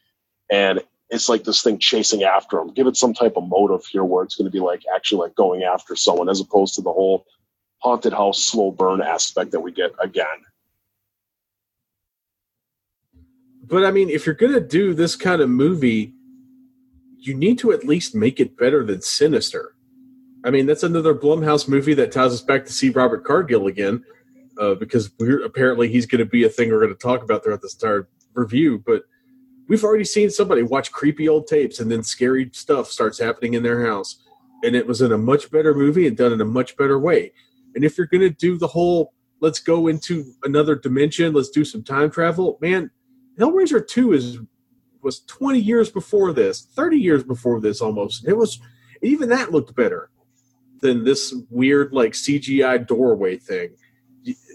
And 0.49 0.81
it's 1.09 1.29
like 1.29 1.43
this 1.43 1.61
thing 1.61 1.77
chasing 1.77 2.23
after 2.23 2.57
them. 2.57 2.73
Give 2.73 2.87
it 2.87 2.97
some 2.97 3.13
type 3.13 3.37
of 3.37 3.47
motive 3.47 3.85
here 3.85 4.03
where 4.03 4.23
it's 4.23 4.35
going 4.35 4.45
to 4.45 4.51
be 4.51 4.59
like 4.59 4.83
actually 4.93 5.21
like 5.21 5.35
going 5.35 5.63
after 5.63 5.95
someone 5.95 6.29
as 6.29 6.39
opposed 6.39 6.75
to 6.75 6.81
the 6.81 6.91
whole 6.91 7.25
haunted 7.79 8.13
house 8.13 8.43
slow 8.43 8.71
burn 8.71 9.01
aspect 9.01 9.51
that 9.51 9.59
we 9.59 9.71
get 9.71 9.91
again. 10.01 10.25
But 13.67 13.85
I 13.85 13.91
mean, 13.91 14.09
if 14.09 14.25
you're 14.25 14.35
to 14.35 14.61
do 14.61 14.93
this 14.93 15.15
kind 15.15 15.41
of 15.41 15.49
movie, 15.49 16.13
you 17.17 17.33
need 17.33 17.59
to 17.59 17.73
at 17.73 17.83
least 17.83 18.15
make 18.15 18.39
it 18.39 18.57
better 18.57 18.85
than 18.85 19.01
Sinister. 19.01 19.75
I 20.45 20.51
mean, 20.51 20.65
that's 20.65 20.83
another 20.83 21.13
Blumhouse 21.13 21.67
movie 21.67 21.93
that 21.95 22.13
ties 22.13 22.31
us 22.31 22.41
back 22.41 22.65
to 22.65 22.71
C. 22.71 22.89
Robert 22.89 23.25
Cargill 23.25 23.67
again, 23.67 24.05
uh, 24.57 24.75
because 24.75 25.11
we're 25.19 25.43
apparently 25.43 25.89
he's 25.89 26.05
going 26.05 26.19
to 26.19 26.25
be 26.25 26.45
a 26.45 26.49
thing 26.49 26.69
we're 26.69 26.79
going 26.79 26.93
to 26.93 26.95
talk 26.95 27.23
about 27.23 27.43
throughout 27.43 27.61
this 27.61 27.73
entire 27.73 28.07
review. 28.33 28.81
But 28.85 29.03
we've 29.67 29.83
already 29.83 30.05
seen 30.05 30.29
somebody 30.29 30.63
watch 30.63 30.91
creepy 30.93 31.27
old 31.27 31.47
tapes 31.47 31.79
and 31.79 31.91
then 31.91 32.03
scary 32.03 32.49
stuff 32.53 32.89
starts 32.89 33.19
happening 33.19 33.55
in 33.55 33.63
their 33.63 33.85
house, 33.85 34.23
and 34.63 34.75
it 34.75 34.87
was 34.87 35.01
in 35.01 35.11
a 35.11 35.17
much 35.17 35.51
better 35.51 35.73
movie 35.73 36.07
and 36.07 36.15
done 36.15 36.31
in 36.31 36.39
a 36.39 36.45
much 36.45 36.77
better 36.77 36.97
way. 36.97 37.33
And 37.75 37.83
if 37.83 37.97
you're 37.97 38.07
going 38.07 38.21
to 38.21 38.29
do 38.29 38.57
the 38.57 38.67
whole 38.67 39.13
let's 39.39 39.59
go 39.59 39.87
into 39.87 40.33
another 40.43 40.75
dimension, 40.75 41.33
let's 41.33 41.49
do 41.49 41.63
some 41.63 41.83
time 41.83 42.09
travel, 42.09 42.57
man, 42.61 42.89
Hellraiser 43.39 43.85
2 43.85 44.13
is 44.13 44.39
was 45.01 45.21
20 45.21 45.59
years 45.59 45.89
before 45.89 46.33
this, 46.33 46.67
30 46.75 46.97
years 46.97 47.23
before 47.23 47.61
this 47.61 47.81
almost. 47.81 48.27
It 48.27 48.33
was 48.33 48.59
even 49.01 49.29
that 49.29 49.51
looked 49.51 49.75
better 49.75 50.09
than 50.81 51.03
this 51.03 51.33
weird 51.49 51.93
like 51.93 52.13
CGI 52.13 52.85
doorway 52.85 53.37
thing. 53.37 53.75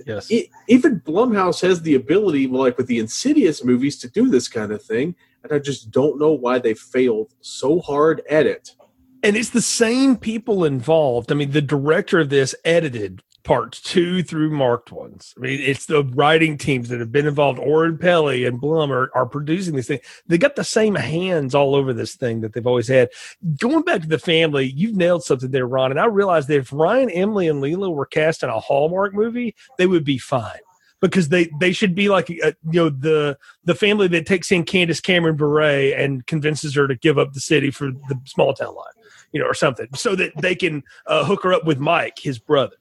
Yes. 0.06 0.30
It, 0.30 0.48
even 0.68 1.00
Blumhouse 1.00 1.62
has 1.62 1.80
the 1.82 1.94
ability, 1.94 2.48
like 2.48 2.76
with 2.76 2.88
the 2.88 2.98
Insidious 2.98 3.64
movies, 3.64 3.98
to 4.00 4.10
do 4.10 4.28
this 4.28 4.48
kind 4.48 4.72
of 4.72 4.82
thing, 4.82 5.14
and 5.42 5.52
I 5.52 5.58
just 5.58 5.90
don't 5.90 6.18
know 6.18 6.32
why 6.32 6.58
they 6.58 6.74
failed 6.74 7.32
so 7.40 7.80
hard 7.80 8.20
at 8.28 8.46
it 8.46 8.74
and 9.22 9.36
it's 9.36 9.50
the 9.50 9.62
same 9.62 10.16
people 10.16 10.64
involved. 10.64 11.30
I 11.30 11.34
mean, 11.34 11.52
the 11.52 11.62
director 11.62 12.18
of 12.20 12.28
this 12.28 12.54
edited 12.64 13.22
parts 13.44 13.80
two 13.80 14.22
through 14.22 14.50
marked 14.50 14.92
ones. 14.92 15.34
I 15.36 15.40
mean, 15.40 15.60
it's 15.60 15.86
the 15.86 16.04
writing 16.04 16.58
teams 16.58 16.88
that 16.88 17.00
have 17.00 17.12
been 17.12 17.26
involved. 17.26 17.58
Oren 17.58 17.98
Peli 17.98 18.44
and 18.44 18.60
Blum 18.60 18.92
are, 18.92 19.10
are 19.14 19.26
producing 19.26 19.76
this 19.76 19.88
thing. 19.88 20.00
They 20.26 20.38
got 20.38 20.56
the 20.56 20.64
same 20.64 20.94
hands 20.94 21.54
all 21.54 21.74
over 21.74 21.92
this 21.92 22.14
thing 22.14 22.40
that 22.40 22.52
they've 22.52 22.66
always 22.66 22.88
had. 22.88 23.10
Going 23.58 23.82
back 23.82 24.02
to 24.02 24.08
the 24.08 24.18
family, 24.18 24.66
you've 24.66 24.96
nailed 24.96 25.24
something 25.24 25.50
there, 25.50 25.66
Ron. 25.66 25.90
And 25.90 26.00
I 26.00 26.06
realized 26.06 26.48
that 26.48 26.58
if 26.58 26.72
Ryan, 26.72 27.10
Emily, 27.10 27.48
and 27.48 27.62
Leela 27.62 27.92
were 27.92 28.06
cast 28.06 28.42
in 28.42 28.48
a 28.48 28.60
Hallmark 28.60 29.14
movie, 29.14 29.54
they 29.78 29.86
would 29.86 30.04
be 30.04 30.18
fine 30.18 30.60
because 31.00 31.28
they 31.28 31.50
they 31.58 31.72
should 31.72 31.94
be 31.94 32.08
like 32.08 32.30
uh, 32.44 32.52
you 32.70 32.80
know 32.80 32.88
the 32.88 33.36
the 33.64 33.74
family 33.74 34.06
that 34.08 34.24
takes 34.24 34.52
in 34.52 34.64
Candace 34.64 35.00
Cameron 35.00 35.36
Bure 35.36 35.92
and 35.96 36.24
convinces 36.26 36.74
her 36.76 36.86
to 36.86 36.94
give 36.94 37.18
up 37.18 37.32
the 37.32 37.40
city 37.40 37.70
for 37.70 37.90
the 37.90 38.20
small 38.24 38.54
town 38.54 38.74
life 38.74 38.94
you 39.32 39.40
know, 39.40 39.46
or 39.46 39.54
something, 39.54 39.88
so 39.94 40.14
that 40.14 40.32
they 40.40 40.54
can 40.54 40.82
uh, 41.06 41.24
hook 41.24 41.42
her 41.42 41.52
up 41.52 41.64
with 41.64 41.78
Mike, 41.78 42.18
his 42.18 42.38
brother, 42.38 42.76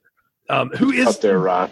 um, 0.52 0.68
who 0.70 0.92
is 0.92 1.06
up 1.06 1.20
there, 1.22 1.38
Ron. 1.38 1.70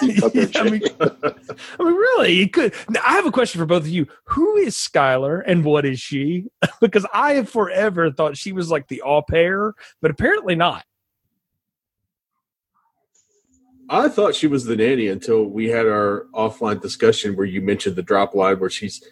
yeah, 0.00 0.28
I, 0.54 0.70
mean, 0.70 0.82
I 1.00 1.82
mean, 1.82 1.94
really, 1.94 2.34
he 2.34 2.48
could. 2.48 2.72
Now, 2.88 3.00
I 3.04 3.14
have 3.14 3.26
a 3.26 3.32
question 3.32 3.58
for 3.60 3.66
both 3.66 3.82
of 3.82 3.88
you. 3.88 4.06
Who 4.26 4.56
is 4.56 4.76
Skylar 4.76 5.42
and 5.44 5.64
what 5.64 5.84
is 5.84 5.98
she? 5.98 6.46
because 6.80 7.04
I 7.12 7.34
have 7.34 7.48
forever 7.48 8.10
thought 8.12 8.36
she 8.36 8.52
was 8.52 8.70
like 8.70 8.86
the 8.86 9.02
au 9.02 9.22
pair, 9.22 9.74
but 10.00 10.12
apparently 10.12 10.54
not. 10.54 10.84
I 13.88 14.08
thought 14.08 14.36
she 14.36 14.46
was 14.46 14.64
the 14.64 14.76
nanny 14.76 15.08
until 15.08 15.44
we 15.44 15.68
had 15.68 15.86
our 15.86 16.26
offline 16.32 16.80
discussion 16.80 17.36
where 17.36 17.44
you 17.44 17.60
mentioned 17.60 17.96
the 17.96 18.02
drop 18.02 18.34
line 18.34 18.60
where 18.60 18.70
she's 18.70 19.02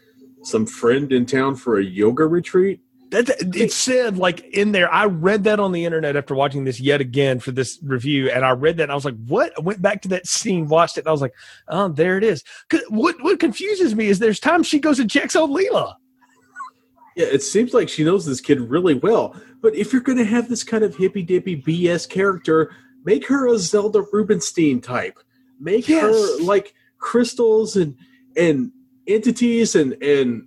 some 0.43 0.67
friend 0.67 1.13
in 1.13 1.27
town 1.27 1.57
for 1.57 1.79
a 1.79 1.85
yoga 1.85 2.27
retreat. 2.27 2.81
That 3.11 3.29
it 3.57 3.73
said 3.73 4.19
like 4.19 4.41
in 4.41 4.71
there. 4.71 4.93
I 4.93 5.07
read 5.07 5.43
that 5.45 5.59
on 5.59 5.73
the 5.73 5.85
internet 5.85 6.15
after 6.15 6.35
watching 6.35 6.63
this 6.63 6.79
yet 6.79 7.01
again 7.01 7.41
for 7.41 7.51
this 7.51 7.79
review, 7.83 8.31
and 8.31 8.45
I 8.45 8.51
read 8.51 8.77
that 8.77 8.85
and 8.85 8.93
I 8.93 8.95
was 8.95 9.05
like, 9.05 9.17
"What?" 9.27 9.53
I 9.59 9.63
went 9.63 9.83
back 9.83 10.03
to 10.03 10.09
that 10.09 10.29
scene, 10.29 10.69
watched 10.69 10.97
it, 10.97 11.01
and 11.01 11.09
I 11.09 11.13
was 11.13 11.21
like, 11.21 11.35
"Oh, 11.67 11.89
there 11.89 12.17
it 12.19 12.23
is." 12.23 12.45
What 12.89 13.21
What 13.21 13.41
confuses 13.41 13.97
me 13.97 14.07
is 14.07 14.21
there's 14.21 14.39
times 14.39 14.69
she 14.69 14.79
goes 14.79 15.01
and 15.01 15.11
checks 15.11 15.35
on 15.35 15.51
Leela. 15.51 15.95
Yeah, 17.17 17.27
it 17.27 17.43
seems 17.43 17.75
like 17.75 17.89
she 17.89 18.05
knows 18.05 18.25
this 18.25 18.41
kid 18.41 18.61
really 18.61 18.95
well. 18.95 19.35
But 19.61 19.75
if 19.75 19.93
you're 19.93 20.03
going 20.03 20.19
to 20.19 20.25
have 20.25 20.49
this 20.49 20.63
kind 20.63 20.85
of 20.85 20.95
hippy 20.95 21.23
dippy 21.23 21.61
BS 21.61 22.09
character, 22.09 22.75
make 23.05 23.27
her 23.27 23.49
a 23.49 23.59
Zelda 23.59 24.05
Rubinstein 24.13 24.81
type. 24.81 25.19
Make 25.59 25.89
yes. 25.89 26.03
her 26.03 26.45
like 26.45 26.75
crystals 26.99 27.75
and 27.75 27.97
and 28.37 28.71
entities 29.09 29.75
and 29.75 29.95
and 30.03 30.47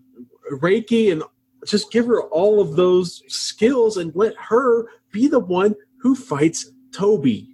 Reiki 0.49 1.11
and 1.11 1.23
just 1.65 1.91
give 1.91 2.05
her 2.07 2.23
all 2.23 2.61
of 2.61 2.75
those 2.75 3.23
skills 3.27 3.97
and 3.97 4.15
let 4.15 4.35
her 4.37 4.87
be 5.11 5.27
the 5.27 5.39
one 5.39 5.75
who 5.97 6.15
fights 6.15 6.71
Toby. 6.93 7.49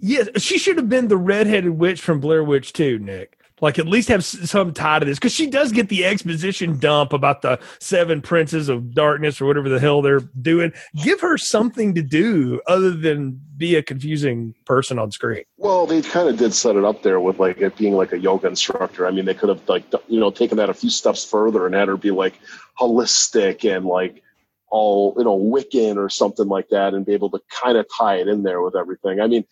Yes, 0.00 0.28
she 0.36 0.58
should 0.58 0.76
have 0.76 0.88
been 0.88 1.08
the 1.08 1.16
redheaded 1.16 1.78
witch 1.78 2.00
from 2.00 2.20
Blair 2.20 2.44
Witch 2.44 2.72
2, 2.72 2.98
Nick. 2.98 3.38
Like 3.60 3.78
at 3.78 3.86
least 3.86 4.08
have 4.08 4.22
some 4.22 4.74
tie 4.74 4.98
to 4.98 5.06
this 5.06 5.18
because 5.18 5.32
she 5.32 5.46
does 5.46 5.72
get 5.72 5.88
the 5.88 6.04
exposition 6.04 6.78
dump 6.78 7.14
about 7.14 7.40
the 7.40 7.58
seven 7.80 8.20
princes 8.20 8.68
of 8.68 8.94
darkness 8.94 9.40
or 9.40 9.46
whatever 9.46 9.70
the 9.70 9.80
hell 9.80 10.02
they're 10.02 10.20
doing. 10.20 10.72
Give 11.02 11.20
her 11.20 11.38
something 11.38 11.94
to 11.94 12.02
do 12.02 12.60
other 12.66 12.90
than 12.90 13.40
be 13.56 13.74
a 13.76 13.82
confusing 13.82 14.54
person 14.66 14.98
on 14.98 15.10
screen. 15.10 15.44
Well, 15.56 15.86
they 15.86 16.02
kind 16.02 16.28
of 16.28 16.36
did 16.36 16.52
set 16.52 16.76
it 16.76 16.84
up 16.84 17.02
there 17.02 17.18
with 17.18 17.38
like 17.38 17.58
it 17.58 17.76
being 17.76 17.94
like 17.94 18.12
a 18.12 18.18
yoga 18.18 18.46
instructor. 18.46 19.06
I 19.06 19.10
mean, 19.10 19.24
they 19.24 19.34
could 19.34 19.48
have 19.48 19.66
like 19.68 19.84
you 20.08 20.20
know 20.20 20.30
taken 20.30 20.58
that 20.58 20.68
a 20.68 20.74
few 20.74 20.90
steps 20.90 21.24
further 21.24 21.64
and 21.64 21.74
had 21.74 21.88
her 21.88 21.96
be 21.96 22.10
like 22.10 22.38
holistic 22.78 23.64
and 23.64 23.86
like 23.86 24.22
all 24.68 25.14
you 25.16 25.24
know 25.24 25.38
Wiccan 25.38 25.96
or 25.96 26.10
something 26.10 26.48
like 26.48 26.68
that, 26.68 26.92
and 26.92 27.06
be 27.06 27.14
able 27.14 27.30
to 27.30 27.40
kind 27.48 27.78
of 27.78 27.86
tie 27.96 28.16
it 28.16 28.28
in 28.28 28.42
there 28.42 28.60
with 28.60 28.76
everything. 28.76 29.20
I 29.20 29.26
mean, 29.26 29.44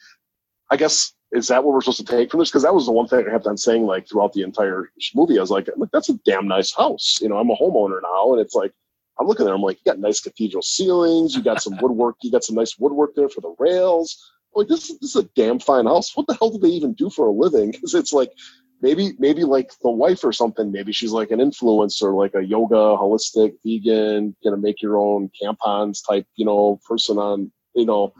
I 0.71 0.77
guess 0.77 1.15
is 1.35 1.49
that 1.49 1.65
what 1.65 1.75
we're 1.75 1.81
supposed 1.81 2.07
to 2.07 2.17
take 2.17 2.31
from 2.31 2.41
this? 2.41 2.51
Because 2.51 2.63
that 2.63 2.75
was 2.75 2.87
the 2.87 2.93
one 2.93 3.09
thing 3.09 3.27
I 3.27 3.31
kept 3.31 3.47
on 3.47 3.57
saying 3.57 3.85
like 3.85 4.09
throughout 4.09 4.33
the 4.33 4.43
entire 4.43 4.91
movie. 5.15 5.37
I 5.37 5.41
was 5.41 5.51
like, 5.51 5.69
that's 5.93 6.09
a 6.09 6.15
damn 6.25 6.47
nice 6.47 6.73
house. 6.73 7.19
You 7.21 7.29
know, 7.29 7.39
I'm 7.39 7.51
a 7.51 7.57
homeowner 7.57 8.01
now, 8.03 8.33
and 8.33 8.41
it's 8.41 8.55
like 8.55 8.73
I'm 9.19 9.27
looking 9.27 9.45
there. 9.45 9.55
I'm 9.55 9.61
like, 9.61 9.79
you 9.79 9.91
got 9.93 9.99
nice 9.99 10.21
cathedral 10.21 10.63
ceilings. 10.63 11.35
You 11.35 11.43
got 11.43 11.61
some 11.63 11.77
woodwork. 11.81 12.17
You 12.23 12.31
got 12.31 12.45
some 12.45 12.57
nice 12.57 12.79
woodwork 12.79 13.15
there 13.15 13.29
for 13.29 13.41
the 13.41 13.55
rails. 13.59 14.17
like 14.55 14.69
this, 14.69 14.89
is- 14.91 14.99
this 15.01 15.17
is 15.17 15.25
a 15.25 15.29
damn 15.35 15.59
fine 15.59 15.87
house. 15.87 16.17
What 16.17 16.27
the 16.29 16.35
hell 16.35 16.51
do 16.51 16.59
they 16.59 16.69
even 16.69 16.93
do 16.95 17.11
for 17.11 17.27
a 17.27 17.33
living? 17.33 17.71
Because 17.73 17.95
it's 17.95 18.13
like 18.13 18.33
maybe 18.81 19.15
maybe 19.19 19.43
like 19.45 19.73
the 19.83 19.91
wife 19.91 20.23
or 20.25 20.33
something. 20.33 20.71
Maybe 20.71 20.93
she's 20.93 21.13
like 21.13 21.31
an 21.33 21.41
influencer, 21.41 22.15
like 22.17 22.35
a 22.35 22.45
yoga, 22.45 22.75
holistic, 22.75 23.55
vegan, 23.65 24.37
gonna 24.45 24.57
make 24.57 24.81
your 24.81 24.99
own 24.99 25.31
tampons 25.43 25.99
type, 26.07 26.27
you 26.37 26.45
know, 26.45 26.79
person 26.89 27.19
on 27.19 27.51
you 27.75 27.87
know 27.87 28.13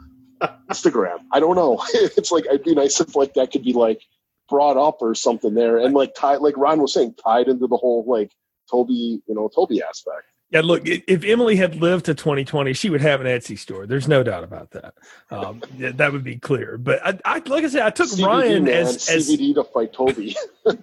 Instagram. 0.69 1.17
I 1.31 1.39
don't 1.39 1.55
know. 1.55 1.81
It's 1.93 2.31
like 2.31 2.45
it'd 2.45 2.63
be 2.63 2.75
nice 2.75 2.99
if 2.99 3.15
like 3.15 3.33
that 3.35 3.51
could 3.51 3.63
be 3.63 3.73
like 3.73 4.01
brought 4.49 4.77
up 4.77 5.01
or 5.01 5.15
something 5.15 5.53
there, 5.53 5.77
and 5.77 5.93
like 5.93 6.13
tied, 6.15 6.37
like 6.37 6.57
Ron 6.57 6.81
was 6.81 6.93
saying, 6.93 7.15
tied 7.23 7.47
into 7.47 7.67
the 7.67 7.77
whole 7.77 8.05
like 8.07 8.31
Toby, 8.69 9.21
you 9.27 9.35
know, 9.35 9.49
Toby 9.53 9.81
aspect. 9.81 10.25
Yeah, 10.51 10.61
look, 10.61 10.83
if 10.85 11.23
Emily 11.23 11.55
had 11.55 11.81
lived 11.81 12.05
to 12.05 12.13
2020, 12.13 12.71
she 12.73 12.91
would 12.91 13.01
have 13.01 13.19
an 13.19 13.25
Etsy 13.25 13.57
store. 13.57 13.87
There's 13.87 14.07
no 14.07 14.21
doubt 14.21 14.43
about 14.43 14.71
that. 14.71 14.93
Um, 15.31 15.61
that 15.79 16.11
would 16.11 16.23
be 16.23 16.37
clear. 16.37 16.77
But 16.77 17.05
I, 17.05 17.19
I, 17.25 17.41
like 17.47 17.63
I 17.63 17.67
said, 17.67 17.81
I 17.81 17.89
took 17.89 18.09
CBD, 18.09 18.25
Ryan 18.25 18.63
man, 18.65 18.73
as, 18.73 19.09
as 19.09 19.27
CBD 19.27 19.55
to 19.55 19.63
fight 19.63 19.93
Toby. 19.93 20.35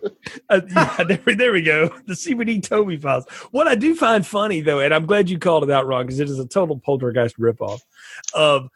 Uh, 0.48 0.60
yeah, 0.68 1.04
there, 1.04 1.34
there 1.36 1.52
we 1.52 1.62
go. 1.62 1.88
The 2.06 2.12
CBD 2.12 2.62
Toby 2.62 2.96
files. 2.96 3.26
What 3.50 3.66
I 3.66 3.74
do 3.74 3.94
find 3.94 4.24
funny 4.24 4.60
though, 4.60 4.78
and 4.78 4.94
I'm 4.94 5.06
glad 5.06 5.28
you 5.28 5.38
called 5.38 5.64
it 5.64 5.70
out 5.70 5.86
Ron 5.86 6.06
because 6.06 6.20
it 6.20 6.28
is 6.28 6.38
a 6.38 6.46
total 6.46 6.78
poltergeist 6.78 7.38
ripoff. 7.38 7.80
Of 8.32 8.68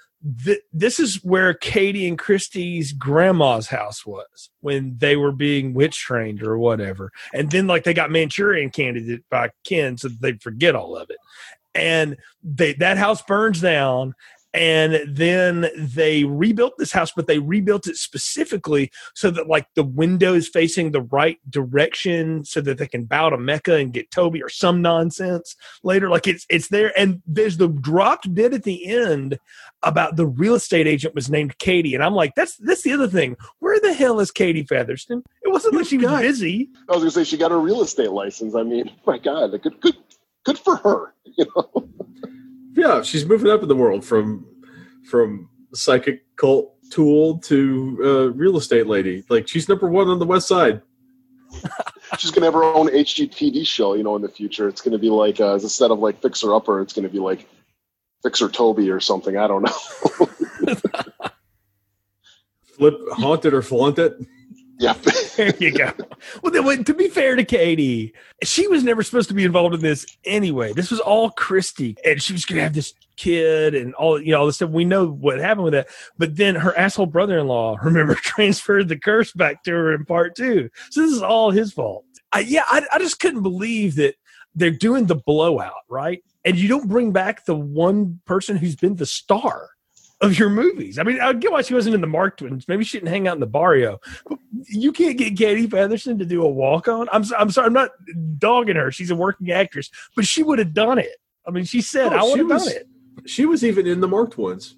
th- 0.44 0.62
this 0.72 0.98
is 0.98 1.22
where 1.22 1.55
Katie 1.55 2.09
and 2.09 2.18
Christie's 2.18 2.92
grandma's 2.92 3.68
house 3.68 4.05
was 4.05 4.50
when 4.61 4.96
they 4.98 5.16
were 5.16 5.33
being 5.33 5.74
witch 5.74 5.98
trained 5.98 6.42
or 6.42 6.59
whatever, 6.59 7.12
and 7.33 7.50
then 7.50 7.66
like 7.66 7.85
they 7.85 7.94
got 7.94 8.11
Manchurian 8.11 8.70
candidate 8.70 9.24
by 9.31 9.50
Ken 9.64 9.96
so 9.96 10.09
they'd 10.09 10.42
forget 10.42 10.74
all 10.74 10.96
of 10.96 11.11
it, 11.11 11.18
and 11.74 12.16
they 12.42 12.72
that 12.74 12.98
house 12.98 13.22
burns 13.22 13.61
down. 13.61 14.14
And 14.57 15.01
then 15.07 15.69
they 15.77 16.25
rebuilt 16.25 16.79
this 16.79 16.92
house, 16.92 17.12
but 17.14 17.27
they 17.27 17.38
rebuilt 17.38 17.87
it 17.87 17.97
specifically 17.97 18.90
so 19.14 19.31
that 19.31 19.49
like 19.49 19.66
the 19.75 19.85
windows 19.85 20.49
facing 20.49 20.92
the 20.92 21.03
right 21.03 21.38
direction 21.51 22.42
so 22.42 22.62
that 22.62 22.79
they 22.79 22.87
can 22.87 23.05
bow 23.05 23.29
to 23.29 23.37
Mecca 23.37 23.75
and 23.75 23.92
get 23.92 24.11
Toby 24.11 24.42
or 24.42 24.49
some 24.49 24.81
nonsense 24.81 25.57
later. 25.83 26.09
Like 26.09 26.27
it's 26.27 26.47
it's 26.49 26.69
there 26.69 26.99
and 26.99 27.21
there's 27.27 27.59
the 27.59 27.69
dropped 27.69 28.33
bit 28.33 28.55
at 28.55 28.62
the 28.62 28.87
end 28.87 29.38
about 29.83 30.16
the 30.16 30.27
real 30.27 30.55
estate 30.55 30.87
agent 30.87 31.14
was 31.14 31.29
named 31.29 31.59
Katie. 31.59 31.95
And 31.95 32.03
I'm 32.03 32.14
like, 32.14 32.35
that's 32.35 32.57
that's 32.57 32.83
the 32.83 32.92
other 32.92 33.09
thing. 33.09 33.37
Where 33.59 33.79
the 33.79 33.92
hell 33.92 34.21
is 34.21 34.31
Katie 34.31 34.64
Featherston? 34.64 35.23
It 35.42 35.53
wasn't 35.53 35.75
like 35.75 35.87
she 35.87 35.99
was 35.99 36.21
busy. 36.21 36.71
I 36.88 36.92
was 36.95 37.03
gonna 37.03 37.11
say 37.11 37.25
she 37.25 37.37
got 37.37 37.53
a 37.53 37.57
real 37.59 37.83
estate 37.83 38.11
license. 38.11 38.55
I 38.55 38.62
mean, 38.62 38.90
my 39.07 39.19
God, 39.19 39.51
good, 39.62 39.79
good, 39.83 39.97
good 40.45 40.59
for 40.59 40.77
her. 40.77 41.12
You 41.38 41.45
know, 41.55 41.87
Yeah, 42.77 43.03
she's 43.03 43.25
moving 43.27 43.51
up 43.51 43.62
in 43.62 43.69
the 43.69 43.77
world 43.77 44.05
from 44.05 44.47
from 45.09 45.49
psychic 45.75 46.23
cult 46.37 46.75
tool 46.91 47.39
to 47.39 47.99
uh, 48.03 48.33
real 48.35 48.57
estate 48.59 48.87
lady. 48.87 49.25
Like 49.29 49.49
she's 49.49 49.69
number 49.69 49.89
one 49.89 50.09
on 50.09 50.19
the 50.19 50.27
west 50.27 50.47
side. 50.47 50.83
she's 52.19 52.31
gonna 52.31 52.47
have 52.47 52.55
her 52.55 52.65
own 52.65 52.89
HGTV 52.89 53.67
show. 53.67 53.95
You 53.95 54.03
know, 54.03 54.15
in 54.17 54.23
the 54.23 54.29
future, 54.29 54.69
it's 54.69 54.81
gonna 54.83 54.99
be 54.99 55.09
like 55.11 55.41
uh, 55.41 55.55
instead 55.55 55.91
of 55.91 56.01
like 56.01 56.21
Fixer 56.21 56.55
Upper, 56.55 56.81
it's 56.81 56.93
gonna 56.93 57.09
be 57.09 57.19
like 57.19 57.49
Fixer 58.23 58.49
Toby 58.49 58.91
or 58.91 59.01
something. 59.01 59.37
I 59.37 59.47
don't 59.47 59.62
know. 59.62 60.27
Flip 62.77 62.95
haunted 63.12 63.55
or 63.55 63.62
flaunt 63.62 63.99
it. 63.99 64.19
yeah, 64.79 64.93
There 65.37 65.55
you 65.57 65.71
go. 65.73 65.91
Well, 66.42 66.52
then, 66.52 66.85
to 66.85 66.94
be 66.94 67.09
fair 67.09 67.37
to 67.37 67.44
Katie, 67.44 68.14
she 68.42 68.66
was 68.68 68.85
never 68.85 69.02
supposed 69.02 69.29
to 69.29 69.35
be 69.35 69.44
involved 69.44 69.74
in 69.74 69.81
this 69.81 70.07
anyway. 70.24 70.72
This 70.72 70.90
was 70.90 71.00
all 71.00 71.31
Christy, 71.31 71.96
and 72.05 72.22
she 72.22 72.33
was 72.33 72.44
going 72.44 72.57
to 72.57 72.62
have 72.62 72.74
this 72.74 72.94
kid 73.16 73.74
and 73.74 73.94
all 73.94 74.20
you 74.20 74.33
know 74.33 74.40
all 74.40 74.46
this 74.46 74.57
stuff. 74.57 74.70
We 74.70 74.85
know 74.85 75.07
what 75.07 75.38
happened 75.38 75.64
with 75.64 75.72
that, 75.72 75.88
but 76.18 76.37
then 76.37 76.55
her 76.55 76.76
asshole 76.76 77.07
brother-in-law, 77.07 77.79
remember, 77.83 78.14
transferred 78.14 78.88
the 78.88 78.98
curse 78.98 79.33
back 79.33 79.64
to 79.64 79.70
her 79.72 79.94
in 79.94 80.05
part 80.05 80.35
two. 80.37 80.70
So 80.90 81.02
this 81.02 81.12
is 81.12 81.22
all 81.22 81.50
his 81.50 81.72
fault. 81.72 82.05
I, 82.33 82.40
yeah, 82.40 82.64
I, 82.66 82.87
I 82.92 82.98
just 82.98 83.20
couldn't 83.20 83.42
believe 83.42 83.96
that 83.96 84.16
they're 84.55 84.70
doing 84.70 85.07
the 85.07 85.16
blowout, 85.16 85.85
right? 85.88 86.22
And 86.44 86.57
you 86.57 86.68
don't 86.68 86.88
bring 86.88 87.12
back 87.12 87.44
the 87.44 87.57
one 87.57 88.20
person 88.24 88.57
who's 88.57 88.76
been 88.76 88.96
the 88.96 89.07
star 89.07 89.70
of 90.22 90.38
your 90.38 90.48
movies. 90.48 90.98
I 90.98 91.02
mean, 91.02 91.20
I 91.20 91.33
get 91.35 91.52
why 91.52 91.62
she 91.62 91.74
wasn't 91.74 91.94
in 91.94 92.00
the 92.00 92.07
Marked 92.07 92.40
Ones. 92.42 92.66
Maybe 92.68 92.85
she 92.85 92.98
didn't 92.98 93.11
hang 93.11 93.29
out 93.29 93.35
in 93.35 93.40
the 93.40 93.46
barrio. 93.46 93.98
But 94.26 94.38
you 94.66 94.90
can't 94.92 95.18
get 95.18 95.37
Katie 95.37 95.66
Featherston 95.66 96.18
to 96.18 96.24
do 96.24 96.42
a 96.42 96.48
walk 96.48 96.88
on. 96.88 97.09
I'm, 97.12 97.22
I'm 97.38 97.50
sorry, 97.50 97.66
I'm 97.66 97.72
not 97.74 97.90
dogging 98.38 98.76
her. 98.76 98.90
She's 98.90 99.11
a 99.11 99.16
working 99.16 99.50
actress, 99.50 99.90
but 100.14 100.26
she 100.26 100.42
would 100.42 100.59
have 100.59 100.72
done 100.72 100.98
it. 100.98 101.16
I 101.46 101.50
mean, 101.50 101.64
she 101.64 101.81
said, 101.83 102.12
Oh, 102.12 102.16
I 102.18 102.22
would 102.22 102.38
have 102.38 102.48
done 102.48 102.68
it. 102.68 102.88
She 103.26 103.44
was 103.46 103.64
even 103.64 103.87
in 103.87 104.00
the 104.00 104.09
marked 104.09 104.38
ones. 104.38 104.76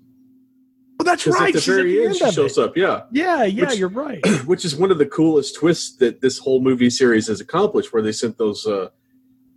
Well, 0.98 1.04
that's 1.04 1.24
right. 1.28 1.48
at 1.48 1.52
the 1.54 1.60
She's 1.60 1.74
very 1.76 1.92
at 1.92 1.94
the 1.94 1.98
end, 2.00 2.22
end 2.22 2.30
she 2.32 2.34
shows 2.34 2.58
it. 2.58 2.64
up. 2.64 2.76
Yeah. 2.76 3.02
Yeah, 3.12 3.44
yeah, 3.44 3.66
Which- 3.68 3.78
you're 3.78 3.88
right. 3.88 4.20
which 4.46 4.64
is 4.64 4.74
one 4.74 4.90
of 4.90 4.98
the 4.98 5.06
coolest 5.06 5.54
twists 5.54 5.96
that 5.98 6.20
this 6.20 6.38
whole 6.38 6.60
movie 6.60 6.90
series 6.90 7.28
has 7.28 7.40
accomplished, 7.40 7.92
where 7.92 8.02
they 8.02 8.10
sent 8.10 8.36
those 8.38 8.66
uh, 8.66 8.88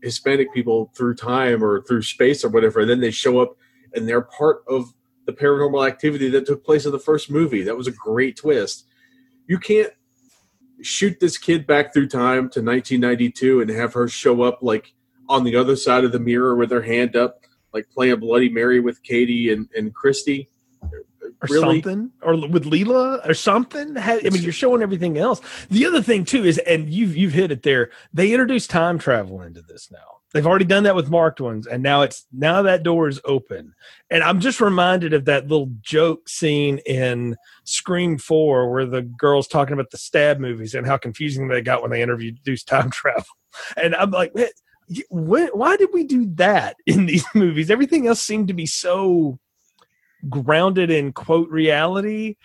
Hispanic 0.04 0.54
people 0.54 0.92
through 0.96 1.16
time 1.16 1.64
or 1.64 1.82
through 1.82 2.04
space 2.04 2.46
or 2.46 2.50
whatever, 2.50 2.80
and 2.82 2.90
then 2.90 3.00
they 3.00 3.10
show 3.12 3.40
up 3.40 3.58
and 3.96 4.08
they're 4.08 4.22
part 4.22 4.64
of 4.68 4.94
the 5.36 5.42
paranormal 5.42 5.88
activity 5.88 6.30
that 6.30 6.46
took 6.46 6.64
place 6.64 6.86
in 6.86 6.92
the 6.92 7.00
first 7.00 7.30
movie. 7.30 7.64
That 7.64 7.78
was 7.78 7.88
a 7.88 7.92
great 7.92 8.36
twist. 8.38 8.86
You 9.48 9.58
can't 9.60 9.94
shoot 10.82 11.20
this 11.20 11.38
kid 11.38 11.68
back 11.68 11.94
through 11.94 12.08
time 12.08 12.50
to 12.50 12.62
1992 12.62 13.62
and 13.62 13.70
have 13.70 13.94
her 13.94 14.08
show 14.08 14.42
up 14.44 14.60
like 14.62 14.94
on 15.30 15.44
the 15.44 15.56
other 15.56 15.76
side 15.76 16.04
of 16.04 16.12
the 16.12 16.20
mirror 16.20 16.56
with 16.56 16.72
her 16.72 16.82
hand 16.82 17.16
up, 17.16 17.46
like 17.74 17.90
playing 17.90 18.20
Bloody 18.20 18.50
Mary 18.50 18.80
with 18.80 19.02
Katie 19.04 19.52
and, 19.52 19.70
and 19.76 19.94
Christy. 19.94 20.50
or 20.82 20.90
Really? 21.50 21.82
something, 21.82 22.12
or 22.22 22.36
with 22.48 22.66
Leela 22.66 23.28
or 23.28 23.34
something. 23.34 23.98
I 23.98 24.20
mean, 24.24 24.42
you're 24.44 24.52
showing 24.52 24.82
everything 24.82 25.18
else. 25.18 25.42
The 25.70 25.86
other 25.86 26.02
thing 26.02 26.24
too 26.26 26.44
is, 26.44 26.58
and 26.60 26.90
you've 26.90 27.16
you've 27.18 27.34
hit 27.34 27.52
it 27.52 27.64
there. 27.64 27.90
They 28.14 28.32
introduced 28.32 28.70
time 28.70 29.00
travel 29.00 29.42
into 29.42 29.62
this 29.62 29.90
now. 29.92 30.21
They've 30.34 30.48
already 30.48 30.66
done 30.66 30.84
that 30.84 30.96
with 30.96 31.10
marked 31.10 31.42
ones, 31.42 31.68
and 31.68 31.84
now 31.84 32.04
it's 32.04 32.26
now 32.32 32.62
that 32.62 32.84
door 32.84 33.10
is 33.10 33.20
open. 33.26 33.74
And 34.10 34.24
I'm 34.24 34.40
just 34.40 34.62
reminded 34.62 35.14
of 35.14 35.26
that 35.26 35.48
little 35.48 35.70
joke 35.82 36.30
scene 36.30 36.78
in 36.80 37.36
Scream 37.66 38.18
Four 38.18 38.72
where 38.72 38.86
the 38.86 39.02
girls 39.02 39.48
talking 39.48 39.74
about 39.74 39.92
the 39.92 39.98
stab 39.98 40.40
movies 40.40 40.74
and 40.74 40.88
how 40.88 40.98
confusing 40.98 41.48
they 41.48 41.62
got 41.62 41.82
when 41.82 41.92
they 41.92 42.02
interviewed 42.02 42.36
introduced 42.38 42.68
time 42.68 42.90
travel. 42.90 43.26
And 43.76 43.94
I'm 43.96 44.12
like, 44.12 44.34
when, 45.10 45.50
why 45.54 45.76
did 45.76 45.90
we 45.94 46.06
do 46.06 46.26
that 46.36 46.78
in 46.86 47.06
these 47.06 47.26
movies? 47.36 47.70
Everything 47.70 48.08
else 48.08 48.22
seemed 48.22 48.48
to 48.48 48.54
be 48.54 48.66
so 48.66 49.40
grounded 50.30 50.92
in 50.92 51.12
quote 51.12 51.50
reality 51.50 52.36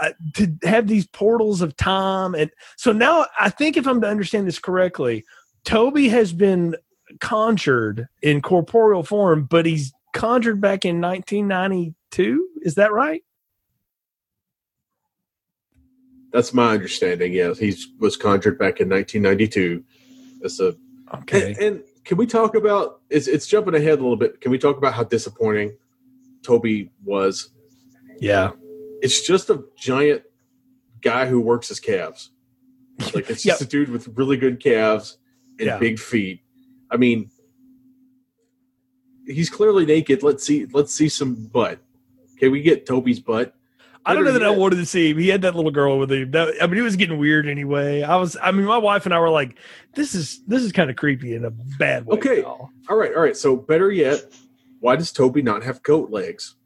uh, 0.00 0.10
to 0.34 0.54
have 0.64 0.86
these 0.86 1.06
portals 1.06 1.62
of 1.62 1.76
time 1.76 2.34
and 2.34 2.50
so 2.76 2.92
now 2.92 3.24
i 3.38 3.48
think 3.48 3.76
if 3.76 3.86
i'm 3.86 4.00
to 4.00 4.08
understand 4.08 4.46
this 4.46 4.58
correctly 4.58 5.24
toby 5.64 6.08
has 6.08 6.32
been 6.32 6.74
conjured 7.20 8.08
in 8.22 8.40
corporeal 8.42 9.02
form 9.02 9.44
but 9.44 9.66
he's 9.66 9.92
conjured 10.12 10.60
back 10.60 10.84
in 10.84 11.00
1992 11.00 12.48
is 12.62 12.74
that 12.74 12.92
right 12.92 13.22
That's 16.32 16.54
my 16.54 16.72
understanding. 16.72 17.34
Yes, 17.34 17.58
he 17.58 17.76
was 17.98 18.16
conjured 18.16 18.58
back 18.58 18.80
in 18.80 18.88
1992. 18.88 19.84
That's 20.40 20.60
a 20.60 20.74
okay 21.14 21.52
and, 21.52 21.58
and 21.58 21.82
can 22.04 22.16
we 22.16 22.26
talk 22.26 22.54
about? 22.54 23.00
It's 23.10 23.28
it's 23.28 23.46
jumping 23.46 23.74
ahead 23.74 23.98
a 23.98 24.02
little 24.02 24.16
bit. 24.16 24.40
Can 24.40 24.50
we 24.50 24.58
talk 24.58 24.78
about 24.78 24.94
how 24.94 25.04
disappointing 25.04 25.76
Toby 26.42 26.90
was? 27.04 27.50
yeah 28.18 28.50
It's 29.02 29.26
just 29.26 29.50
a 29.50 29.64
giant 29.76 30.22
guy 31.02 31.26
who 31.26 31.40
works 31.40 31.68
his 31.68 31.80
calves. 31.80 32.30
Like 33.14 33.28
it's 33.28 33.42
just 33.50 33.60
a 33.60 33.66
dude 33.66 33.90
with 33.90 34.08
really 34.16 34.36
good 34.36 34.62
calves 34.62 35.18
and 35.58 35.66
Yeah. 35.66 35.78
big 35.78 35.98
feet. 35.98 36.41
I 36.92 36.96
mean, 36.98 37.30
he's 39.26 39.50
clearly 39.50 39.86
naked. 39.86 40.22
Let's 40.22 40.44
see. 40.46 40.66
Let's 40.66 40.94
see 40.94 41.08
some 41.08 41.34
butt. 41.46 41.78
Can 42.38 42.52
we 42.52 42.60
get 42.62 42.86
Toby's 42.86 43.20
butt? 43.20 43.54
I 44.04 44.14
don't 44.14 44.24
know 44.24 44.32
Better 44.32 44.40
that 44.40 44.48
I 44.54 44.56
wanted 44.56 44.76
to 44.76 44.86
see 44.86 45.10
him. 45.10 45.18
He 45.18 45.28
had 45.28 45.42
that 45.42 45.54
little 45.54 45.70
girl 45.70 45.98
with 45.98 46.10
him. 46.10 46.32
That, 46.32 46.54
I 46.60 46.66
mean, 46.66 46.76
it 46.78 46.82
was 46.82 46.96
getting 46.96 47.18
weird 47.18 47.48
anyway. 47.48 48.02
I 48.02 48.16
was, 48.16 48.36
I 48.42 48.50
mean, 48.50 48.66
my 48.66 48.78
wife 48.78 49.04
and 49.06 49.14
I 49.14 49.20
were 49.20 49.30
like, 49.30 49.56
"This 49.94 50.12
is 50.14 50.42
this 50.46 50.62
is 50.62 50.72
kind 50.72 50.90
of 50.90 50.96
creepy 50.96 51.36
in 51.36 51.44
a 51.44 51.50
bad 51.50 52.04
way." 52.06 52.16
Okay. 52.16 52.40
y'all. 52.42 52.68
All 52.88 52.96
right, 52.96 53.14
all 53.14 53.22
right. 53.22 53.36
So 53.36 53.54
better 53.54 53.92
yet, 53.92 54.24
why 54.80 54.96
does 54.96 55.12
Toby 55.12 55.40
not 55.40 55.62
have 55.62 55.82
goat 55.84 56.10
legs? 56.10 56.56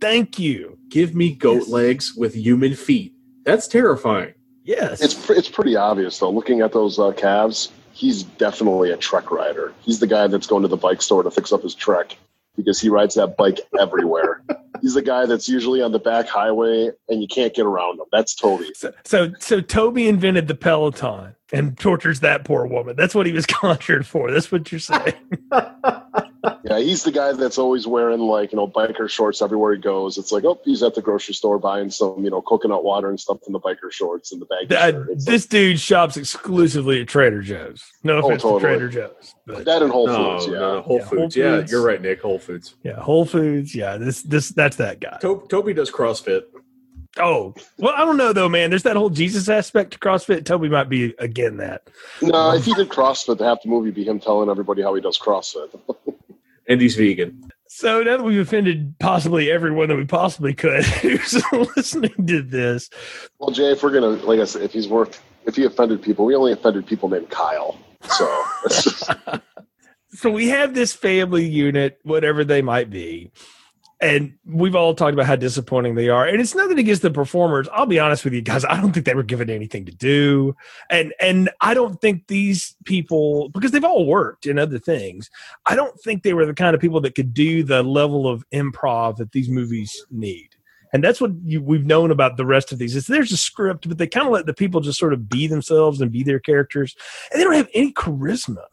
Thank 0.00 0.38
you. 0.40 0.78
Give 0.88 1.14
me 1.14 1.32
goat 1.32 1.60
Yes. 1.60 1.68
legs 1.68 2.14
with 2.16 2.34
human 2.34 2.74
feet. 2.74 3.14
That's 3.44 3.68
terrifying. 3.68 4.34
Yes, 4.64 5.00
it's 5.00 5.30
it's 5.30 5.48
pretty 5.48 5.76
obvious 5.76 6.18
though. 6.18 6.30
Looking 6.30 6.60
at 6.60 6.72
those 6.72 6.98
uh, 6.98 7.12
calves, 7.12 7.70
he's 8.00 8.22
definitely 8.22 8.90
a 8.90 8.96
Trek 8.96 9.30
rider. 9.30 9.74
He's 9.82 10.00
the 10.00 10.06
guy 10.06 10.26
that's 10.26 10.46
going 10.46 10.62
to 10.62 10.68
the 10.68 10.76
bike 10.76 11.02
store 11.02 11.22
to 11.22 11.30
fix 11.30 11.52
up 11.52 11.62
his 11.62 11.74
Trek 11.74 12.16
because 12.56 12.80
he 12.80 12.88
rides 12.88 13.14
that 13.16 13.36
bike 13.36 13.60
everywhere. 13.78 14.42
he's 14.80 14.94
the 14.94 15.02
guy 15.02 15.26
that's 15.26 15.50
usually 15.50 15.82
on 15.82 15.92
the 15.92 15.98
back 15.98 16.26
highway 16.26 16.90
and 17.10 17.20
you 17.20 17.28
can't 17.28 17.52
get 17.52 17.66
around 17.66 17.98
him. 17.98 18.06
That's 18.10 18.34
Toby. 18.34 18.70
So, 18.74 18.94
so, 19.04 19.32
so 19.38 19.60
Toby 19.60 20.08
invented 20.08 20.48
the 20.48 20.54
Peloton 20.54 21.34
and 21.52 21.78
tortures 21.78 22.20
that 22.20 22.44
poor 22.44 22.66
woman. 22.66 22.96
That's 22.96 23.14
what 23.14 23.26
he 23.26 23.32
was 23.32 23.44
conjured 23.46 24.06
for. 24.06 24.30
That's 24.30 24.50
what 24.50 24.72
you're 24.72 24.78
saying. 24.78 25.14
yeah, 26.64 26.78
he's 26.78 27.02
the 27.02 27.12
guy 27.12 27.32
that's 27.32 27.58
always 27.58 27.86
wearing 27.86 28.20
like 28.20 28.52
you 28.52 28.56
know 28.56 28.66
biker 28.66 29.08
shorts 29.08 29.42
everywhere 29.42 29.74
he 29.74 29.80
goes. 29.80 30.18
It's 30.18 30.32
like, 30.32 30.44
oh, 30.44 30.60
he's 30.64 30.82
at 30.82 30.94
the 30.94 31.02
grocery 31.02 31.34
store 31.34 31.58
buying 31.58 31.90
some 31.90 32.24
you 32.24 32.30
know 32.30 32.40
coconut 32.42 32.84
water 32.84 33.08
and 33.08 33.18
stuff 33.18 33.38
in 33.46 33.52
the 33.52 33.60
biker 33.60 33.90
shorts 33.90 34.32
and 34.32 34.40
the 34.40 34.46
bag. 34.46 34.68
This 34.68 35.26
like, 35.28 35.48
dude 35.50 35.80
shops 35.80 36.16
exclusively 36.16 37.00
at 37.02 37.08
Trader 37.08 37.42
Joe's. 37.42 37.84
No 38.02 38.16
oh, 38.16 38.18
offense 38.26 38.42
totally. 38.42 38.60
to 38.60 38.66
Trader 38.66 38.88
Joe's, 38.88 39.34
but 39.46 39.64
that 39.64 39.82
and 39.82 39.92
Whole 39.92 40.06
Foods. 40.06 40.46
No, 40.46 40.52
yeah, 40.52 40.58
no, 40.58 40.82
Whole, 40.82 40.98
yeah, 40.98 41.04
Foods. 41.04 41.10
Whole 41.10 41.20
Foods. 41.20 41.36
Yeah, 41.36 41.66
you're 41.68 41.84
right, 41.84 42.00
Nick. 42.00 42.20
Whole 42.22 42.38
Foods. 42.38 42.74
Yeah, 42.82 43.00
Whole 43.00 43.24
Foods. 43.24 43.74
Yeah, 43.74 43.96
this 43.96 44.22
this 44.22 44.50
that's 44.50 44.76
that 44.76 45.00
guy. 45.00 45.18
To- 45.20 45.46
Toby 45.48 45.74
does 45.74 45.90
CrossFit. 45.90 46.42
Oh 47.18 47.54
well, 47.78 47.94
I 47.96 48.04
don't 48.04 48.16
know 48.16 48.32
though, 48.32 48.48
man. 48.48 48.70
There's 48.70 48.84
that 48.84 48.96
whole 48.96 49.10
Jesus 49.10 49.48
aspect 49.48 49.92
to 49.92 49.98
CrossFit. 49.98 50.44
Toby 50.44 50.68
might 50.68 50.88
be 50.88 51.14
again 51.18 51.56
that. 51.56 51.88
No, 52.22 52.54
if 52.54 52.64
he 52.64 52.72
did 52.72 52.88
CrossFit, 52.88 53.38
the 53.38 53.44
half 53.44 53.62
the 53.62 53.68
movie 53.68 53.88
would 53.88 53.94
be 53.94 54.04
him 54.04 54.20
telling 54.20 54.48
everybody 54.48 54.80
how 54.80 54.94
he 54.94 55.00
does 55.00 55.18
CrossFit. 55.18 55.78
and 56.70 56.80
he's 56.80 56.94
vegan. 56.94 57.50
So 57.68 58.02
now 58.02 58.16
that 58.16 58.24
we've 58.24 58.40
offended 58.40 58.94
possibly 58.98 59.50
everyone 59.50 59.88
that 59.88 59.96
we 59.96 60.06
possibly 60.06 60.54
could 60.54 60.84
who's 61.02 61.42
listening 61.76 62.26
to 62.26 62.42
this. 62.42 62.88
Well, 63.38 63.50
Jay, 63.50 63.72
if 63.72 63.82
we're 63.82 63.92
gonna, 63.92 64.08
like 64.08 64.40
I 64.40 64.44
said, 64.44 64.62
if 64.62 64.72
he's 64.72 64.88
worth, 64.88 65.22
if 65.44 65.56
he 65.56 65.64
offended 65.64 66.00
people, 66.00 66.24
we 66.24 66.34
only 66.34 66.52
offended 66.52 66.86
people 66.86 67.08
named 67.08 67.28
Kyle. 67.30 67.78
So. 68.08 68.44
so 70.10 70.30
we 70.30 70.48
have 70.48 70.74
this 70.74 70.94
family 70.94 71.46
unit, 71.46 71.98
whatever 72.02 72.44
they 72.44 72.62
might 72.62 72.88
be 72.88 73.30
and 74.00 74.32
we've 74.46 74.74
all 74.74 74.94
talked 74.94 75.12
about 75.12 75.26
how 75.26 75.36
disappointing 75.36 75.94
they 75.94 76.08
are. 76.08 76.26
And 76.26 76.40
it's 76.40 76.54
nothing 76.54 76.78
against 76.78 77.02
the 77.02 77.10
performers. 77.10 77.68
I'll 77.72 77.84
be 77.84 77.98
honest 77.98 78.24
with 78.24 78.32
you 78.32 78.40
guys. 78.40 78.64
I 78.64 78.80
don't 78.80 78.92
think 78.92 79.04
they 79.04 79.14
were 79.14 79.22
given 79.22 79.50
anything 79.50 79.84
to 79.86 79.92
do. 79.92 80.56
And 80.88 81.12
and 81.20 81.50
i 81.60 81.74
don't 81.74 82.00
think 82.00 82.26
these 82.26 82.76
people 82.84 83.50
because 83.50 83.72
they've 83.72 83.84
all 83.84 84.06
worked 84.06 84.46
in 84.46 84.58
other 84.58 84.78
things. 84.78 85.30
I 85.66 85.76
don't 85.76 85.98
think 86.00 86.22
they 86.22 86.32
were 86.32 86.46
the 86.46 86.54
kind 86.54 86.74
of 86.74 86.80
people 86.80 87.00
that 87.02 87.14
could 87.14 87.34
do 87.34 87.62
the 87.62 87.82
level 87.82 88.26
of 88.26 88.44
improv 88.52 89.16
that 89.16 89.32
these 89.32 89.48
movies 89.48 90.06
need. 90.10 90.48
And 90.92 91.04
that's 91.04 91.20
what 91.20 91.30
you, 91.44 91.62
we've 91.62 91.86
known 91.86 92.10
about 92.10 92.36
the 92.36 92.46
rest 92.46 92.72
of 92.72 92.78
these. 92.78 92.96
Is 92.96 93.06
there's 93.06 93.32
a 93.32 93.36
script 93.36 93.86
but 93.86 93.98
they 93.98 94.06
kind 94.06 94.26
of 94.26 94.32
let 94.32 94.46
the 94.46 94.54
people 94.54 94.80
just 94.80 94.98
sort 94.98 95.12
of 95.12 95.28
be 95.28 95.46
themselves 95.46 96.00
and 96.00 96.10
be 96.10 96.22
their 96.22 96.40
characters. 96.40 96.96
And 97.30 97.38
they 97.38 97.44
don't 97.44 97.54
have 97.54 97.68
any 97.74 97.92
charisma. 97.92 98.64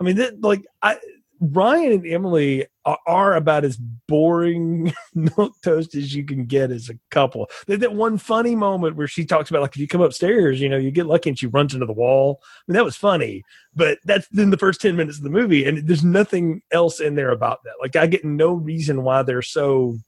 I 0.00 0.04
mean 0.04 0.40
like 0.40 0.64
i 0.82 0.96
Ryan 1.44 1.92
and 1.92 2.06
Emily 2.06 2.66
are 2.84 3.34
about 3.34 3.64
as 3.64 3.76
boring 3.76 4.94
milk 5.14 5.54
toast 5.64 5.96
as 5.96 6.14
you 6.14 6.24
can 6.24 6.44
get 6.44 6.70
as 6.70 6.88
a 6.88 6.94
couple. 7.10 7.50
That 7.66 7.94
one 7.94 8.16
funny 8.16 8.54
moment 8.54 8.94
where 8.94 9.08
she 9.08 9.24
talks 9.24 9.50
about 9.50 9.62
like 9.62 9.74
if 9.74 9.78
you 9.78 9.88
come 9.88 10.02
upstairs, 10.02 10.60
you 10.60 10.68
know, 10.68 10.76
you 10.76 10.92
get 10.92 11.06
lucky 11.06 11.30
and 11.30 11.38
she 11.38 11.48
runs 11.48 11.74
into 11.74 11.84
the 11.84 11.92
wall. 11.92 12.40
I 12.44 12.46
mean, 12.68 12.76
that 12.76 12.84
was 12.84 12.96
funny, 12.96 13.42
but 13.74 13.98
that's 14.04 14.28
in 14.38 14.50
the 14.50 14.56
first 14.56 14.80
10 14.80 14.94
minutes 14.94 15.18
of 15.18 15.24
the 15.24 15.30
movie. 15.30 15.64
And 15.64 15.78
there's 15.88 16.04
nothing 16.04 16.62
else 16.70 17.00
in 17.00 17.16
there 17.16 17.32
about 17.32 17.64
that. 17.64 17.74
Like 17.80 17.96
I 17.96 18.06
get 18.06 18.24
no 18.24 18.52
reason 18.52 19.02
why 19.02 19.24
they're 19.24 19.42
so, 19.42 19.98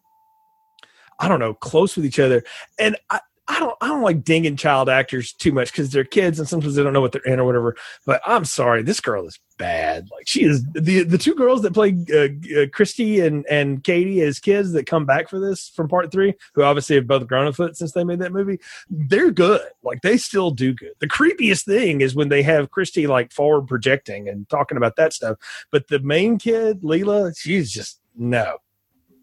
I 1.19 1.27
don't 1.27 1.41
know, 1.41 1.55
close 1.55 1.97
with 1.97 2.07
each 2.07 2.21
other. 2.21 2.45
And 2.79 2.97
I, 3.11 3.19
I 3.47 3.61
don't 3.61 3.77
I 3.83 3.89
don't 3.89 4.03
like 4.03 4.25
dinging 4.25 4.57
child 4.57 4.89
actors 4.89 5.35
too 5.35 5.53
much 5.53 5.71
because 5.71 5.91
they're 5.91 6.03
kids 6.03 6.39
and 6.39 6.49
sometimes 6.49 6.77
they 6.77 6.83
don't 6.83 6.95
know 6.95 7.03
what 7.03 7.13
they're 7.13 7.23
in 7.23 7.39
or 7.39 7.45
whatever. 7.45 7.77
But 8.07 8.23
I'm 8.25 8.47
sorry, 8.47 8.83
this 8.83 9.01
girl 9.01 9.27
is 9.27 9.39
bad. 9.59 10.09
Like 10.11 10.27
she 10.27 10.45
is 10.45 10.65
the 10.73 11.03
the 11.03 11.19
two 11.19 11.35
girls 11.35 11.61
that 11.63 11.75
play 11.75 11.95
uh, 12.11 12.61
uh, 12.63 12.67
Christy 12.73 13.21
and 13.21 13.45
and 13.47 13.85
Katie 13.85 14.23
as 14.23 14.39
kids 14.39 14.73
that 14.73 14.87
come 14.87 15.05
back 15.05 15.29
for 15.29 15.39
this 15.39 15.69
from 15.69 15.89
part 15.89 16.11
three, 16.11 16.35
who 16.55 16.63
obviously 16.63 16.97
have 16.97 17.07
both 17.07 17.27
grown 17.27 17.47
a 17.47 17.53
foot 17.53 17.77
since 17.77 17.93
they 17.93 18.03
made 18.03 18.21
that 18.21 18.33
movie. 18.33 18.61
They're 18.89 19.31
good. 19.31 19.69
Like 19.83 20.01
they 20.01 20.17
still 20.17 20.51
do 20.51 20.73
good. 20.73 20.93
The 21.01 21.09
creepiest 21.09 21.67
thing 21.67 22.01
is 22.01 22.15
when 22.15 22.31
they 22.31 22.43
have 22.43 22.71
Christy 22.71 23.07
like 23.07 23.31
forward 23.31 23.69
projecting 23.69 24.27
and 24.27 24.49
talking 24.49 24.79
about 24.79 24.97
that 24.97 25.13
stuff. 25.13 25.37
But 25.71 25.89
the 25.89 25.99
main 25.99 26.39
kid, 26.39 26.81
Leela, 26.81 27.37
she's 27.37 27.71
just 27.71 28.01
no. 28.17 28.57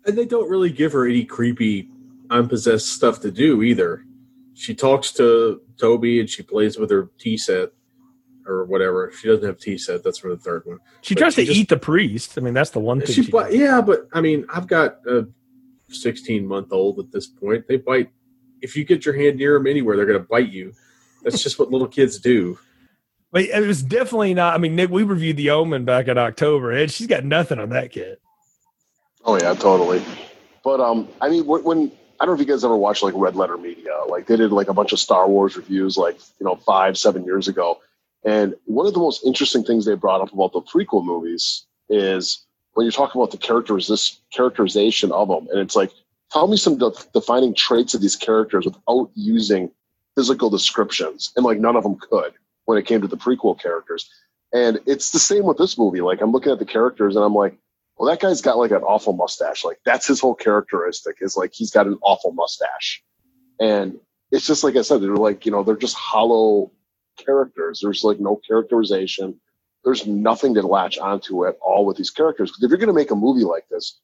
And 0.05 0.15
they 0.15 0.25
don't 0.25 0.49
really 0.49 0.71
give 0.71 0.93
her 0.93 1.07
any 1.07 1.25
creepy 1.25 1.89
unpossessed 2.29 2.87
stuff 2.87 3.19
to 3.21 3.31
do 3.31 3.63
either 3.63 4.05
she 4.53 4.75
talks 4.75 5.11
to 5.13 5.61
Toby 5.77 6.19
and 6.19 6.29
she 6.29 6.43
plays 6.43 6.77
with 6.77 6.89
her 6.91 7.09
tea 7.17 7.37
set 7.37 7.69
or 8.45 8.65
whatever. 8.65 9.11
She 9.11 9.27
doesn't 9.27 9.45
have 9.45 9.59
tea 9.59 9.77
set. 9.77 10.03
That's 10.03 10.19
for 10.19 10.29
the 10.29 10.37
third 10.37 10.63
one. 10.65 10.79
She 11.01 11.15
but 11.15 11.21
tries 11.21 11.35
she 11.35 11.41
to 11.41 11.47
just, 11.47 11.59
eat 11.59 11.69
the 11.69 11.77
priest. 11.77 12.37
I 12.37 12.41
mean, 12.41 12.53
that's 12.53 12.71
the 12.71 12.79
one 12.79 12.99
thing. 12.99 13.13
She, 13.13 13.23
she 13.23 13.31
yeah, 13.51 13.81
but 13.81 14.07
I 14.13 14.21
mean, 14.21 14.45
I've 14.53 14.67
got 14.67 15.05
a 15.07 15.27
16 15.89 16.45
month 16.45 16.71
old 16.71 16.99
at 16.99 17.11
this 17.11 17.27
point. 17.27 17.67
They 17.67 17.77
bite. 17.77 18.11
If 18.61 18.75
you 18.75 18.83
get 18.83 19.05
your 19.05 19.15
hand 19.15 19.37
near 19.37 19.57
them 19.57 19.67
anywhere, 19.67 19.95
they're 19.95 20.05
going 20.05 20.19
to 20.19 20.27
bite 20.27 20.51
you. 20.51 20.73
That's 21.23 21.41
just 21.41 21.57
what 21.57 21.71
little 21.71 21.87
kids 21.87 22.19
do. 22.19 22.57
But 23.31 23.43
it 23.43 23.65
was 23.65 23.81
definitely 23.81 24.33
not. 24.33 24.53
I 24.53 24.57
mean, 24.57 24.75
Nick, 24.75 24.89
we 24.89 25.03
reviewed 25.03 25.37
The 25.37 25.51
Omen 25.51 25.85
back 25.85 26.07
in 26.07 26.17
October, 26.17 26.71
and 26.71 26.91
she's 26.91 27.07
got 27.07 27.23
nothing 27.23 27.59
on 27.59 27.69
that 27.69 27.91
kid. 27.91 28.17
Oh 29.23 29.37
yeah, 29.37 29.53
totally. 29.53 30.03
But 30.63 30.79
um, 30.79 31.07
I 31.21 31.29
mean, 31.29 31.45
when 31.45 31.91
I 32.21 32.25
don't 32.25 32.35
know 32.35 32.41
if 32.41 32.47
you 32.47 32.53
guys 32.53 32.63
ever 32.63 32.77
watched 32.77 33.01
like 33.01 33.15
Red 33.17 33.35
Letter 33.35 33.57
Media. 33.57 33.97
Like 34.07 34.27
they 34.27 34.35
did 34.35 34.51
like 34.51 34.67
a 34.67 34.75
bunch 34.75 34.93
of 34.93 34.99
Star 34.99 35.27
Wars 35.27 35.57
reviews 35.57 35.97
like, 35.97 36.19
you 36.39 36.45
know, 36.45 36.55
five, 36.55 36.95
seven 36.95 37.25
years 37.25 37.47
ago. 37.47 37.79
And 38.23 38.53
one 38.65 38.85
of 38.85 38.93
the 38.93 38.99
most 38.99 39.25
interesting 39.25 39.63
things 39.63 39.85
they 39.85 39.95
brought 39.95 40.21
up 40.21 40.31
about 40.31 40.53
the 40.53 40.61
prequel 40.61 41.03
movies 41.03 41.65
is 41.89 42.45
when 42.73 42.85
you're 42.85 42.91
talking 42.91 43.19
about 43.19 43.31
the 43.31 43.39
characters, 43.39 43.87
this 43.87 44.21
characterization 44.31 45.11
of 45.11 45.29
them. 45.29 45.47
And 45.49 45.59
it's 45.59 45.75
like, 45.75 45.91
tell 46.31 46.47
me 46.47 46.57
some 46.57 46.77
de- 46.77 46.91
defining 47.11 47.55
traits 47.55 47.95
of 47.95 48.01
these 48.01 48.15
characters 48.15 48.65
without 48.65 49.09
using 49.15 49.71
physical 50.15 50.51
descriptions. 50.51 51.33
And 51.35 51.43
like 51.43 51.57
none 51.57 51.75
of 51.75 51.81
them 51.81 51.95
could 51.95 52.33
when 52.65 52.77
it 52.77 52.85
came 52.85 53.01
to 53.01 53.07
the 53.07 53.17
prequel 53.17 53.59
characters. 53.59 54.07
And 54.53 54.79
it's 54.85 55.09
the 55.09 55.17
same 55.17 55.45
with 55.45 55.57
this 55.57 55.75
movie. 55.75 56.01
Like 56.01 56.21
I'm 56.21 56.31
looking 56.31 56.51
at 56.51 56.59
the 56.59 56.65
characters 56.65 57.15
and 57.15 57.25
I'm 57.25 57.33
like, 57.33 57.57
well, 58.01 58.09
that 58.09 58.19
guy's 58.19 58.41
got 58.41 58.57
like 58.57 58.71
an 58.71 58.81
awful 58.81 59.13
mustache. 59.13 59.63
Like 59.63 59.77
that's 59.85 60.07
his 60.07 60.19
whole 60.19 60.33
characteristic 60.33 61.17
is 61.21 61.37
like 61.37 61.51
he's 61.53 61.69
got 61.69 61.85
an 61.85 61.99
awful 62.01 62.31
mustache. 62.31 63.03
And 63.59 63.99
it's 64.31 64.47
just 64.47 64.63
like 64.63 64.75
I 64.75 64.81
said, 64.81 65.03
they're 65.03 65.15
like, 65.15 65.45
you 65.45 65.51
know, 65.51 65.61
they're 65.61 65.77
just 65.77 65.95
hollow 65.95 66.71
characters. 67.23 67.81
There's 67.83 68.03
like 68.03 68.19
no 68.19 68.37
characterization. 68.37 69.39
There's 69.83 70.07
nothing 70.07 70.55
to 70.55 70.63
latch 70.63 70.97
onto 70.97 71.45
at 71.45 71.57
all 71.61 71.85
with 71.85 71.95
these 71.95 72.09
characters. 72.09 72.49
Because 72.49 72.63
if 72.63 72.69
you're 72.71 72.79
going 72.79 72.87
to 72.87 72.99
make 72.99 73.11
a 73.11 73.15
movie 73.15 73.43
like 73.43 73.69
this, 73.69 73.99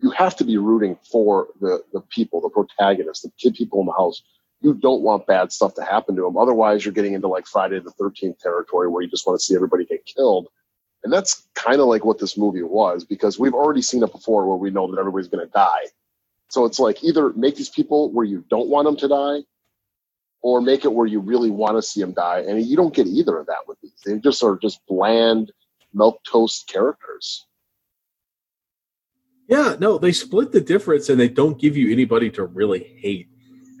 you 0.00 0.10
have 0.10 0.36
to 0.36 0.44
be 0.44 0.56
rooting 0.56 0.96
for 1.10 1.48
the, 1.60 1.82
the 1.92 2.02
people, 2.02 2.40
the 2.40 2.50
protagonists, 2.50 3.24
the 3.24 3.32
kid 3.36 3.54
people 3.54 3.80
in 3.80 3.86
the 3.86 3.92
house. 3.94 4.22
You 4.60 4.74
don't 4.74 5.02
want 5.02 5.26
bad 5.26 5.50
stuff 5.50 5.74
to 5.74 5.82
happen 5.82 6.14
to 6.14 6.22
them. 6.22 6.36
Otherwise, 6.36 6.84
you're 6.84 6.94
getting 6.94 7.14
into 7.14 7.26
like 7.26 7.48
Friday 7.48 7.80
the 7.80 7.90
13th 8.00 8.38
territory 8.38 8.86
where 8.86 9.02
you 9.02 9.08
just 9.08 9.26
want 9.26 9.40
to 9.40 9.44
see 9.44 9.56
everybody 9.56 9.86
get 9.86 10.06
killed 10.06 10.46
and 11.02 11.12
that's 11.12 11.48
kind 11.54 11.80
of 11.80 11.86
like 11.86 12.04
what 12.04 12.18
this 12.18 12.36
movie 12.36 12.62
was 12.62 13.04
because 13.04 13.38
we've 13.38 13.54
already 13.54 13.82
seen 13.82 14.02
it 14.02 14.12
before 14.12 14.46
where 14.46 14.56
we 14.56 14.70
know 14.70 14.90
that 14.90 14.98
everybody's 14.98 15.28
going 15.28 15.46
to 15.46 15.52
die. 15.52 15.86
So 16.48 16.64
it's 16.64 16.78
like 16.78 17.02
either 17.02 17.32
make 17.34 17.56
these 17.56 17.68
people 17.68 18.10
where 18.12 18.24
you 18.24 18.44
don't 18.50 18.68
want 18.68 18.86
them 18.86 18.96
to 18.96 19.08
die 19.08 19.40
or 20.42 20.60
make 20.60 20.84
it 20.84 20.92
where 20.92 21.06
you 21.06 21.20
really 21.20 21.50
want 21.50 21.76
to 21.76 21.82
see 21.82 22.00
them 22.00 22.12
die. 22.12 22.40
And 22.46 22.64
you 22.64 22.76
don't 22.76 22.94
get 22.94 23.06
either 23.06 23.38
of 23.38 23.46
that 23.46 23.66
with 23.66 23.80
these. 23.80 23.94
They 24.04 24.18
just 24.18 24.42
are 24.42 24.58
just 24.58 24.80
bland 24.86 25.52
milk 25.94 26.20
toast 26.24 26.68
characters. 26.68 27.46
Yeah, 29.48 29.76
no, 29.78 29.98
they 29.98 30.12
split 30.12 30.52
the 30.52 30.60
difference 30.60 31.08
and 31.08 31.18
they 31.18 31.28
don't 31.28 31.58
give 31.58 31.76
you 31.76 31.90
anybody 31.90 32.30
to 32.30 32.44
really 32.44 32.84
hate. 33.00 33.28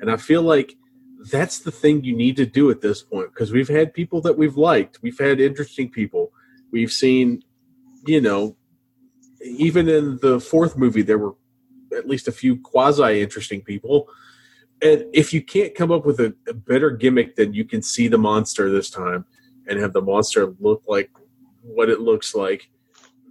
And 0.00 0.10
I 0.10 0.16
feel 0.16 0.42
like 0.42 0.74
that's 1.30 1.58
the 1.58 1.70
thing 1.70 2.02
you 2.02 2.16
need 2.16 2.36
to 2.36 2.46
do 2.46 2.70
at 2.70 2.80
this 2.80 3.02
point 3.02 3.32
because 3.32 3.52
we've 3.52 3.68
had 3.68 3.92
people 3.92 4.20
that 4.22 4.38
we've 4.38 4.56
liked, 4.56 5.00
we've 5.02 5.18
had 5.18 5.40
interesting 5.40 5.90
people 5.90 6.32
We've 6.72 6.92
seen, 6.92 7.42
you 8.06 8.20
know, 8.20 8.56
even 9.42 9.88
in 9.88 10.18
the 10.20 10.40
fourth 10.40 10.76
movie, 10.76 11.02
there 11.02 11.18
were 11.18 11.34
at 11.96 12.08
least 12.08 12.28
a 12.28 12.32
few 12.32 12.56
quasi 12.56 13.20
interesting 13.20 13.62
people. 13.62 14.08
And 14.82 15.04
if 15.12 15.32
you 15.32 15.42
can't 15.42 15.74
come 15.74 15.90
up 15.92 16.06
with 16.06 16.20
a, 16.20 16.34
a, 16.48 16.54
better 16.54 16.90
gimmick 16.90 17.36
than 17.36 17.52
you 17.52 17.64
can 17.64 17.82
see 17.82 18.08
the 18.08 18.16
monster 18.16 18.70
this 18.70 18.88
time 18.88 19.26
and 19.66 19.78
have 19.78 19.92
the 19.92 20.00
monster 20.00 20.54
look 20.58 20.84
like 20.86 21.10
what 21.62 21.90
it 21.90 22.00
looks 22.00 22.34
like, 22.34 22.70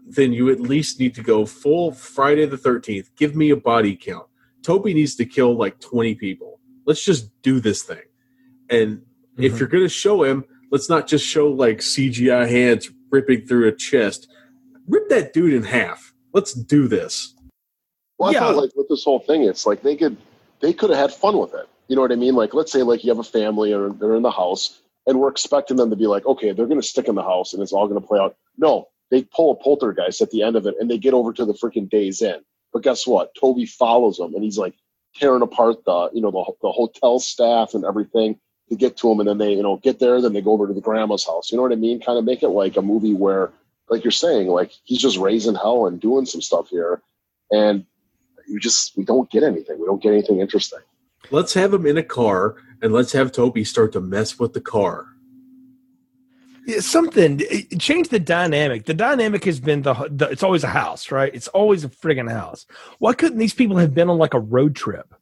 then 0.06 0.32
you 0.32 0.49
at 0.49 0.60
least 0.60 0.99
need 0.99 1.15
to 1.15 1.23
go 1.23 1.45
full 1.45 1.91
Friday 1.91 2.45
the 2.45 2.58
13th. 2.58 3.10
Give 3.15 3.36
me 3.36 3.49
a 3.49 3.56
body 3.56 3.95
count. 3.95 4.28
Toby 4.62 4.93
needs 4.93 5.15
to 5.15 5.25
kill 5.25 5.56
like 5.56 5.80
20 5.80 6.15
people. 6.15 6.60
Let's 6.86 7.04
just 7.04 7.30
do 7.41 7.60
this 7.60 7.84
thing. 7.84 8.02
And 8.69 8.97
mm-hmm. 8.97 9.43
if 9.43 9.60
you're 9.60 9.69
going 9.69 9.84
to 9.84 9.89
show 9.89 10.23
him, 10.23 10.45
let's 10.71 10.89
not 10.89 11.08
just 11.08 11.25
show 11.25 11.47
like 11.47 11.78
CGI 11.78 12.47
hands 12.47 12.89
ripping 13.12 13.45
through 13.45 13.67
a 13.67 13.72
chest. 13.72 14.28
Rip 14.88 15.10
that 15.10 15.34
dude 15.34 15.54
in 15.54 15.63
half. 15.63 16.13
Let's 16.34 16.54
do 16.54 16.88
this. 16.88 17.36
Well, 18.17 18.30
I 18.30 18.34
yeah. 18.34 18.39
thought 18.39 18.58
like 18.58 18.76
with 18.76 18.89
this 18.89 19.04
whole 19.04 19.19
thing, 19.19 19.43
it's 19.43 19.65
like 19.65 19.82
they 19.82 19.95
could 19.95 20.17
they 20.60 20.74
could 20.74 20.89
have 20.89 21.00
had 21.00 21.13
fun 21.13 21.38
with 21.38 21.54
it. 21.54 21.67
You 21.88 21.95
know 21.95 22.02
what 22.02 22.12
I 22.12 22.15
mean? 22.15 22.36
Like 22.36 22.54
let's 22.54 22.72
say 22.72 22.84
like 22.84 23.04
you 23.04 23.10
have 23.10 23.19
a 23.19 23.23
family 23.23 23.73
or 23.73 23.90
they're 23.90 24.15
in 24.15 24.23
the 24.23 24.31
house 24.31 24.81
and 25.08 25.19
we're 25.19 25.29
expecting 25.29 25.77
them 25.77 25.90
to 25.90 25.96
be 25.96 26.08
like, 26.08 26.25
okay, 26.25 26.52
they're 26.52 26.67
gonna 26.67 26.81
stick 26.81 27.08
in 27.08 27.15
the 27.15 27.23
house 27.23 27.54
and 27.54 27.63
it's 27.63 27.71
all 27.71 27.88
gonna 27.88 28.02
play 28.02 28.19
out. 28.19 28.36
No, 28.58 28.88
they 29.10 29.23
pull 29.23 29.52
a 29.52 29.56
poltergeist 29.56 30.21
at 30.21 30.31
the 30.31 30.44
end 30.44 30.56
of 30.56 30.65
it 30.67 30.75
and 30.79 30.90
they 30.90 30.98
get 30.98 31.13
over 31.13 31.34
to 31.34 31.46
the 31.46 31.54
freaking 31.54 31.90
Days 31.90 32.21
Inn. 32.21 32.42
But 32.73 32.84
guess 32.84 33.08
what? 33.08 33.34
Toby 33.40 33.65
follows 33.65 34.17
them 34.17 34.36
and 34.36 34.44
he's 34.44 34.58
like 34.58 34.75
tearing 35.15 35.42
apart 35.42 35.84
the 35.86 36.10
you 36.13 36.21
know 36.21 36.31
the, 36.31 36.44
the 36.62 36.71
hotel 36.71 37.19
staff 37.19 37.73
and 37.73 37.86
everything 37.86 38.40
to 38.70 38.76
get 38.76 38.98
to 38.98 39.10
them, 39.10 39.20
and 39.20 39.28
then 39.28 39.38
they 39.38 39.54
you 39.54 39.63
know 39.63 39.78
get 39.78 40.00
there, 40.00 40.22
then 40.22 40.34
they 40.34 40.42
go 40.42 40.52
over 40.52 40.67
to 40.67 40.74
the 40.74 40.82
grandma's 40.82 41.26
house. 41.26 41.52
You 41.52 41.58
know 41.58 41.63
what 41.63 41.72
I 41.72 41.76
mean? 41.76 42.00
Kind 42.02 42.17
of 42.17 42.26
make 42.26 42.44
it 42.44 42.50
like 42.50 42.78
a 42.78 42.82
movie 42.82 43.13
where 43.13 43.52
like 43.90 44.04
you're 44.04 44.12
saying, 44.12 44.48
like 44.48 44.72
he's 44.84 45.02
just 45.02 45.17
raising 45.17 45.56
hell 45.56 45.88
and 45.88 46.00
doing 46.00 46.26
some 46.26 46.42
stuff 46.42 46.70
here, 46.70 47.02
and 47.52 47.86
you 48.48 48.60
just 48.60 48.98
we 48.98 49.04
don't 49.04 49.30
get 49.30 49.44
anything. 49.44 49.80
We 49.80 49.86
don't 49.86 50.02
get 50.02 50.13
anything 50.13 50.40
interesting. 50.40 50.80
Let's 51.32 51.54
have 51.54 51.74
him 51.74 51.86
in 51.86 51.98
a 51.98 52.04
car 52.04 52.56
and 52.82 52.94
let's 52.94 53.12
have 53.13 53.32
Toby 53.32 53.63
start 53.63 53.94
to 53.94 54.02
mess 54.02 54.40
with 54.40 54.54
the 54.54 54.62
car. 54.62 55.08
Yeah, 56.65 56.80
something 56.80 57.42
eh, 57.50 57.63
change 57.78 58.10
the 58.10 58.20
dynamic. 58.20 58.86
The 58.86 58.94
dynamic 58.94 59.46
has 59.46 59.60
been 59.60 59.82
the, 59.82 59.94
the 60.12 60.30
it's 60.30 60.44
always 60.44 60.63
a 60.63 60.67
house, 60.67 61.12
right? 61.12 61.34
It's 61.34 61.48
always 61.50 61.84
a 61.84 61.90
friggin' 61.90 62.32
house. 62.32 62.65
Why 63.00 63.13
couldn't 63.13 63.40
these 63.40 63.54
people 63.54 63.78
have 63.78 63.94
been 63.94 64.10
on 64.10 64.17
like 64.17 64.34
a 64.34 64.40
road 64.40 64.76
trip? 64.76 65.13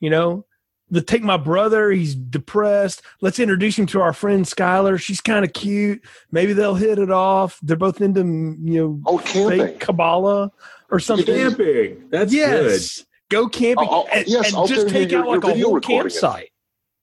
You 0.00 0.10
know, 0.10 0.44
the 0.92 1.00
take 1.02 1.22
my 1.22 1.36
brother, 1.38 1.90
he's 1.90 2.14
depressed. 2.14 3.02
Let's 3.20 3.38
introduce 3.40 3.78
him 3.78 3.86
to 3.86 4.00
our 4.00 4.12
friend 4.12 4.44
Skylar. 4.44 5.00
She's 5.00 5.20
kind 5.20 5.44
of 5.44 5.52
cute. 5.52 6.04
Maybe 6.30 6.52
they'll 6.52 6.74
hit 6.76 6.98
it 7.00 7.10
off. 7.10 7.58
They're 7.62 7.76
both 7.76 8.00
into 8.00 8.20
you 8.20 8.56
know 8.80 9.00
Oh, 9.06 9.18
camping. 9.18 9.58
fake 9.58 9.80
Kabbalah 9.80 10.52
or 10.90 11.00
something. 11.00 11.26
Camping. 11.26 12.08
That's 12.10 12.32
yes. 12.32 12.98
good. 12.98 13.06
Go 13.30 13.48
camping 13.48 13.88
Oh, 13.90 14.04
oh, 14.06 14.08
and, 14.12 14.26
yes, 14.28 14.48
and 14.48 14.56
out 14.58 14.68
just 14.68 14.82
there, 14.82 14.90
take 14.92 15.10
you're- 15.10 15.22
out 15.22 15.28
like 15.30 15.42
you're 15.42 15.50
a 15.50 15.54
video 15.54 15.66
whole 15.68 15.74
recording 15.76 15.98
it. 15.98 16.02
campsite. 16.20 16.48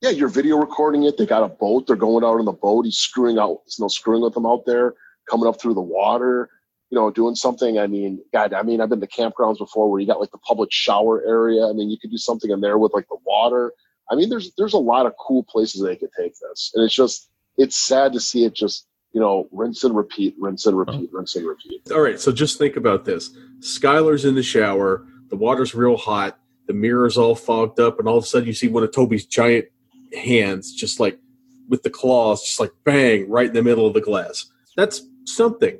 Yeah, 0.01 0.11
you're 0.11 0.29
video 0.29 0.57
recording 0.57 1.03
it. 1.03 1.17
They 1.17 1.25
got 1.25 1.43
a 1.43 1.49
boat. 1.49 1.87
They're 1.87 1.95
going 1.95 2.23
out 2.23 2.37
on 2.39 2.45
the 2.45 2.51
boat. 2.53 2.85
He's 2.85 2.97
screwing 2.99 3.37
out, 3.39 3.61
you 3.65 3.83
know, 3.83 3.87
screwing 3.89 4.21
with 4.21 4.33
them 4.35 4.45
out 4.45 4.65
there, 4.65 4.93
coming 5.29 5.47
up 5.47 5.59
through 5.59 5.73
the 5.73 5.81
water, 5.81 6.49
you 6.89 6.97
know, 6.97 7.11
doing 7.11 7.35
something. 7.35 7.77
I 7.77 7.87
mean, 7.87 8.23
God, 8.33 8.53
I 8.53 8.63
mean, 8.63 8.81
I've 8.81 8.89
been 8.89 9.01
to 9.01 9.07
campgrounds 9.07 9.59
before 9.59 9.89
where 9.89 9.99
you 9.99 10.07
got 10.07 10.19
like 10.19 10.31
the 10.31 10.39
public 10.39 10.71
shower 10.71 11.23
area. 11.25 11.67
I 11.67 11.73
mean, 11.73 11.89
you 11.89 11.97
could 11.99 12.11
do 12.11 12.17
something 12.17 12.49
in 12.49 12.61
there 12.61 12.77
with 12.77 12.93
like 12.93 13.07
the 13.09 13.17
water. 13.25 13.73
I 14.11 14.15
mean, 14.15 14.29
there's 14.29 14.51
there's 14.57 14.73
a 14.73 14.79
lot 14.79 15.05
of 15.05 15.13
cool 15.19 15.43
places 15.43 15.81
they 15.81 15.95
could 15.95 16.09
take 16.17 16.33
this, 16.39 16.71
and 16.73 16.83
it's 16.83 16.95
just 16.95 17.29
it's 17.57 17.75
sad 17.75 18.13
to 18.13 18.19
see 18.19 18.43
it 18.43 18.55
just 18.55 18.87
you 19.13 19.21
know 19.21 19.47
rinse 19.51 19.83
and 19.83 19.95
repeat, 19.95 20.35
rinse 20.39 20.65
and 20.65 20.77
repeat, 20.77 21.09
oh. 21.13 21.17
rinse 21.17 21.35
and 21.35 21.47
repeat. 21.47 21.91
All 21.91 22.01
right, 22.01 22.19
so 22.19 22.31
just 22.31 22.57
think 22.57 22.75
about 22.75 23.05
this. 23.05 23.29
Skylar's 23.59 24.25
in 24.25 24.35
the 24.35 24.43
shower, 24.43 25.05
the 25.29 25.35
water's 25.35 25.75
real 25.75 25.97
hot, 25.97 26.39
the 26.67 26.73
mirror's 26.73 27.17
all 27.17 27.35
fogged 27.35 27.79
up, 27.79 27.99
and 27.99 28.07
all 28.07 28.17
of 28.17 28.23
a 28.23 28.27
sudden 28.27 28.47
you 28.47 28.53
see 28.53 28.67
one 28.67 28.83
of 28.83 28.91
Toby's 28.91 29.25
giant 29.25 29.65
hands 30.13 30.73
just 30.73 30.99
like 30.99 31.19
with 31.67 31.83
the 31.83 31.89
claws, 31.91 32.41
just 32.41 32.59
like 32.59 32.71
bang, 32.83 33.29
right 33.29 33.47
in 33.47 33.53
the 33.53 33.61
middle 33.61 33.85
of 33.85 33.93
the 33.93 34.01
glass. 34.01 34.51
That's 34.75 35.03
something. 35.25 35.77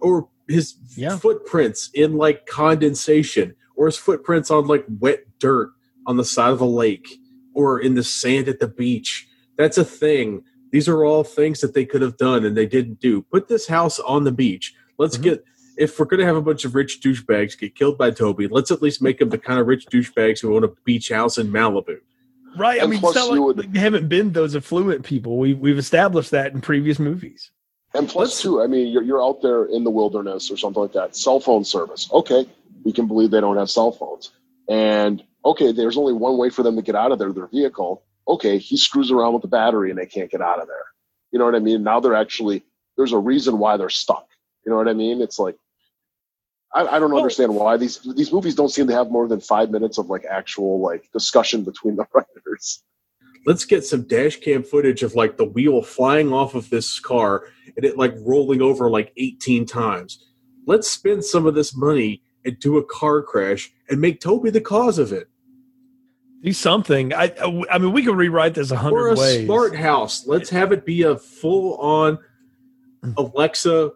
Or 0.00 0.28
his 0.50 0.74
Yeah. 0.96 1.16
footprints 1.16 1.90
in 1.94 2.16
like 2.16 2.46
condensation, 2.46 3.54
or 3.76 3.86
his 3.86 3.96
footprints 3.96 4.50
on 4.50 4.66
like 4.66 4.84
wet 5.00 5.24
dirt 5.38 5.70
on 6.06 6.16
the 6.16 6.24
side 6.24 6.52
of 6.52 6.60
a 6.60 6.64
lake, 6.66 7.08
or 7.54 7.78
in 7.80 7.94
the 7.94 8.02
sand 8.04 8.48
at 8.48 8.58
the 8.60 8.68
beach. 8.68 9.28
That's 9.56 9.78
a 9.78 9.84
thing. 9.84 10.42
These 10.72 10.88
are 10.88 11.04
all 11.04 11.24
things 11.24 11.60
that 11.60 11.74
they 11.74 11.84
could 11.84 12.00
have 12.02 12.16
done 12.16 12.44
and 12.44 12.56
they 12.56 12.66
didn't 12.66 13.00
do. 13.00 13.22
Put 13.22 13.48
this 13.48 13.66
house 13.66 13.98
on 14.00 14.24
the 14.24 14.32
beach. 14.32 14.74
Let's 14.98 15.16
Mhm. 15.18 15.22
get 15.22 15.44
if 15.76 15.98
we're 15.98 16.04
gonna 16.04 16.26
have 16.26 16.36
a 16.36 16.42
bunch 16.42 16.64
of 16.66 16.74
rich 16.74 17.00
douchebags 17.00 17.58
get 17.58 17.74
killed 17.74 17.96
by 17.96 18.10
Toby, 18.10 18.46
let's 18.48 18.70
at 18.70 18.82
least 18.82 19.00
make 19.00 19.18
them 19.18 19.30
the 19.30 19.38
kind 19.38 19.58
of 19.58 19.66
rich 19.66 19.86
douchebags 19.86 20.40
who 20.40 20.54
own 20.54 20.62
a 20.64 20.68
beach 20.84 21.08
house 21.08 21.38
in 21.38 21.48
Malibu. 21.50 21.96
Right. 22.58 22.82
I 22.82 22.86
mean, 22.86 23.00
it's 23.02 23.14
not 23.14 23.30
like 23.30 23.40
would- 23.40 23.72
they 23.72 23.78
haven't 23.78 24.08
been 24.08 24.32
those 24.32 24.54
affluent 24.54 25.04
people. 25.04 25.38
We 25.38 25.54
we've 25.54 25.78
established 25.78 26.32
that 26.32 26.52
in 26.52 26.60
previous 26.60 26.98
movies. 26.98 27.50
And 27.94 28.08
plus, 28.08 28.28
Let's- 28.28 28.42
too, 28.42 28.62
I 28.62 28.66
mean, 28.66 28.88
you're, 28.88 29.02
you're 29.02 29.22
out 29.22 29.42
there 29.42 29.64
in 29.64 29.84
the 29.84 29.90
wilderness 29.90 30.50
or 30.50 30.56
something 30.56 30.82
like 30.82 30.92
that. 30.92 31.16
Cell 31.16 31.40
phone 31.40 31.64
service. 31.64 32.08
Okay, 32.12 32.46
we 32.84 32.92
can 32.92 33.06
believe 33.06 33.30
they 33.30 33.40
don't 33.40 33.56
have 33.56 33.70
cell 33.70 33.92
phones. 33.92 34.30
And 34.68 35.22
okay, 35.44 35.72
there's 35.72 35.96
only 35.96 36.12
one 36.12 36.38
way 36.38 36.50
for 36.50 36.62
them 36.62 36.76
to 36.76 36.82
get 36.82 36.94
out 36.94 37.12
of 37.12 37.18
there, 37.18 37.32
their 37.32 37.48
vehicle. 37.48 38.02
Okay, 38.28 38.58
he 38.58 38.76
screws 38.76 39.10
around 39.10 39.32
with 39.32 39.42
the 39.42 39.48
battery 39.48 39.90
and 39.90 39.98
they 39.98 40.06
can't 40.06 40.30
get 40.30 40.40
out 40.40 40.60
of 40.60 40.68
there. 40.68 40.84
You 41.32 41.38
know 41.38 41.44
what 41.44 41.54
I 41.54 41.60
mean? 41.60 41.82
Now 41.82 41.98
they're 42.00 42.14
actually, 42.14 42.62
there's 42.96 43.12
a 43.12 43.18
reason 43.18 43.58
why 43.58 43.76
they're 43.76 43.88
stuck. 43.88 44.26
You 44.64 44.70
know 44.70 44.76
what 44.76 44.88
I 44.88 44.92
mean? 44.92 45.20
It's 45.20 45.38
like, 45.38 45.56
I, 46.72 46.86
I 46.86 46.98
don't 46.98 47.14
understand 47.14 47.54
why 47.54 47.76
these 47.76 47.98
these 48.14 48.32
movies 48.32 48.54
don't 48.54 48.68
seem 48.68 48.86
to 48.86 48.94
have 48.94 49.10
more 49.10 49.26
than 49.26 49.40
five 49.40 49.70
minutes 49.70 49.98
of 49.98 50.06
like 50.06 50.24
actual 50.24 50.80
like 50.80 51.10
discussion 51.12 51.64
between 51.64 51.96
the 51.96 52.06
writers. 52.14 52.82
Let's 53.46 53.64
get 53.64 53.84
some 53.84 54.02
dash 54.02 54.36
cam 54.36 54.62
footage 54.62 55.02
of 55.02 55.14
like 55.14 55.36
the 55.36 55.46
wheel 55.46 55.82
flying 55.82 56.32
off 56.32 56.54
of 56.54 56.70
this 56.70 57.00
car 57.00 57.44
and 57.76 57.84
it 57.84 57.96
like 57.96 58.14
rolling 58.20 58.62
over 58.62 58.90
like 58.90 59.12
18 59.16 59.66
times. 59.66 60.24
Let's 60.66 60.90
spend 60.90 61.24
some 61.24 61.46
of 61.46 61.54
this 61.54 61.76
money 61.76 62.22
and 62.44 62.58
do 62.58 62.78
a 62.78 62.84
car 62.84 63.22
crash 63.22 63.72
and 63.88 64.00
make 64.00 64.20
Toby 64.20 64.50
the 64.50 64.60
cause 64.60 64.98
of 64.98 65.12
it. 65.12 65.28
Do 66.42 66.52
something. 66.52 67.12
I 67.12 67.34
I 67.70 67.78
mean, 67.78 67.92
we 67.92 68.02
can 68.02 68.16
rewrite 68.16 68.54
this 68.54 68.70
a 68.70 68.76
hundred 68.76 69.08
a 69.10 69.14
ways. 69.16 69.44
smart 69.44 69.76
house. 69.76 70.26
Let's 70.26 70.48
have 70.50 70.72
it 70.72 70.86
be 70.86 71.02
a 71.02 71.16
full 71.18 71.76
on 71.76 72.18
Alexa 73.16 73.92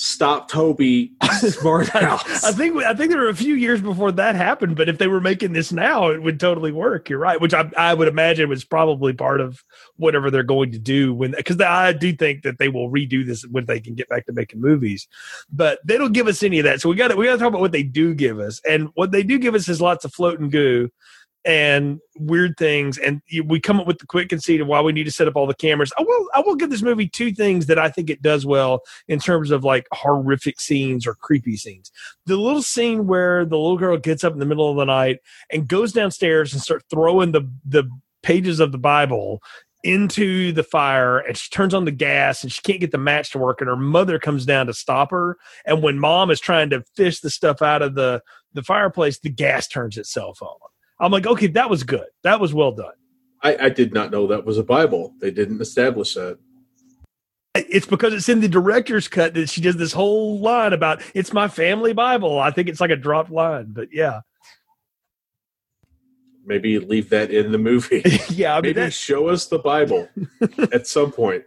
stop 0.00 0.48
Toby 0.48 1.12
smart 1.40 1.88
house. 1.90 2.44
I 2.44 2.52
think 2.52 2.76
I 2.82 2.94
think 2.94 3.10
there 3.10 3.20
were 3.20 3.28
a 3.28 3.34
few 3.36 3.54
years 3.54 3.80
before 3.80 4.10
that 4.12 4.34
happened, 4.34 4.76
but 4.76 4.88
if 4.88 4.98
they 4.98 5.06
were 5.06 5.20
making 5.20 5.52
this 5.52 5.72
now, 5.72 6.08
it 6.08 6.22
would 6.22 6.40
totally 6.40 6.72
work. 6.72 7.10
You're 7.10 7.18
right, 7.18 7.40
which 7.40 7.52
I, 7.52 7.70
I 7.76 7.94
would 7.94 8.08
imagine 8.08 8.48
was 8.48 8.64
probably 8.64 9.12
part 9.12 9.40
of 9.40 9.62
whatever 9.96 10.30
they're 10.30 10.42
going 10.42 10.72
to 10.72 10.78
do 10.78 11.12
when 11.12 11.32
because 11.32 11.60
I 11.60 11.92
do 11.92 12.12
think 12.14 12.42
that 12.42 12.58
they 12.58 12.68
will 12.68 12.90
redo 12.90 13.26
this 13.26 13.44
when 13.46 13.66
they 13.66 13.78
can 13.78 13.94
get 13.94 14.08
back 14.08 14.26
to 14.26 14.32
making 14.32 14.60
movies, 14.60 15.06
but 15.52 15.80
they 15.84 15.98
don't 15.98 16.12
give 16.12 16.26
us 16.26 16.42
any 16.42 16.58
of 16.58 16.64
that. 16.64 16.80
So 16.80 16.88
we 16.88 16.96
got 16.96 17.14
we 17.16 17.26
got 17.26 17.32
to 17.32 17.38
talk 17.38 17.48
about 17.48 17.60
what 17.60 17.72
they 17.72 17.82
do 17.82 18.14
give 18.14 18.40
us, 18.40 18.60
and 18.68 18.88
what 18.94 19.12
they 19.12 19.22
do 19.22 19.38
give 19.38 19.54
us 19.54 19.68
is 19.68 19.80
lots 19.80 20.04
of 20.04 20.14
floating 20.14 20.48
goo 20.48 20.90
and 21.44 22.00
weird 22.18 22.54
things 22.58 22.98
and 22.98 23.22
we 23.46 23.58
come 23.58 23.80
up 23.80 23.86
with 23.86 23.98
the 23.98 24.06
quick 24.06 24.28
conceit 24.28 24.60
of 24.60 24.66
why 24.66 24.80
we 24.80 24.92
need 24.92 25.04
to 25.04 25.10
set 25.10 25.26
up 25.26 25.36
all 25.36 25.46
the 25.46 25.54
cameras. 25.54 25.92
I 25.98 26.02
will 26.02 26.28
i 26.34 26.40
will 26.40 26.54
give 26.54 26.70
this 26.70 26.82
movie 26.82 27.08
two 27.08 27.32
things 27.32 27.66
that 27.66 27.78
i 27.78 27.88
think 27.88 28.10
it 28.10 28.20
does 28.20 28.44
well 28.44 28.82
in 29.08 29.18
terms 29.18 29.50
of 29.50 29.64
like 29.64 29.86
horrific 29.92 30.60
scenes 30.60 31.06
or 31.06 31.14
creepy 31.14 31.56
scenes. 31.56 31.90
The 32.26 32.36
little 32.36 32.62
scene 32.62 33.06
where 33.06 33.44
the 33.44 33.56
little 33.56 33.78
girl 33.78 33.96
gets 33.96 34.22
up 34.22 34.34
in 34.34 34.38
the 34.38 34.46
middle 34.46 34.70
of 34.70 34.76
the 34.76 34.84
night 34.84 35.20
and 35.50 35.66
goes 35.66 35.92
downstairs 35.92 36.52
and 36.52 36.60
starts 36.60 36.84
throwing 36.90 37.32
the 37.32 37.50
the 37.64 37.88
pages 38.22 38.60
of 38.60 38.70
the 38.70 38.78
bible 38.78 39.42
into 39.82 40.52
the 40.52 40.62
fire 40.62 41.18
and 41.20 41.38
she 41.38 41.48
turns 41.48 41.72
on 41.72 41.86
the 41.86 41.90
gas 41.90 42.42
and 42.42 42.52
she 42.52 42.60
can't 42.60 42.80
get 42.80 42.90
the 42.90 42.98
match 42.98 43.30
to 43.30 43.38
work 43.38 43.62
and 43.62 43.68
her 43.68 43.76
mother 43.76 44.18
comes 44.18 44.44
down 44.44 44.66
to 44.66 44.74
stop 44.74 45.10
her. 45.10 45.38
And 45.64 45.82
when 45.82 45.98
mom 45.98 46.30
is 46.30 46.38
trying 46.38 46.68
to 46.70 46.84
fish 46.96 47.20
the 47.20 47.30
stuff 47.30 47.62
out 47.62 47.80
of 47.80 47.94
the 47.94 48.22
the 48.52 48.62
fireplace 48.62 49.20
the 49.20 49.30
gas 49.30 49.66
turns 49.66 49.96
itself 49.96 50.42
on 50.42 50.56
i'm 51.00 51.10
like 51.12 51.26
okay 51.26 51.46
that 51.48 51.68
was 51.70 51.82
good 51.82 52.06
that 52.22 52.40
was 52.40 52.54
well 52.54 52.72
done 52.72 52.92
I, 53.42 53.56
I 53.56 53.68
did 53.70 53.94
not 53.94 54.10
know 54.10 54.26
that 54.26 54.44
was 54.44 54.58
a 54.58 54.62
Bible. 54.62 55.14
They 55.18 55.30
didn't 55.30 55.62
establish 55.62 56.12
that. 56.12 56.38
it's 57.54 57.86
because 57.86 58.12
it's 58.12 58.28
in 58.28 58.40
the 58.40 58.48
director's 58.48 59.08
cut 59.08 59.32
that 59.32 59.48
she 59.48 59.62
does 59.62 59.76
this 59.78 59.94
whole 59.94 60.38
line 60.40 60.74
about 60.74 61.00
it's 61.14 61.32
my 61.32 61.48
family 61.48 61.94
bible 61.94 62.38
i 62.38 62.50
think 62.50 62.68
it's 62.68 62.80
like 62.82 62.90
a 62.90 62.96
dropped 62.96 63.30
line 63.30 63.66
but 63.70 63.88
yeah 63.92 64.20
Maybe 66.44 66.78
leave 66.78 67.10
that 67.10 67.30
in 67.30 67.52
the 67.52 67.58
movie. 67.58 68.02
yeah 68.28 68.56
i 68.56 68.60
mean 68.60 68.74
Maybe 68.74 68.90
show 68.90 69.28
us 69.28 69.46
the 69.46 69.58
Bible 69.58 70.08
at 70.72 70.86
some 70.86 71.12
point. 71.12 71.44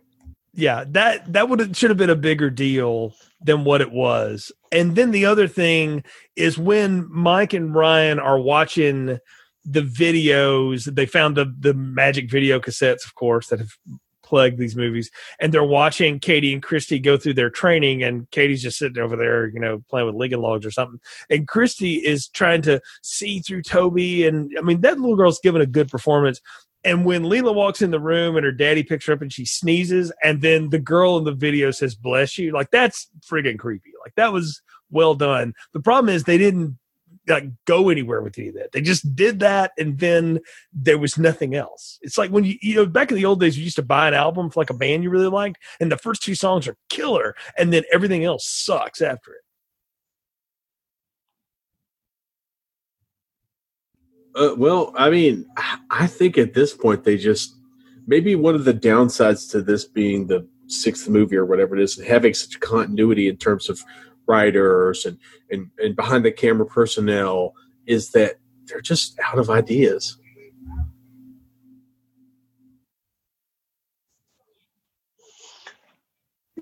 yeah 0.53 0.85
that 0.89 1.31
that 1.33 1.49
would 1.49 1.75
should 1.75 1.89
have 1.89 1.97
been 1.97 2.09
a 2.09 2.15
bigger 2.15 2.49
deal 2.49 3.13
than 3.41 3.63
what 3.65 3.81
it 3.81 3.91
was 3.91 4.51
and 4.71 4.95
then 4.95 5.11
the 5.11 5.25
other 5.25 5.47
thing 5.47 6.03
is 6.35 6.57
when 6.57 7.07
mike 7.11 7.53
and 7.53 7.73
ryan 7.75 8.19
are 8.19 8.39
watching 8.39 9.19
the 9.65 9.81
videos 9.81 10.93
they 10.93 11.05
found 11.05 11.37
the 11.37 11.53
the 11.59 11.73
magic 11.73 12.29
video 12.29 12.59
cassettes 12.59 13.05
of 13.05 13.15
course 13.15 13.47
that 13.47 13.59
have 13.59 13.77
plagued 14.23 14.57
these 14.57 14.75
movies 14.75 15.11
and 15.39 15.53
they're 15.53 15.63
watching 15.63 16.19
katie 16.19 16.53
and 16.53 16.63
christy 16.63 16.97
go 16.97 17.17
through 17.17 17.33
their 17.33 17.49
training 17.49 18.03
and 18.03 18.29
katie's 18.31 18.63
just 18.63 18.77
sitting 18.77 19.01
over 19.01 19.15
there 19.15 19.47
you 19.47 19.59
know 19.59 19.83
playing 19.89 20.07
with 20.07 20.15
Lincoln 20.15 20.41
logs 20.41 20.65
or 20.65 20.71
something 20.71 20.99
and 21.29 21.47
christy 21.47 21.95
is 21.95 22.27
trying 22.29 22.61
to 22.61 22.81
see 23.01 23.39
through 23.39 23.61
toby 23.61 24.25
and 24.25 24.51
i 24.57 24.61
mean 24.61 24.81
that 24.81 24.99
little 24.99 25.15
girl's 25.15 25.39
giving 25.39 25.61
a 25.61 25.65
good 25.65 25.89
performance 25.89 26.41
and 26.85 27.05
when 27.05 27.23
Leela 27.23 27.55
walks 27.55 27.81
in 27.81 27.91
the 27.91 27.99
room 27.99 28.35
and 28.35 28.43
her 28.43 28.51
daddy 28.51 28.83
picks 28.83 29.05
her 29.05 29.13
up 29.13 29.21
and 29.21 29.31
she 29.31 29.45
sneezes, 29.45 30.11
and 30.21 30.41
then 30.41 30.69
the 30.69 30.79
girl 30.79 31.17
in 31.17 31.23
the 31.23 31.33
video 31.33 31.71
says, 31.71 31.95
Bless 31.95 32.37
you, 32.37 32.51
like 32.51 32.71
that's 32.71 33.09
friggin' 33.25 33.57
creepy. 33.57 33.91
Like 34.03 34.15
that 34.15 34.33
was 34.33 34.61
well 34.91 35.15
done. 35.15 35.53
The 35.73 35.79
problem 35.79 36.13
is 36.13 36.23
they 36.23 36.37
didn't 36.37 36.77
like 37.27 37.45
go 37.65 37.89
anywhere 37.89 38.21
with 38.21 38.37
any 38.37 38.49
of 38.49 38.55
that. 38.55 38.71
They 38.71 38.81
just 38.81 39.15
did 39.15 39.39
that 39.39 39.71
and 39.77 39.97
then 39.99 40.39
there 40.73 40.97
was 40.97 41.17
nothing 41.17 41.55
else. 41.55 41.99
It's 42.01 42.17
like 42.17 42.31
when 42.31 42.43
you 42.43 42.57
you 42.61 42.75
know, 42.75 42.85
back 42.85 43.11
in 43.11 43.17
the 43.17 43.25
old 43.25 43.39
days, 43.39 43.57
you 43.57 43.63
used 43.63 43.77
to 43.77 43.83
buy 43.83 44.07
an 44.07 44.13
album 44.13 44.49
for 44.49 44.59
like 44.59 44.69
a 44.69 44.73
band 44.75 45.03
you 45.03 45.09
really 45.09 45.27
liked, 45.27 45.57
and 45.79 45.91
the 45.91 45.97
first 45.97 46.21
two 46.23 46.35
songs 46.35 46.67
are 46.67 46.77
killer, 46.89 47.35
and 47.57 47.71
then 47.71 47.83
everything 47.91 48.23
else 48.25 48.45
sucks 48.45 49.01
after 49.01 49.31
it. 49.33 49.41
Uh, 54.35 54.55
well, 54.57 54.91
I 54.97 55.09
mean, 55.09 55.45
I- 55.57 55.79
I 55.89 56.07
think 56.07 56.37
at 56.37 56.53
this 56.53 56.73
point 56.73 57.03
they 57.03 57.17
just 57.17 57.55
maybe 58.07 58.35
one 58.35 58.55
of 58.55 58.65
the 58.65 58.73
downsides 58.73 59.49
to 59.51 59.61
this 59.61 59.85
being 59.85 60.27
the 60.27 60.47
sixth 60.67 61.07
movie 61.07 61.35
or 61.35 61.45
whatever 61.45 61.75
it 61.77 61.81
is, 61.81 61.99
having 62.01 62.33
such 62.33 62.59
continuity 62.59 63.27
in 63.27 63.37
terms 63.37 63.69
of 63.69 63.81
writers 64.27 65.05
and, 65.05 65.17
and, 65.51 65.69
and 65.77 65.95
behind 65.95 66.25
the 66.25 66.31
camera 66.31 66.65
personnel 66.65 67.53
is 67.85 68.11
that 68.11 68.35
they're 68.65 68.81
just 68.81 69.19
out 69.19 69.39
of 69.39 69.49
ideas. 69.49 70.17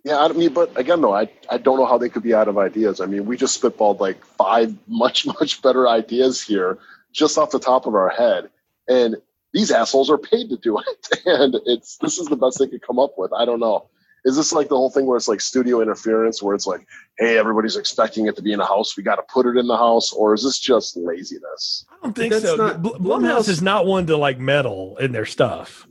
Yeah, 0.03 0.17
I 0.17 0.29
mean, 0.29 0.51
but 0.53 0.75
again, 0.79 1.01
though, 1.01 1.13
I, 1.13 1.29
I 1.49 1.57
don't 1.59 1.77
know 1.77 1.85
how 1.85 1.97
they 1.97 2.09
could 2.09 2.23
be 2.23 2.33
out 2.33 2.47
of 2.47 2.57
ideas. 2.57 3.01
I 3.01 3.05
mean, 3.05 3.25
we 3.25 3.37
just 3.37 3.61
spitballed 3.61 3.99
like 3.99 4.23
five 4.25 4.75
much, 4.87 5.25
much 5.25 5.61
better 5.61 5.87
ideas 5.87 6.41
here 6.41 6.79
just 7.13 7.37
off 7.37 7.51
the 7.51 7.59
top 7.59 7.85
of 7.85 7.93
our 7.93 8.09
head. 8.09 8.49
And 8.87 9.17
these 9.53 9.69
assholes 9.69 10.09
are 10.09 10.17
paid 10.17 10.49
to 10.49 10.57
do 10.57 10.77
it. 10.79 11.07
And 11.25 11.55
it's 11.65 11.97
this 11.97 12.17
is 12.17 12.27
the 12.27 12.35
best 12.35 12.57
they 12.57 12.67
could 12.67 12.81
come 12.81 12.99
up 12.99 13.13
with. 13.17 13.31
I 13.33 13.45
don't 13.45 13.59
know. 13.59 13.89
Is 14.23 14.35
this 14.35 14.53
like 14.53 14.69
the 14.69 14.75
whole 14.75 14.91
thing 14.91 15.07
where 15.07 15.17
it's 15.17 15.27
like 15.27 15.41
studio 15.41 15.81
interference, 15.81 16.43
where 16.43 16.53
it's 16.53 16.67
like, 16.67 16.85
hey, 17.17 17.37
everybody's 17.39 17.75
expecting 17.75 18.27
it 18.27 18.35
to 18.35 18.41
be 18.43 18.53
in 18.53 18.59
a 18.59 18.65
house, 18.65 18.95
we 18.95 19.01
got 19.03 19.15
to 19.15 19.23
put 19.23 19.47
it 19.47 19.57
in 19.57 19.65
the 19.65 19.77
house, 19.77 20.11
or 20.13 20.33
is 20.35 20.43
this 20.43 20.59
just 20.59 20.95
laziness? 20.95 21.85
I 21.91 21.95
don't 22.03 22.15
think 22.15 22.31
That's 22.33 22.45
so. 22.45 22.55
not- 22.55 22.81
Bl- 22.83 22.89
Blumhouse 22.89 23.21
Blumhouse- 23.21 23.49
is 23.49 23.61
not 23.63 23.85
one 23.87 24.05
to 24.07 24.17
like 24.17 24.39
meddle 24.39 24.97
in 24.97 25.11
their 25.11 25.25
stuff. 25.25 25.87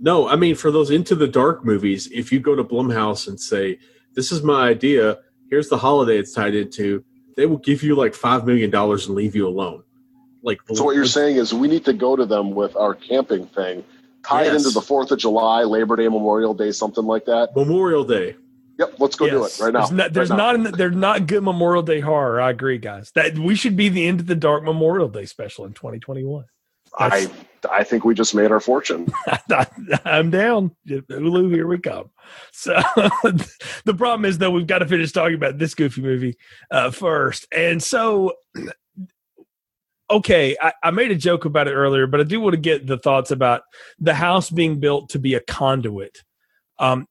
No, 0.00 0.26
I 0.28 0.36
mean 0.36 0.54
for 0.54 0.70
those 0.70 0.90
Into 0.90 1.14
the 1.14 1.28
Dark 1.28 1.64
movies, 1.64 2.08
if 2.12 2.32
you 2.32 2.40
go 2.40 2.56
to 2.56 2.64
Blumhouse 2.64 3.28
and 3.28 3.38
say, 3.38 3.78
"This 4.14 4.32
is 4.32 4.42
my 4.42 4.68
idea. 4.68 5.18
Here's 5.50 5.68
the 5.68 5.76
holiday 5.76 6.18
it's 6.18 6.32
tied 6.32 6.54
into," 6.54 7.04
they 7.36 7.46
will 7.46 7.58
give 7.58 7.82
you 7.82 7.94
like 7.94 8.14
five 8.14 8.46
million 8.46 8.70
dollars 8.70 9.06
and 9.06 9.14
leave 9.14 9.36
you 9.36 9.46
alone. 9.46 9.82
Like, 10.42 10.58
So 10.72 10.82
what 10.82 10.96
you're 10.96 11.04
saying 11.04 11.36
is 11.36 11.54
we 11.54 11.68
need 11.68 11.84
to 11.84 11.92
go 11.92 12.16
to 12.16 12.26
them 12.26 12.50
with 12.50 12.74
our 12.76 12.94
camping 12.94 13.46
thing, 13.46 13.84
tie 14.24 14.44
it 14.46 14.54
into 14.54 14.70
the 14.70 14.80
Fourth 14.82 15.10
of 15.10 15.18
July, 15.18 15.62
Labor 15.62 15.96
Day, 15.96 16.08
Memorial 16.08 16.54
Day, 16.54 16.72
something 16.72 17.04
like 17.04 17.24
that. 17.26 17.50
Memorial 17.56 18.04
Day. 18.04 18.36
Yep, 18.78 18.94
let's 18.98 19.16
go 19.16 19.28
do 19.28 19.44
it 19.44 19.58
right 19.60 19.72
now. 19.72 19.80
There's 19.80 19.92
not, 19.92 20.12
there's 20.12 20.30
Right 20.30 20.36
now. 20.36 20.52
not, 20.52 20.78
there's 20.78 20.96
not 20.96 21.26
good 21.26 21.42
Memorial 21.42 21.82
Day 21.82 22.00
horror. 22.00 22.40
I 22.40 22.50
agree, 22.50 22.78
guys. 22.78 23.12
That 23.14 23.38
we 23.38 23.54
should 23.54 23.76
be 23.76 23.88
the 23.88 24.06
Into 24.06 24.24
the 24.24 24.34
Dark 24.34 24.64
Memorial 24.64 25.08
Day 25.08 25.26
special 25.26 25.64
in 25.66 25.72
2021. 25.74 26.44
I 26.98 27.30
I 27.70 27.84
think 27.84 28.04
we 28.04 28.14
just 28.14 28.34
made 28.34 28.50
our 28.50 28.60
fortune. 28.60 29.06
I'm 30.04 30.30
down. 30.30 30.72
Hulu, 30.86 31.50
here 31.54 31.66
we 31.66 31.78
come. 31.78 32.10
So 32.52 32.74
the 33.84 33.94
problem 33.96 34.24
is 34.26 34.36
though 34.38 34.50
we've 34.50 34.66
got 34.66 34.80
to 34.80 34.86
finish 34.86 35.10
talking 35.12 35.36
about 35.36 35.56
this 35.58 35.74
goofy 35.74 36.02
movie 36.02 36.36
uh, 36.70 36.90
first, 36.90 37.46
and 37.54 37.82
so 37.82 38.32
okay, 40.12 40.56
I, 40.60 40.72
I 40.82 40.90
made 40.90 41.10
a 41.10 41.16
joke 41.16 41.44
about 41.44 41.68
it 41.68 41.72
earlier, 41.72 42.06
but 42.06 42.20
I 42.20 42.24
do 42.24 42.40
want 42.40 42.52
to 42.52 42.60
get 42.60 42.86
the 42.86 42.98
thoughts 42.98 43.30
about 43.30 43.62
the 43.98 44.14
house 44.14 44.50
being 44.50 44.78
built 44.78 45.08
to 45.10 45.18
be 45.18 45.34
a 45.34 45.40
conduit. 45.40 46.22
Um, 46.78 47.06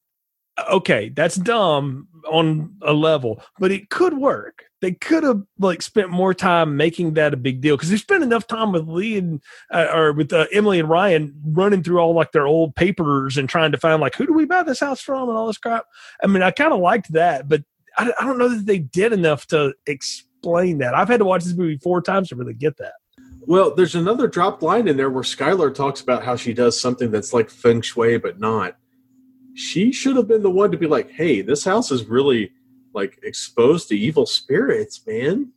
okay, 0.69 1.09
that's 1.09 1.35
dumb 1.35 2.07
on 2.29 2.75
a 2.83 2.93
level, 2.93 3.41
but 3.59 3.71
it 3.71 3.89
could 3.89 4.17
work. 4.17 4.65
They 4.81 4.91
could 4.91 5.23
have 5.23 5.41
like 5.59 5.81
spent 5.81 6.09
more 6.09 6.33
time 6.33 6.77
making 6.77 7.13
that 7.13 7.33
a 7.33 7.37
big 7.37 7.61
deal 7.61 7.75
because 7.75 7.89
they 7.89 7.97
spent 7.97 8.23
enough 8.23 8.47
time 8.47 8.71
with 8.71 8.87
Lee 8.87 9.17
and 9.17 9.41
uh, 9.71 9.87
or 9.93 10.13
with 10.13 10.33
uh, 10.33 10.47
Emily 10.51 10.79
and 10.79 10.89
Ryan 10.89 11.39
running 11.45 11.83
through 11.83 11.99
all 11.99 12.13
like 12.13 12.31
their 12.31 12.47
old 12.47 12.75
papers 12.75 13.37
and 13.37 13.47
trying 13.47 13.71
to 13.71 13.77
find 13.77 14.01
like 14.01 14.15
who 14.15 14.25
do 14.25 14.33
we 14.33 14.45
buy 14.45 14.63
this 14.63 14.79
house 14.79 15.01
from 15.01 15.29
and 15.29 15.37
all 15.37 15.47
this 15.47 15.57
crap. 15.57 15.85
I 16.23 16.27
mean, 16.27 16.41
I 16.41 16.51
kind 16.51 16.73
of 16.73 16.79
liked 16.79 17.13
that, 17.13 17.47
but 17.47 17.63
I, 17.97 18.11
I 18.19 18.25
don't 18.25 18.39
know 18.39 18.49
that 18.49 18.65
they 18.65 18.79
did 18.79 19.13
enough 19.13 19.45
to 19.47 19.73
explain 20.41 20.79
that. 20.79 20.95
I've 20.95 21.07
had 21.07 21.19
to 21.19 21.25
watch 21.25 21.43
this 21.43 21.55
movie 21.55 21.77
four 21.77 22.01
times 22.01 22.29
to 22.29 22.35
really 22.35 22.53
get 22.53 22.77
that. 22.77 22.93
Well, 23.41 23.75
there's 23.75 23.95
another 23.95 24.27
dropped 24.27 24.63
line 24.63 24.87
in 24.87 24.97
there 24.97 25.09
where 25.09 25.23
Skylar 25.23 25.73
talks 25.73 26.01
about 26.01 26.23
how 26.23 26.35
she 26.35 26.53
does 26.53 26.79
something 26.79 27.11
that's 27.11 27.33
like 27.33 27.49
feng 27.49 27.81
shui, 27.81 28.17
but 28.17 28.39
not. 28.39 28.77
She 29.53 29.91
should 29.91 30.15
have 30.15 30.27
been 30.27 30.43
the 30.43 30.49
one 30.49 30.71
to 30.71 30.77
be 30.77 30.87
like, 30.87 31.11
"Hey, 31.11 31.41
this 31.41 31.63
house 31.65 31.91
is 31.91 32.05
really 32.05 32.51
like 32.93 33.19
exposed 33.23 33.89
to 33.89 33.97
evil 33.97 34.25
spirits, 34.25 35.01
man." 35.05 35.51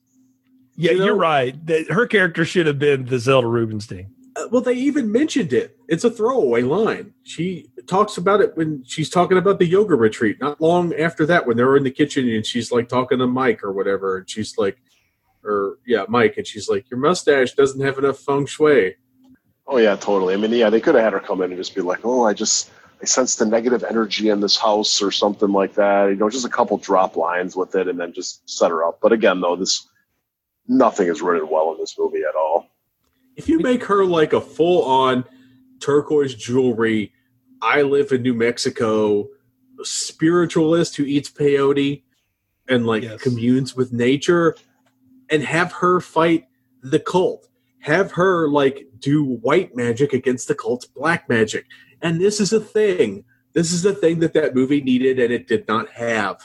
Yeah, 0.77 0.93
You 0.93 1.05
you're 1.05 1.15
right. 1.15 1.55
That 1.67 1.91
her 1.91 2.07
character 2.07 2.45
should 2.45 2.67
have 2.67 2.79
been 2.79 3.05
the 3.07 3.19
Zelda 3.19 3.47
Rubinstein. 3.47 4.11
Uh, 4.37 4.49
well, 4.51 4.63
they 4.63 4.75
even 4.75 5.13
mentioned 5.13 5.53
it. 5.53 5.77
It's 5.89 6.05
a 6.05 6.11
throwaway 6.11 6.63
line. 6.63 7.15
She 7.23 7.71
talks 7.87 8.17
about 8.17 8.41
it 8.41 8.57
when 8.57 8.83
she's 8.87 9.11
talking 9.11 9.39
about 9.39 9.59
the 9.59 9.67
yoga 9.67 9.95
retreat. 9.95 10.41
Not 10.41 10.61
long 10.61 10.95
after 10.95 11.27
that, 11.27 11.47
when 11.47 11.57
they 11.57 11.65
were 11.65 11.77
in 11.77 11.85
the 11.85 11.91
kitchen 11.91 12.29
and 12.29 12.45
she's 12.45 12.73
like 12.73 12.89
talking 12.89 13.19
to 13.19 13.27
Mike 13.27 13.63
or 13.63 13.73
whatever, 13.73 14.19
and 14.19 14.29
she's 14.29 14.57
like, 14.59 14.79
or 15.45 15.79
yeah, 15.87 16.05
Mike, 16.09 16.37
and 16.37 16.47
she's 16.47 16.69
like, 16.69 16.91
"Your 16.91 16.99
mustache 16.99 17.53
doesn't 17.53 17.81
have 17.81 17.99
enough 17.99 18.19
feng 18.19 18.47
shui." 18.47 18.97
Oh 19.67 19.79
yeah, 19.79 19.97
totally. 19.97 20.35
I 20.35 20.37
mean, 20.37 20.53
yeah, 20.53 20.71
they 20.71 20.81
could 20.81 20.95
have 20.95 21.05
had 21.05 21.13
her 21.13 21.21
come 21.21 21.43
in 21.43 21.51
and 21.51 21.61
just 21.61 21.75
be 21.75 21.81
like, 21.81 22.01
"Oh, 22.05 22.25
I 22.25 22.33
just 22.33 22.71
I 23.03 23.05
sense 23.05 23.37
the 23.37 23.47
negative 23.47 23.85
energy 23.85 24.31
in 24.31 24.41
this 24.41 24.57
house" 24.57 25.03
or 25.03 25.11
something 25.11 25.53
like 25.53 25.75
that. 25.75 26.07
You 26.07 26.17
know, 26.17 26.31
just 26.31 26.47
a 26.47 26.51
couple 26.51 26.79
drop 26.79 27.17
lines 27.17 27.57
with 27.57 27.75
it, 27.75 27.89
and 27.89 28.01
then 28.01 28.13
just 28.13 28.49
set 28.49 28.71
her 28.71 28.85
up. 28.85 28.99
But 29.03 29.13
again, 29.13 29.41
though, 29.41 29.57
this 29.57 29.87
nothing 30.67 31.09
is 31.09 31.23
written 31.23 31.49
well 31.51 31.73
in 31.73 31.79
this 31.79 31.95
movie 31.99 32.23
at 32.29 32.35
all. 32.35 32.67
If 33.37 33.49
you 33.49 33.59
make 33.59 33.85
her 33.85 34.05
like 34.05 34.33
a 34.33 34.41
full 34.41 34.85
on 34.85 35.25
turquoise 35.81 36.35
jewelry, 36.35 37.13
I 37.65 37.83
live 37.83 38.13
in 38.13 38.23
New 38.23 38.35
Mexico 38.35 39.29
spiritualist 39.83 40.97
who 40.97 41.05
eats 41.05 41.31
peyote 41.31 42.03
and 42.69 42.87
like 42.87 43.03
Yes. 43.03 43.21
communes 43.23 43.75
with 43.75 43.93
nature, 43.93 44.57
and 45.31 45.43
have 45.43 45.73
her 45.73 46.01
fight 46.01 46.47
the 46.83 46.99
cult. 47.01 47.49
Have 47.81 48.13
her 48.13 48.49
like 48.49 48.87
do 48.99 49.25
white 49.25 49.75
magic 49.75 50.13
against 50.13 50.49
the 50.49 50.55
cult's 50.55 50.87
black 50.87 51.29
magic. 51.29 51.67
And 52.03 52.21
this 52.21 52.41
is 52.41 52.53
a 52.53 52.61
thing. 52.61 53.25
This 53.53 53.73
is 53.73 53.85
a 53.85 53.95
thing 53.95 54.21
that 54.21 54.33
that 54.35 54.55
movie 54.55 54.81
needed 54.83 55.19
and 55.19 55.33
it 55.33 55.47
did 55.49 55.67
not 55.69 55.89
have. 55.91 56.41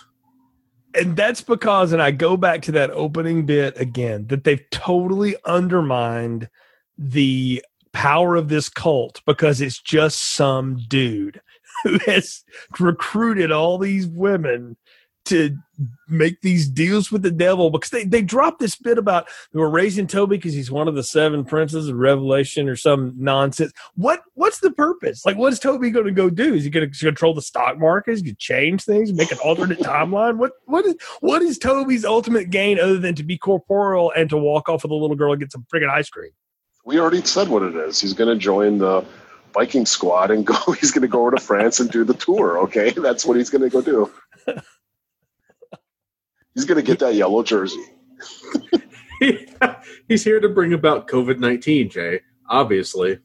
and 0.96 1.16
that's 1.16 1.42
because 1.42 1.92
and 1.94 2.02
i 2.02 2.10
go 2.10 2.36
back 2.36 2.64
to 2.64 2.72
that 2.72 2.90
opening 2.92 3.46
bit 3.46 3.80
again 3.80 4.26
that 4.28 4.44
they've 4.44 4.68
totally 4.72 5.36
undermined 5.46 6.50
the 6.98 7.64
power 7.94 8.36
of 8.36 8.50
this 8.50 8.70
cult 8.70 9.22
because 9.26 9.62
it's 9.62 9.82
just 9.82 10.36
some 10.36 10.80
dude 10.88 11.42
who 11.84 11.98
has 12.06 12.44
recruited 12.80 13.52
all 13.52 13.78
these 13.78 14.08
women 14.08 14.78
to 15.30 15.56
make 16.08 16.42
these 16.42 16.68
deals 16.68 17.12
with 17.12 17.22
the 17.22 17.30
devil 17.30 17.70
because 17.70 17.92
they, 17.92 18.04
they 18.04 18.22
dropped 18.22 18.60
this 18.60 18.76
bit 18.76 18.98
about 18.98 19.28
they 19.54 19.60
were 19.60 19.70
raising 19.70 20.08
Toby 20.08 20.38
because 20.38 20.56
he's 20.56 20.72
one 20.72 20.88
of 20.88 20.96
the 20.96 21.04
seven 21.04 21.46
princes 21.46 21.88
of 21.88 21.96
Revelation 21.96 22.68
or 22.68 22.76
some 22.76 23.14
nonsense. 23.16 23.72
What 23.96 24.22
what's 24.34 24.60
the 24.60 24.72
purpose? 24.72 25.26
Like, 25.26 25.38
what 25.38 25.54
is 25.54 25.60
Toby 25.60 25.92
going 25.92 26.08
to 26.08 26.12
go 26.12 26.32
do? 26.32 26.56
Is 26.56 26.64
he 26.64 26.72
going 26.72 26.92
to 26.92 27.00
control 27.00 27.36
the 27.36 27.44
stock 27.44 27.78
market? 27.78 28.14
Is 28.14 28.20
he 28.22 28.26
going 28.26 28.36
to 28.36 28.42
change 28.42 28.84
things, 28.84 29.14
make 29.14 29.32
an 29.32 29.38
alternate 29.44 29.80
timeline? 29.80 30.38
What 30.38 30.54
what 30.66 30.86
is 30.86 30.96
what 31.20 31.44
is 31.44 31.60
Toby's 31.60 32.06
ultimate 32.06 32.50
gain 32.50 32.80
other 32.80 32.98
than 32.98 33.14
to 33.16 33.24
be 33.24 33.38
corporeal 33.38 34.12
and 34.16 34.30
to 34.32 34.38
walk 34.38 34.68
off 34.68 34.84
with 34.84 34.92
a 34.92 34.96
little 34.96 35.16
girl 35.16 35.34
and 35.34 35.40
get 35.40 35.52
some 35.52 35.66
friggin' 35.72 35.92
ice 35.92 36.10
cream? 36.10 36.32
We 36.90 37.00
already 37.00 37.22
said 37.22 37.50
what 37.50 37.62
it 37.62 37.76
is. 37.76 38.02
He's 38.02 38.14
going 38.14 38.30
to 38.30 38.36
join 38.36 38.80
the 38.80 39.06
biking 39.54 39.86
squad 39.86 40.32
and 40.32 40.44
go. 40.46 40.56
He's 40.72 40.90
going 40.90 41.04
to 41.04 41.08
go 41.08 41.22
over 41.22 41.32
to 41.36 41.40
France 41.40 41.80
and 41.80 41.88
do 41.92 42.04
the 42.04 42.16
tour. 42.16 42.58
Okay, 42.62 42.90
that's 42.98 43.24
what 43.28 43.38
he's 43.38 43.52
going 43.52 43.62
to 43.62 43.70
go 43.70 43.82
do. 43.82 44.12
He's 46.56 46.66
going 46.66 46.78
to 46.78 46.82
get 46.86 46.98
that 47.00 47.14
yellow 47.14 47.44
jersey. 47.44 47.86
He's 50.10 50.24
here 50.24 50.40
to 50.40 50.50
bring 50.50 50.74
about 50.74 51.08
COVID 51.08 51.38
19, 51.40 51.90
Jay, 51.92 52.22
obviously. 52.50 53.20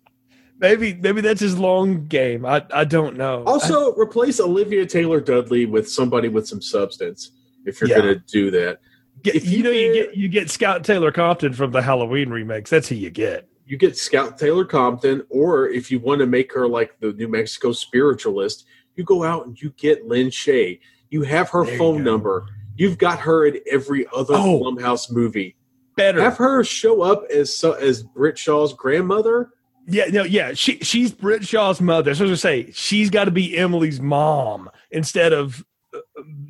Maybe 0.61 0.93
maybe 0.95 1.21
that's 1.23 1.41
his 1.41 1.59
long 1.59 2.07
game. 2.07 2.45
I 2.45 2.65
I 2.73 2.85
don't 2.85 3.17
know. 3.17 3.43
Also, 3.45 3.95
replace 3.95 4.39
Olivia 4.41 4.85
Taylor 4.87 5.21
Dudley 5.21 5.65
with 5.67 5.91
somebody 5.91 6.29
with 6.29 6.47
some 6.47 6.61
substance 6.61 7.31
if 7.65 7.81
you're 7.81 7.89
Yeah. 7.91 7.99
going 8.01 8.15
to 8.15 8.21
do 8.31 8.51
that. 8.53 8.79
Get- 9.23 9.35
if 9.37 9.47
you, 9.47 9.57
you 9.59 9.63
know 9.65 9.71
you 9.71 9.93
get 9.95 10.17
you 10.17 10.29
get 10.29 10.51
Scout 10.51 10.85
Taylor 10.85 11.11
Compton 11.11 11.55
from 11.55 11.73
the 11.73 11.83
Halloween 11.83 12.29
remakes. 12.29 12.71
That's 12.71 12.89
who 12.89 12.95
you 12.95 13.11
get. 13.11 13.49
You 13.67 13.77
get 13.79 13.97
Scout 13.97 14.37
Taylor 14.39 14.65
Compton, 14.65 15.25
or 15.31 15.69
if 15.69 15.91
you 15.91 15.99
want 15.99 16.21
to 16.21 16.27
make 16.27 16.53
her 16.53 16.69
like 16.69 16.99
the 17.01 17.13
New 17.15 17.29
Mexico 17.29 17.73
spiritualist, 17.73 18.67
you 18.97 19.05
go 19.05 19.25
out 19.25 19.47
and 19.47 19.61
you 19.61 19.71
get 19.77 20.07
Lin 20.07 20.29
Shaye. 20.29 20.81
You 21.11 21.23
have 21.23 21.49
her 21.51 21.65
There 21.65 21.79
phone 21.79 21.99
go. 22.05 22.11
number. 22.13 22.47
You've 22.77 22.99
got 22.99 23.21
her 23.21 23.47
in 23.47 23.61
every 23.71 24.07
other 24.15 24.35
Oh. 24.35 24.61
Blumhouse 24.61 25.11
movie. 25.11 25.57
Better. 25.97 26.21
Have 26.21 26.37
her 26.39 26.63
show 26.65 27.03
up 27.03 27.25
as 27.31 27.57
so- 27.57 27.73
as 27.75 28.03
Brit 28.03 28.37
Shaw's 28.37 28.73
grandmother. 28.75 29.51
Yeah, 29.87 30.07
no, 30.07 30.25
yeah. 30.25 30.55
She 30.55 30.79
she's 30.79 31.13
Brit 31.13 31.47
Shaw's 31.47 31.81
mother. 31.81 32.15
So 32.15 32.25
I 32.25 32.29
was 32.31 32.43
gonna 32.43 32.55
say 32.55 32.71
she's 32.73 33.11
got 33.11 33.25
to 33.27 33.31
be 33.31 33.57
Emily's 33.57 34.01
mom 34.01 34.71
instead 34.91 35.33
of 35.33 35.65
uh, 35.95 35.99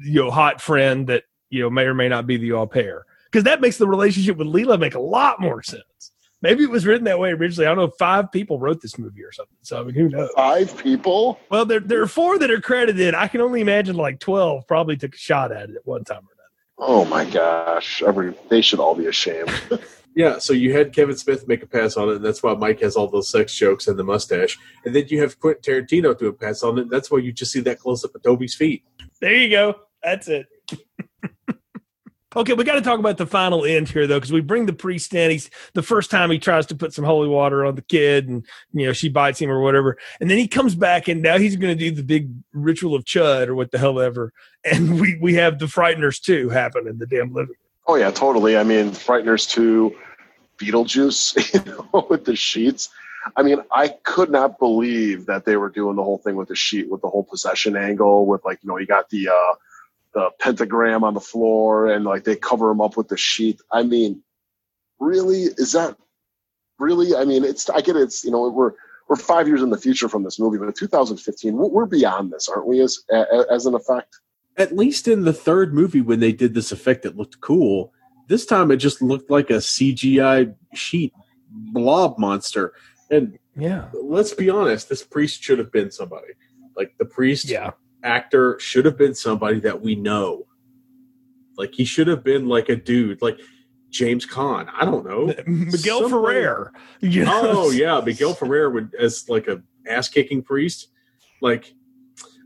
you 0.02 0.22
know 0.22 0.30
hot 0.30 0.60
friend 0.60 1.06
that 1.08 1.24
you 1.50 1.60
know 1.60 1.68
may 1.70 1.82
or 1.82 1.94
may 1.94 2.08
not 2.08 2.26
be 2.26 2.36
the 2.36 2.52
au 2.52 2.66
pair 2.66 3.04
because 3.30 3.44
that 3.44 3.60
makes 3.60 3.76
the 3.76 3.86
relationship 3.88 4.36
with 4.36 4.46
Leela 4.46 4.78
make 4.78 4.94
a 4.94 5.00
lot 5.00 5.40
more 5.40 5.62
sense. 5.62 5.82
Maybe 6.44 6.62
it 6.62 6.68
was 6.68 6.84
written 6.84 7.04
that 7.04 7.18
way 7.18 7.30
originally. 7.30 7.66
I 7.66 7.74
don't 7.74 7.78
know. 7.78 7.94
Five 7.98 8.30
people 8.30 8.58
wrote 8.58 8.82
this 8.82 8.98
movie 8.98 9.24
or 9.24 9.32
something. 9.32 9.56
So 9.62 9.80
I 9.80 9.84
mean, 9.84 9.94
who 9.94 10.10
knows? 10.10 10.28
Five 10.36 10.76
people. 10.76 11.40
Well, 11.48 11.64
there 11.64 11.80
there 11.80 12.02
are 12.02 12.06
four 12.06 12.38
that 12.38 12.50
are 12.50 12.60
credited. 12.60 13.14
I 13.14 13.28
can 13.28 13.40
only 13.40 13.62
imagine 13.62 13.96
like 13.96 14.20
twelve 14.20 14.68
probably 14.68 14.98
took 14.98 15.14
a 15.14 15.18
shot 15.18 15.52
at 15.52 15.70
it 15.70 15.76
at 15.76 15.86
one 15.86 16.04
time 16.04 16.18
or 16.18 16.34
another. 16.34 16.50
Oh 16.76 17.06
my 17.06 17.24
gosh! 17.24 18.02
Every 18.02 18.34
they 18.50 18.60
should 18.60 18.78
all 18.78 18.94
be 18.94 19.06
ashamed. 19.06 19.50
Yeah, 20.16 20.38
so 20.38 20.52
you 20.52 20.72
had 20.72 20.92
Kevin 20.92 21.16
Smith 21.16 21.48
make 21.48 21.64
a 21.64 21.66
pass 21.66 21.96
on 21.96 22.08
it, 22.08 22.16
and 22.16 22.24
that's 22.24 22.40
why 22.40 22.54
Mike 22.54 22.80
has 22.82 22.94
all 22.94 23.08
those 23.08 23.28
sex 23.28 23.52
jokes 23.52 23.88
and 23.88 23.98
the 23.98 24.04
mustache. 24.04 24.56
And 24.84 24.94
then 24.94 25.06
you 25.08 25.20
have 25.20 25.40
Quentin 25.40 25.62
Tarantino 25.62 26.16
do 26.16 26.28
a 26.28 26.32
pass 26.32 26.62
on 26.62 26.78
it. 26.78 26.82
And 26.82 26.90
that's 26.90 27.10
why 27.10 27.18
you 27.18 27.32
just 27.32 27.50
see 27.50 27.58
that 27.62 27.80
close 27.80 28.04
up 28.04 28.14
of 28.14 28.22
Toby's 28.22 28.54
feet. 28.54 28.84
There 29.20 29.34
you 29.34 29.50
go. 29.50 29.74
That's 30.04 30.28
it. 30.28 30.46
Okay, 32.36 32.52
we 32.52 32.64
got 32.64 32.74
to 32.74 32.80
talk 32.80 32.98
about 32.98 33.16
the 33.16 33.26
final 33.26 33.64
end 33.64 33.88
here, 33.88 34.06
though, 34.06 34.18
because 34.18 34.32
we 34.32 34.40
bring 34.40 34.66
the 34.66 34.72
priest 34.72 35.14
in. 35.14 35.30
He's 35.30 35.50
the 35.74 35.82
first 35.82 36.10
time 36.10 36.30
he 36.30 36.38
tries 36.38 36.66
to 36.66 36.74
put 36.74 36.92
some 36.92 37.04
holy 37.04 37.28
water 37.28 37.64
on 37.64 37.76
the 37.76 37.82
kid, 37.82 38.28
and 38.28 38.44
you 38.72 38.86
know 38.86 38.92
she 38.92 39.08
bites 39.08 39.38
him 39.38 39.50
or 39.50 39.60
whatever, 39.60 39.96
and 40.20 40.28
then 40.28 40.38
he 40.38 40.48
comes 40.48 40.74
back, 40.74 41.06
and 41.06 41.22
now 41.22 41.38
he's 41.38 41.56
going 41.56 41.76
to 41.76 41.90
do 41.90 41.94
the 41.94 42.02
big 42.02 42.30
ritual 42.52 42.94
of 42.94 43.04
chud 43.04 43.46
or 43.46 43.54
what 43.54 43.70
the 43.70 43.78
hell 43.78 44.00
ever, 44.00 44.32
and 44.64 45.00
we 45.00 45.16
we 45.20 45.34
have 45.34 45.58
the 45.58 45.66
frighteners 45.66 46.20
too 46.20 46.48
happen 46.48 46.88
in 46.88 46.98
the 46.98 47.06
damn 47.06 47.32
living. 47.32 47.48
room. 47.48 47.56
Oh 47.86 47.96
yeah, 47.96 48.10
totally. 48.10 48.56
I 48.56 48.64
mean, 48.64 48.90
Frighteners 48.90 49.48
two, 49.48 49.94
Beetlejuice, 50.58 51.54
you 51.66 51.72
know, 51.72 52.06
with 52.08 52.24
the 52.24 52.34
sheets. 52.34 52.88
I 53.36 53.42
mean, 53.42 53.62
I 53.72 53.88
could 53.88 54.30
not 54.30 54.58
believe 54.58 55.26
that 55.26 55.44
they 55.44 55.56
were 55.56 55.70
doing 55.70 55.96
the 55.96 56.02
whole 56.02 56.18
thing 56.18 56.36
with 56.36 56.48
the 56.48 56.54
sheet, 56.54 56.90
with 56.90 57.00
the 57.00 57.08
whole 57.08 57.24
possession 57.24 57.76
angle, 57.76 58.26
with 58.26 58.44
like 58.44 58.58
you 58.62 58.68
know, 58.68 58.78
you 58.78 58.86
got 58.86 59.08
the 59.10 59.28
uh, 59.28 59.54
the 60.14 60.30
pentagram 60.40 61.04
on 61.04 61.14
the 61.14 61.20
floor, 61.20 61.88
and 61.88 62.04
like 62.04 62.24
they 62.24 62.36
cover 62.36 62.70
him 62.70 62.80
up 62.80 62.96
with 62.96 63.08
the 63.08 63.16
sheet. 63.16 63.60
I 63.72 63.82
mean, 63.82 64.22
really, 65.00 65.42
is 65.56 65.72
that 65.72 65.96
really? 66.78 67.14
I 67.14 67.24
mean, 67.24 67.44
it's 67.44 67.68
I 67.68 67.80
get 67.80 67.96
it, 67.96 68.02
it's 68.02 68.24
you 68.24 68.30
know 68.30 68.48
we're 68.48 68.72
we're 69.08 69.16
five 69.16 69.46
years 69.46 69.62
in 69.62 69.70
the 69.70 69.78
future 69.78 70.08
from 70.08 70.22
this 70.22 70.38
movie, 70.38 70.58
but 70.58 70.74
2015, 70.74 71.54
we're 71.54 71.68
we're 71.68 71.86
beyond 71.86 72.32
this, 72.32 72.48
aren't 72.48 72.66
we? 72.66 72.80
As 72.80 72.98
as 73.50 73.66
an 73.66 73.74
effect. 73.74 74.18
At 74.56 74.76
least 74.76 75.08
in 75.08 75.24
the 75.24 75.32
third 75.32 75.74
movie, 75.74 76.00
when 76.00 76.20
they 76.20 76.32
did 76.32 76.54
this 76.54 76.70
effect, 76.70 77.04
it 77.04 77.16
looked 77.16 77.40
cool. 77.40 77.92
This 78.28 78.46
time, 78.46 78.70
it 78.70 78.76
just 78.76 79.02
looked 79.02 79.28
like 79.28 79.50
a 79.50 79.54
CGI 79.54 80.54
sheet 80.74 81.12
blob 81.50 82.18
monster. 82.18 82.72
And 83.10 83.38
Yeah, 83.56 83.88
let's 83.92 84.32
be 84.32 84.48
honest, 84.48 84.88
this 84.88 85.02
priest 85.02 85.42
should 85.42 85.58
have 85.58 85.72
been 85.72 85.90
somebody. 85.90 86.34
Like 86.76 86.94
the 86.98 87.04
priest 87.04 87.48
yeah. 87.48 87.72
Actor 88.04 88.58
should 88.60 88.84
have 88.84 88.96
been 88.98 89.14
somebody 89.14 89.58
that 89.60 89.80
we 89.80 89.94
know. 89.96 90.46
Like 91.56 91.74
he 91.74 91.84
should 91.84 92.06
have 92.08 92.22
been 92.22 92.46
like 92.48 92.68
a 92.68 92.76
dude, 92.76 93.22
like 93.22 93.40
James 93.90 94.26
Caan. 94.26 94.68
I 94.76 94.84
don't 94.84 95.06
know. 95.06 95.26
Miguel 95.46 96.02
Somebody- 96.08 96.34
Ferrer. 96.40 96.72
You 97.00 97.24
know? 97.24 97.40
Oh 97.44 97.70
yeah, 97.70 98.00
Miguel 98.04 98.34
Ferrer 98.34 98.70
would 98.70 98.94
as 98.98 99.28
like 99.28 99.48
a 99.48 99.62
ass 99.88 100.08
kicking 100.08 100.42
priest. 100.42 100.88
Like, 101.40 101.74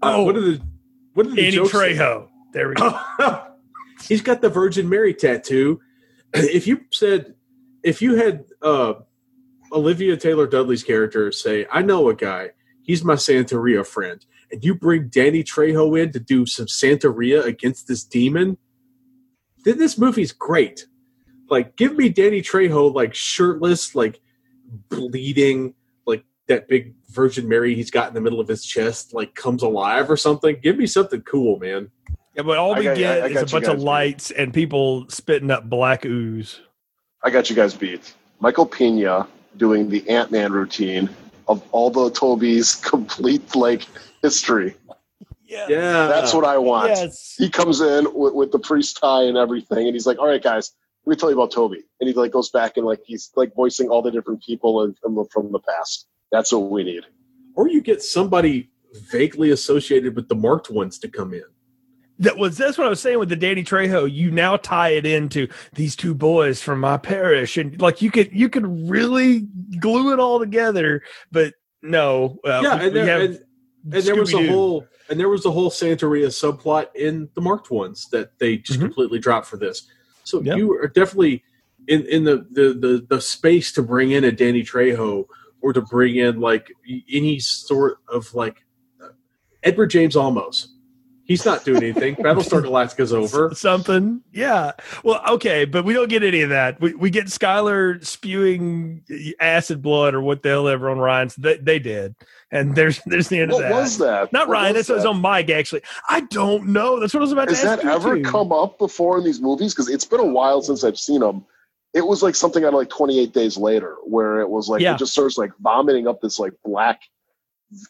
uh, 0.03 0.15
Oh. 0.17 0.25
what 0.25 0.37
are 0.37 0.41
the 0.41 0.61
what 1.15 1.27
are 1.27 1.31
the 1.31 1.43
Andy 1.45 1.57
jokes? 1.57 1.73
Trejo. 1.73 2.29
There 2.53 2.69
we 2.69 2.75
go. 2.75 2.99
He's 4.09 4.23
got 4.23 4.41
the 4.41 4.49
Virgin 4.49 4.89
Mary 4.89 5.13
tattoo. 5.15 5.81
If 6.35 6.67
you 6.67 6.83
said, 6.93 7.35
if 7.83 8.03
you 8.03 8.17
had 8.17 8.45
uh, 8.61 8.95
Olivia 9.73 10.15
Taylor 10.17 10.47
Dudley's 10.47 10.85
character 10.85 11.33
say, 11.33 11.67
"I 11.73 11.81
know 11.81 12.11
a 12.11 12.15
guy. 12.15 12.51
He's 12.83 13.03
my 13.03 13.15
Santeria 13.15 13.87
friend," 13.87 14.25
and 14.51 14.65
you 14.65 14.75
bring 14.75 15.09
Danny 15.09 15.43
Trejo 15.45 16.01
in 16.01 16.13
to 16.13 16.21
do 16.21 16.47
some 16.47 16.67
Santeria 16.67 17.45
against 17.45 17.87
this 17.89 18.05
demon, 18.05 18.57
then 19.65 19.79
this 19.79 19.99
movie's 19.99 20.33
great. 20.33 20.87
Like, 21.51 21.77
give 21.77 21.97
me 21.97 22.09
Danny 22.09 22.43
Trejo 22.43 22.93
like 22.95 23.15
shirtless, 23.15 23.95
like 23.95 24.21
bleeding, 24.89 25.75
like 26.07 26.25
that 26.47 26.69
big 26.69 26.95
Virgin 27.11 27.49
Mary 27.49 27.75
he's 27.75 27.91
got 27.91 28.09
in 28.09 28.15
the 28.15 28.21
middle 28.21 28.41
of 28.41 28.49
his 28.49 28.65
chest, 28.65 29.15
like 29.15 29.35
comes 29.35 29.63
alive 29.63 30.11
or 30.11 30.17
something. 30.17 30.57
Give 30.63 30.77
me 30.77 30.87
something 30.87 31.23
cool, 31.23 31.59
man. 31.59 31.91
Yeah, 32.35 32.43
but 32.43 32.59
all 32.59 32.75
we 32.75 32.85
got- 32.85 32.97
get 32.97 33.23
I- 33.23 33.27
I 33.27 33.29
is 33.29 33.37
a 33.37 33.55
bunch 33.55 33.65
guys 33.65 33.69
of 33.69 33.77
beat. 33.79 33.85
lights 33.85 34.31
and 34.31 34.53
people 34.55 35.07
spitting 35.09 35.51
up 35.51 35.69
black 35.69 36.05
ooze. 36.05 36.61
I 37.25 37.31
got 37.31 37.51
you 37.51 37.57
guys 37.57 37.75
beat. 37.75 38.15
Michael 38.41 38.67
Pena 38.67 39.27
doing 39.57 39.89
the 39.89 40.09
Ant 40.09 40.31
Man 40.31 40.53
routine 40.53 41.09
of 41.49 41.63
all 41.73 41.91
the 41.91 42.11
Toby's 42.11 42.75
complete 42.85 43.57
like 43.57 43.87
history. 44.23 44.77
Yeah. 45.47 45.67
Yeah, 45.69 46.07
That's 46.09 46.35
what 46.35 46.45
I 46.45 46.59
want. 46.59 46.91
Yes. 46.91 47.35
He 47.39 47.49
comes 47.49 47.81
in 47.81 48.07
with, 48.15 48.35
with 48.35 48.53
the 48.53 48.59
priest 48.59 48.99
tie 49.01 49.23
and 49.23 49.37
everything, 49.39 49.87
and 49.87 49.95
he's 49.95 50.07
like, 50.07 50.19
"All 50.19 50.27
right, 50.27 50.43
guys, 50.43 50.73
let 51.07 51.13
me 51.13 51.17
tell 51.19 51.31
you 51.31 51.37
about 51.37 51.53
Toby." 51.53 51.83
And 52.01 52.09
he 52.09 52.15
like 52.15 52.33
goes 52.33 52.51
back 52.51 52.77
and 52.77 52.85
like 52.85 53.01
he's 53.07 53.31
like 53.35 53.55
voicing 53.55 53.89
all 53.89 54.03
the 54.03 54.11
different 54.11 54.43
people 54.43 54.83
in, 54.85 54.95
from, 55.01 55.15
the, 55.15 55.25
from 55.33 55.51
the 55.53 55.61
past. 55.61 56.07
That's 56.31 56.53
what 56.53 56.71
we 56.71 56.85
need. 56.85 57.05
or 57.57 57.69
you 57.69 57.81
get 57.81 58.03
somebody 58.03 58.71
vaguely 59.11 59.51
associated 59.51 60.15
with 60.17 60.29
the 60.29 60.35
marked 60.35 60.71
ones 60.71 60.99
to 60.99 61.09
come 61.09 61.33
in. 61.33 61.45
That 62.21 62.37
was 62.37 62.59
that's 62.59 62.77
what 62.77 62.87
I 62.87 62.91
was 62.91 63.01
saying 63.01 63.19
with 63.19 63.29
the 63.31 63.37
Danny 63.37 63.63
Trejo. 63.65 64.13
You 64.13 64.31
now 64.31 64.57
tie 64.59 64.91
it 64.91 65.07
into 65.07 65.49
these 65.75 65.95
two 65.97 66.15
boys 66.15 66.61
from 66.61 66.81
my 66.81 66.97
parish, 66.99 67.57
and 67.57 67.81
like 67.81 68.03
you 68.03 68.11
could 68.11 68.31
you 68.33 68.49
could 68.51 68.67
really 68.91 69.47
glue 69.79 70.13
it 70.13 70.19
all 70.19 70.39
together. 70.41 71.03
But 71.33 71.55
no, 71.81 72.39
uh, 72.45 72.61
yeah, 72.63 72.77
we- 72.77 72.85
and 72.87 72.93
we 72.95 73.01
there, 73.01 73.21
have 73.21 73.39
and, 73.85 74.03
there 74.03 74.17
was 74.17 74.33
a 74.35 74.47
whole 74.47 74.87
and 75.09 75.19
there 75.19 75.29
was 75.29 75.47
a 75.47 75.51
whole 75.51 75.71
Santeria 75.71 76.27
subplot 76.29 76.89
in 76.95 77.29
the 77.35 77.41
marked 77.41 77.71
ones 77.71 78.09
that 78.13 78.39
they 78.39 78.57
just 78.59 78.79
Mhm. 78.79 78.83
completely 78.85 79.19
dropped 79.19 79.47
for 79.47 79.57
this. 79.57 79.87
So 80.25 80.43
Yep. 80.43 80.57
you 80.59 80.73
are 80.75 80.89
definitely 80.89 81.43
in 81.87 82.03
in 82.07 82.25
the, 82.25 82.47
the 82.51 82.75
the 82.75 83.07
the 83.09 83.21
space 83.21 83.73
to 83.73 83.83
bring 83.83 84.11
in 84.11 84.25
a 84.25 84.33
Danny 84.33 84.63
Trejo 84.63 85.25
or 85.61 85.73
to 85.73 85.81
bring 85.81 86.17
in 86.17 86.41
like 86.41 86.71
any 87.11 87.39
sort 87.39 87.99
of 88.09 88.33
like 88.35 88.65
Edward 89.63 89.89
James 89.91 90.15
Olmos. 90.15 90.67
He's 91.29 91.45
not 91.45 91.63
doing 91.63 91.83
anything. 91.83 92.17
Battlestar 92.17 92.63
Galactica's 92.65 93.13
over. 93.13 93.55
something. 93.55 94.23
Yeah. 94.33 94.73
Well, 95.05 95.21
okay, 95.29 95.67
but 95.67 95.85
we 95.85 95.93
don't 95.93 96.09
get 96.09 96.23
any 96.25 96.41
of 96.41 96.49
that. 96.49 96.81
We 96.81 96.95
we 96.95 97.11
get 97.11 97.27
Skylar 97.27 98.03
spewing 98.05 99.05
acid 99.39 99.83
blood 99.83 100.15
or 100.15 100.23
what 100.23 100.43
the 100.43 100.49
hell 100.49 100.67
ever 100.69 100.89
on 100.91 100.99
Ryan's. 100.99 101.37
They, 101.37 101.59
they 101.59 101.79
did, 101.79 102.15
and 102.51 102.75
there's 102.75 103.01
there's 103.05 103.29
the 103.29 103.41
end 103.41 103.53
What 103.53 103.63
of 103.63 103.69
that. 103.69 103.75
What 103.75 103.83
was 103.83 103.99
that? 103.99 104.33
Not 104.33 104.49
What 104.49 104.55
Ryan. 104.55 104.75
was 104.75 104.87
That's 104.87 104.89
what 104.89 104.95
was 104.97 105.05
that? 105.05 105.11
on 105.11 105.21
Mike. 105.21 105.51
Actually, 105.51 105.83
I 106.09 106.23
don't 106.23 106.69
know. 106.69 106.99
That's 106.99 107.13
what 107.13 107.21
I 107.21 107.25
was 107.25 107.33
about 107.33 107.49
Has 107.51 107.61
to 107.61 107.69
ask 107.69 107.83
that 107.83 107.93
ever 107.93 108.17
too. 108.17 108.23
come 108.23 108.51
up 108.51 108.79
before 108.79 109.19
in 109.19 109.25
these 109.25 109.41
movies? 109.41 109.75
Because 109.75 109.91
it's 109.91 110.07
been 110.07 110.21
a 110.21 110.25
while 110.27 110.63
since 110.63 110.83
I've 110.83 110.99
seen 110.99 111.21
them. 111.21 111.45
It 111.93 112.07
was 112.07 112.23
like 112.23 112.35
something 112.37 112.65
out 112.65 112.69
of 112.69 112.75
like 112.75 112.89
28 112.89 113.35
Days 113.35 113.59
Later, 113.59 113.97
where 114.05 114.41
it 114.41 114.49
was 114.49 114.69
like 114.71 114.81
Yeah. 114.81 114.95
it 114.95 114.99
just 114.99 115.13
starts 115.13 115.37
like 115.37 115.53
vomiting 115.61 116.09
up 116.09 116.21
this 116.23 116.39
like 116.39 116.53
black 116.65 117.03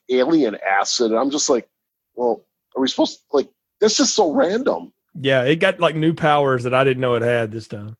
alien 0.08 0.56
acid. 0.68 1.10
And 1.10 1.20
I'm 1.20 1.30
just 1.30 1.48
like, 1.48 1.68
well, 2.14 2.44
are 2.78 2.80
we 2.80 2.88
supposed 2.88 3.18
to 3.18 3.36
like? 3.36 3.48
That's 3.80 3.96
just 3.96 4.14
so 4.14 4.32
random. 4.32 4.92
Yeah, 5.20 5.42
it 5.42 5.56
got 5.56 5.80
like 5.80 5.96
new 5.96 6.14
powers 6.14 6.64
that 6.64 6.74
I 6.74 6.84
didn't 6.84 7.00
know 7.00 7.14
it 7.14 7.22
had 7.22 7.50
this 7.50 7.68
time. 7.68 7.96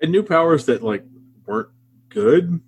And 0.00 0.12
new 0.12 0.22
powers 0.22 0.66
that 0.66 0.82
like 0.82 1.04
weren't 1.46 1.70
good. 2.10 2.60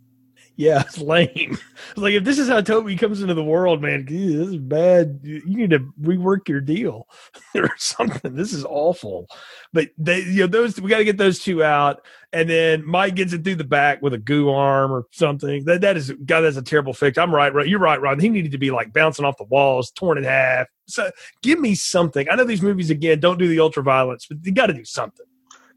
Yeah, 0.60 0.82
it's 0.86 0.98
lame. 0.98 1.56
Like 1.96 2.12
if 2.12 2.24
this 2.24 2.38
is 2.38 2.46
how 2.46 2.60
Toby 2.60 2.94
comes 2.94 3.22
into 3.22 3.32
the 3.32 3.42
world, 3.42 3.80
man, 3.80 4.06
ew, 4.10 4.36
this 4.36 4.48
is 4.48 4.56
bad. 4.58 5.20
You 5.22 5.40
you 5.46 5.56
need 5.56 5.70
to 5.70 5.78
rework 6.02 6.48
your 6.48 6.60
deal 6.60 7.08
or 7.54 7.70
something. 7.78 8.36
This 8.36 8.52
is 8.52 8.66
awful. 8.66 9.26
But 9.72 9.88
they, 9.96 10.20
you 10.20 10.40
know, 10.40 10.46
those 10.48 10.78
we 10.78 10.90
got 10.90 10.98
to 10.98 11.04
get 11.04 11.16
those 11.16 11.38
two 11.38 11.64
out, 11.64 12.04
and 12.34 12.48
then 12.48 12.84
Mike 12.84 13.14
gets 13.14 13.32
it 13.32 13.42
through 13.42 13.54
the 13.54 13.64
back 13.64 14.02
with 14.02 14.12
a 14.12 14.18
goo 14.18 14.50
arm 14.50 14.92
or 14.92 15.06
something. 15.12 15.64
That 15.64 15.80
that 15.80 15.96
is 15.96 16.12
God, 16.26 16.42
that's 16.42 16.58
a 16.58 16.62
terrible 16.62 16.92
fix. 16.92 17.16
I'm 17.16 17.34
right, 17.34 17.54
right. 17.54 17.66
You're 17.66 17.80
right, 17.80 18.00
Ron. 18.00 18.20
He 18.20 18.28
needed 18.28 18.52
to 18.52 18.58
be 18.58 18.70
like 18.70 18.92
bouncing 18.92 19.24
off 19.24 19.38
the 19.38 19.44
walls, 19.44 19.90
torn 19.90 20.18
in 20.18 20.24
half. 20.24 20.66
So 20.86 21.10
give 21.42 21.58
me 21.58 21.74
something. 21.74 22.28
I 22.30 22.34
know 22.34 22.44
these 22.44 22.60
movies 22.60 22.90
again 22.90 23.18
don't 23.18 23.38
do 23.38 23.48
the 23.48 23.60
ultra 23.60 23.82
violence, 23.82 24.26
but 24.28 24.44
you 24.44 24.52
got 24.52 24.66
to 24.66 24.74
do 24.74 24.84
something. 24.84 25.24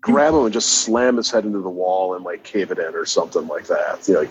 Grab 0.02 0.34
him 0.34 0.44
and 0.44 0.54
just 0.54 0.70
slam 0.70 1.16
his 1.16 1.32
head 1.32 1.46
into 1.46 1.62
the 1.62 1.70
wall 1.70 2.16
and 2.16 2.26
like 2.26 2.44
cave 2.44 2.72
it 2.72 2.80
in 2.80 2.94
or 2.94 3.06
something 3.06 3.48
like 3.48 3.68
that. 3.68 4.06
You 4.06 4.16
know, 4.16 4.20
like 4.22 4.30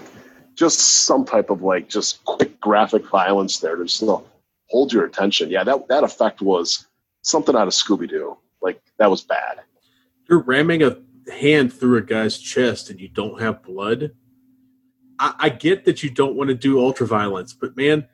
just 0.62 0.78
some 1.06 1.24
type 1.24 1.50
of 1.50 1.62
like 1.62 1.88
just 1.88 2.24
quick 2.24 2.60
graphic 2.60 3.04
violence 3.08 3.58
there 3.58 3.74
to 3.74 3.82
just 3.84 4.00
you 4.00 4.06
know, 4.06 4.24
hold 4.68 4.92
your 4.92 5.04
attention. 5.04 5.50
Yeah, 5.50 5.64
that 5.64 5.88
that 5.88 6.04
effect 6.04 6.40
was 6.40 6.86
something 7.22 7.56
out 7.56 7.66
of 7.66 7.72
Scooby 7.74 8.08
Doo. 8.08 8.36
Like 8.60 8.80
that 8.98 9.10
was 9.10 9.22
bad. 9.22 9.58
You're 10.30 10.38
ramming 10.42 10.84
a 10.84 10.98
hand 11.32 11.72
through 11.72 11.96
a 11.98 12.02
guy's 12.02 12.38
chest 12.38 12.90
and 12.90 13.00
you 13.00 13.08
don't 13.08 13.40
have 13.40 13.64
blood. 13.64 14.12
I, 15.18 15.34
I 15.40 15.48
get 15.48 15.84
that 15.86 16.04
you 16.04 16.10
don't 16.10 16.36
want 16.36 16.48
to 16.48 16.54
do 16.54 16.78
ultra 16.80 17.08
violence, 17.08 17.52
but 17.52 17.76
man, 17.76 18.06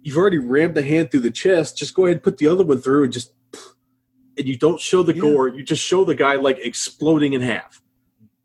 you've 0.00 0.16
already 0.16 0.38
rammed 0.38 0.74
the 0.74 0.82
hand 0.82 1.10
through 1.10 1.20
the 1.20 1.30
chest. 1.30 1.76
Just 1.76 1.92
go 1.94 2.06
ahead 2.06 2.16
and 2.16 2.22
put 2.22 2.38
the 2.38 2.46
other 2.46 2.64
one 2.64 2.80
through 2.80 3.04
and 3.04 3.12
just 3.12 3.34
and 4.38 4.48
you 4.48 4.56
don't 4.56 4.80
show 4.80 5.02
the 5.02 5.14
Yeah. 5.14 5.20
gore. 5.20 5.48
You 5.48 5.62
just 5.62 5.84
show 5.84 6.02
the 6.06 6.14
guy 6.14 6.36
like 6.36 6.58
exploding 6.62 7.34
in 7.34 7.42
half. 7.42 7.82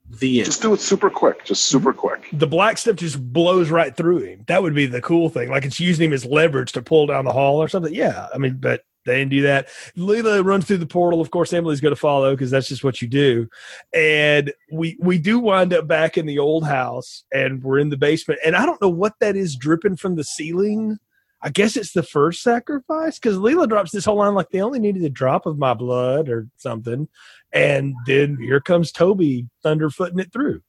The 0.10 0.40
end. 0.40 0.46
Just 0.48 0.62
do 0.62 0.74
it 0.74 0.80
super 0.82 1.10
quick. 1.10 1.46
Just 1.46 1.66
super 1.66 1.94
quick. 1.94 2.30
the 2.34 2.48
black 2.48 2.78
stuff 2.78 2.96
just 2.96 3.22
blows 3.32 3.70
right 3.70 3.96
through 3.96 4.20
him. 4.20 4.44
That 4.48 4.64
would 4.64 4.74
be 4.74 4.88
the 4.88 5.02
cool 5.02 5.30
thing. 5.30 5.50
Like 5.50 5.66
it's 5.66 5.80
using 5.80 6.08
him 6.08 6.14
as 6.14 6.26
leverage 6.26 6.72
to 6.74 6.82
pull 6.82 7.06
down 7.08 7.26
the 7.26 7.32
hall 7.32 7.62
or 7.62 7.68
something. 7.68 7.94
Yeah. 7.94 8.28
I 8.34 8.38
mean, 8.38 8.58
but 8.60 8.84
they 9.06 9.18
didn't 9.20 9.32
do 9.32 9.42
that. 9.44 9.70
Leela 9.96 10.44
runs 10.44 10.66
through 10.66 10.78
the 10.78 10.86
portal. 10.86 11.22
Of 11.22 11.32
course, 11.32 11.54
Emily's 11.54 11.82
going 11.82 11.96
to 11.96 12.00
follow 12.00 12.32
because 12.32 12.52
that's 12.52 12.68
just 12.68 12.84
what 12.84 13.02
you 13.02 13.08
do. 13.08 13.48
And 13.94 14.52
we 14.72 14.98
we 15.00 15.18
do 15.18 15.40
wind 15.40 15.74
up 15.74 15.88
back 15.88 16.18
in 16.18 16.26
the 16.26 16.40
old 16.40 16.66
house 16.66 17.24
and 17.34 17.64
we're 17.64 17.80
in 17.80 17.90
the 17.90 17.98
basement. 17.98 18.40
And 18.46 18.56
I 18.56 18.66
don't 18.66 18.82
know 18.82 18.90
what 18.90 19.14
that 19.20 19.36
is 19.36 19.56
dripping 19.56 19.96
from 19.96 20.16
the 20.16 20.24
ceiling. 20.24 20.98
I 21.42 21.50
guess 21.50 21.78
it's 21.78 21.94
the 21.94 22.04
first 22.04 22.44
sacrifice 22.44 23.18
because 23.18 23.38
Leela 23.38 23.68
drops 23.68 23.92
this 23.92 24.06
whole 24.06 24.18
line 24.18 24.34
like 24.34 24.50
they 24.50 24.62
only 24.62 24.80
needed 24.80 25.04
a 25.04 25.10
drop 25.10 25.46
of 25.46 25.58
my 25.58 25.74
blood 25.74 26.28
or 26.28 26.48
something. 26.58 27.08
And 27.54 27.96
then 28.06 28.38
here 28.38 28.60
comes 28.60 28.92
Toby 28.92 29.48
thunderfooting 29.64 30.20
it 30.20 30.34
through. 30.34 30.62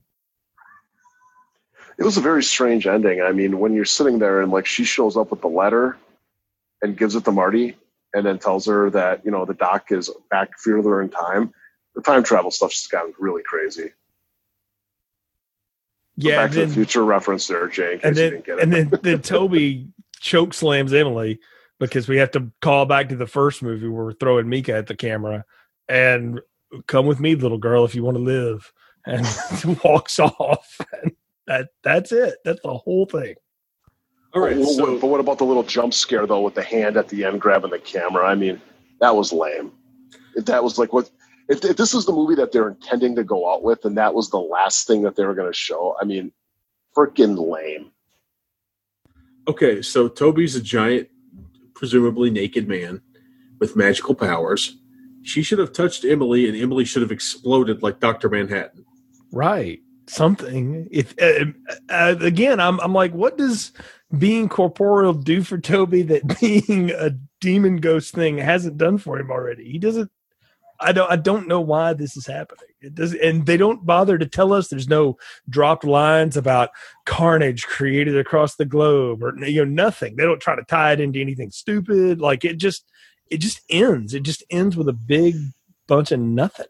It 1.98 2.04
was 2.04 2.16
a 2.16 2.20
very 2.20 2.42
strange 2.42 2.86
ending. 2.86 3.20
I 3.20 3.32
mean, 3.32 3.58
when 3.58 3.74
you're 3.74 3.84
sitting 3.84 4.18
there 4.20 4.40
and 4.40 4.52
like 4.52 4.64
she 4.64 4.84
shows 4.84 5.16
up 5.16 5.30
with 5.30 5.40
the 5.40 5.48
letter 5.48 5.98
and 6.82 6.96
gives 6.96 7.14
it 7.14 7.24
to 7.24 7.32
Marty, 7.32 7.76
and 8.14 8.24
then 8.24 8.38
tells 8.38 8.66
her 8.66 8.90
that 8.90 9.24
you 9.24 9.30
know 9.30 9.44
the 9.44 9.54
doc 9.54 9.92
is 9.92 10.10
back 10.30 10.58
further 10.58 11.02
in 11.02 11.08
time. 11.10 11.52
The 11.94 12.02
time 12.02 12.22
travel 12.22 12.50
stuff's 12.50 12.76
just 12.76 12.90
gotten 12.90 13.12
really 13.18 13.42
crazy. 13.42 13.90
Yeah, 16.16 16.44
Back 16.44 16.52
to 16.52 16.66
the 16.66 16.72
future 16.72 17.04
reference 17.04 17.46
there, 17.46 17.68
case 17.68 18.00
and 18.02 18.16
you 18.16 18.22
then 18.22 18.30
didn't 18.32 18.44
get 18.46 18.58
it. 18.58 18.62
and 18.62 18.72
then 18.72 18.90
then 19.02 19.22
Toby 19.22 19.88
choke 20.20 20.54
slams 20.54 20.92
Emily 20.92 21.40
because 21.78 22.08
we 22.08 22.18
have 22.18 22.30
to 22.32 22.50
call 22.60 22.86
back 22.86 23.08
to 23.08 23.16
the 23.16 23.26
first 23.26 23.62
movie 23.62 23.88
where 23.88 24.04
we're 24.04 24.12
throwing 24.12 24.48
Micah 24.48 24.76
at 24.76 24.86
the 24.86 24.94
camera 24.94 25.44
and 25.88 26.40
come 26.86 27.06
with 27.06 27.18
me, 27.18 27.34
little 27.34 27.58
girl, 27.58 27.84
if 27.84 27.94
you 27.94 28.04
want 28.04 28.16
to 28.16 28.22
live, 28.22 28.72
and 29.06 29.26
walks 29.84 30.18
off. 30.20 30.78
And 31.02 31.12
that 31.46 31.68
that's 31.82 32.12
it. 32.12 32.36
That's 32.44 32.60
the 32.62 32.74
whole 32.76 33.06
thing. 33.06 33.34
All 34.34 34.42
right, 34.42 34.54
But 34.54 34.64
what- 34.64 34.74
so 34.76 34.98
but 35.00 35.06
what 35.08 35.20
about 35.20 35.38
the 35.38 35.44
little 35.44 35.64
jump 35.64 35.92
scare 35.94 36.26
though, 36.26 36.42
with 36.42 36.54
the 36.54 36.62
hand 36.62 36.96
at 36.96 37.08
the 37.08 37.24
end 37.24 37.40
grabbing 37.40 37.70
the 37.70 37.78
camera? 37.80 38.26
I 38.26 38.34
mean, 38.34 38.60
that 39.00 39.16
was 39.16 39.32
lame. 39.32 39.72
If 40.36 40.44
that 40.44 40.62
was 40.62 40.78
like 40.78 40.92
what, 40.92 41.10
if, 41.48 41.64
if 41.64 41.76
this 41.76 41.94
is 41.94 42.04
the 42.06 42.12
movie 42.12 42.36
that 42.36 42.52
they're 42.52 42.68
intending 42.68 43.16
to 43.16 43.24
go 43.24 43.52
out 43.52 43.64
with, 43.64 43.84
and 43.84 43.96
that 43.98 44.14
was 44.14 44.30
the 44.30 44.38
last 44.38 44.86
thing 44.86 45.02
that 45.02 45.16
they 45.16 45.24
were 45.24 45.34
going 45.34 45.50
to 45.50 45.58
show, 45.58 45.96
I 46.00 46.04
mean, 46.04 46.30
freaking 46.96 47.36
lame. 47.50 47.90
Okay, 49.50 49.82
so 49.82 50.08
Toby's 50.08 50.56
a 50.56 50.62
giant, 50.62 51.08
presumably 51.74 52.30
naked 52.30 52.68
man 52.68 53.02
with 53.58 53.76
magical 53.76 54.14
powers. 54.14 54.76
She 55.22 55.42
should 55.42 55.58
have 55.58 55.72
touched 55.72 56.04
Emily, 56.04 56.48
and 56.48 56.56
Emily 56.56 56.84
should 56.84 57.02
have 57.02 57.12
exploded 57.12 57.82
like 57.82 58.00
Doctor 58.00 58.28
Manhattan. 58.28 58.84
Right. 59.32 59.80
Something. 60.06 60.88
If 60.90 61.14
uh, 61.20 61.46
uh, 61.88 62.16
again, 62.20 62.58
I'm 62.58 62.80
I'm 62.80 62.94
like, 62.94 63.12
what 63.12 63.36
does 63.36 63.72
being 64.16 64.48
corporeal 64.48 65.12
do 65.12 65.42
for 65.42 65.58
Toby 65.58 66.02
that 66.02 66.38
being 66.40 66.90
a 66.90 67.10
demon 67.40 67.76
ghost 67.76 68.14
thing 68.14 68.38
hasn't 68.38 68.78
done 68.78 68.98
for 68.98 69.18
him 69.18 69.30
already? 69.30 69.70
He 69.70 69.78
doesn't. 69.78 70.10
I 70.80 70.92
don't. 70.92 71.10
I 71.10 71.16
don't 71.16 71.48
know 71.48 71.60
why 71.60 71.92
this 71.92 72.16
is 72.16 72.26
happening. 72.26 72.66
It 72.80 72.94
does, 72.94 73.14
and 73.14 73.44
they 73.44 73.56
don't 73.56 73.84
bother 73.84 74.16
to 74.16 74.26
tell 74.26 74.52
us. 74.52 74.68
There's 74.68 74.88
no 74.88 75.18
dropped 75.48 75.84
lines 75.84 76.36
about 76.36 76.70
carnage 77.04 77.66
created 77.66 78.16
across 78.16 78.56
the 78.56 78.64
globe, 78.64 79.22
or 79.22 79.34
you 79.44 79.64
know, 79.64 79.70
nothing. 79.70 80.16
They 80.16 80.24
don't 80.24 80.40
try 80.40 80.56
to 80.56 80.64
tie 80.64 80.92
it 80.92 81.00
into 81.00 81.20
anything 81.20 81.50
stupid. 81.50 82.20
Like 82.20 82.44
it 82.44 82.56
just, 82.56 82.84
it 83.30 83.38
just 83.38 83.60
ends. 83.68 84.14
It 84.14 84.22
just 84.22 84.42
ends 84.50 84.76
with 84.76 84.88
a 84.88 84.94
big 84.94 85.36
bunch 85.86 86.12
of 86.12 86.20
nothing. 86.20 86.66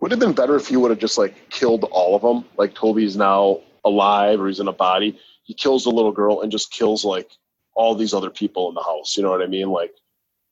Would 0.00 0.10
have 0.10 0.20
been 0.20 0.32
better 0.32 0.56
if 0.56 0.66
he 0.66 0.76
would 0.76 0.90
have 0.90 1.00
just 1.00 1.18
like 1.18 1.48
killed 1.50 1.84
all 1.84 2.16
of 2.16 2.22
them. 2.22 2.44
Like 2.56 2.74
Toby's 2.74 3.16
now 3.16 3.60
alive 3.84 4.40
or 4.40 4.48
he's 4.48 4.60
in 4.60 4.68
a 4.68 4.72
body. 4.72 5.18
He 5.44 5.54
kills 5.54 5.84
the 5.84 5.90
little 5.90 6.12
girl 6.12 6.42
and 6.42 6.50
just 6.50 6.72
kills 6.72 7.04
like 7.04 7.30
all 7.74 7.94
these 7.94 8.12
other 8.12 8.30
people 8.30 8.68
in 8.68 8.74
the 8.74 8.82
house. 8.82 9.16
You 9.16 9.22
know 9.22 9.30
what 9.30 9.42
I 9.42 9.46
mean? 9.46 9.70
Like 9.70 9.92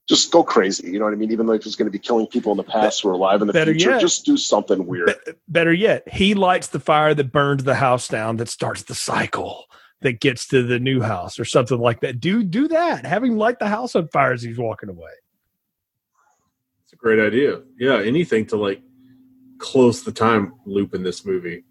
just 0.09 0.31
go 0.31 0.43
crazy. 0.43 0.91
You 0.91 0.99
know 0.99 1.07
what 1.07 1.15
I 1.15 1.17
mean? 1.17 1.33
Even 1.33 1.47
though 1.47 1.55
if 1.55 1.65
he's 1.65 1.77
going 1.77 1.87
to 1.87 1.93
be 1.93 1.99
killing 1.99 2.27
people 2.27 2.53
in 2.53 2.59
the 2.59 2.65
past 2.65 3.03
who 3.03 3.09
are 3.09 3.13
alive 3.13 3.41
in 3.41 3.47
the 3.47 3.53
Better 3.53 3.73
future, 3.73 3.91
yet- 3.91 4.01
just 4.01 4.25
do 4.25 4.37
something 4.37 4.87
weird. 4.87 5.15
Be- 5.27 5.33
better 5.49 5.73
yet, 5.73 6.07
he 6.13 6.35
lights 6.35 6.69
the 6.69 6.81
fire 6.81 7.15
that 7.15 7.33
burns 7.33 7.65
the 7.65 7.75
house 7.77 8.09
down 8.09 8.37
that 8.37 8.49
starts 8.49 8.83
the 8.83 8.95
cycle 8.95 9.65
that 10.03 10.21
gets 10.21 10.47
to 10.49 10.63
the 10.63 10.79
new 10.79 11.01
house 11.01 11.39
or 11.39 11.45
something 11.47 11.79
like 11.79 12.01
that. 12.01 12.21
Do 12.21 12.43
do 12.43 12.69
that. 12.69 13.07
Have 13.07 13.25
him 13.25 13.39
light 13.39 13.59
the 13.59 13.69
house 13.69 13.97
on 13.97 14.09
fire 14.09 14.33
as 14.33 14.43
he's 14.43 14.59
walking 14.59 14.91
away. 14.91 15.13
It's 16.83 16.93
a 16.93 16.97
great 16.97 17.19
idea. 17.19 17.63
Yeah, 17.79 18.03
anything 18.03 18.45
to 18.49 18.57
like 18.57 18.83
close 19.59 20.03
the 20.03 20.13
time 20.13 20.53
loop 20.67 20.95
in 20.95 21.03
this 21.03 21.25
movie. 21.25 21.65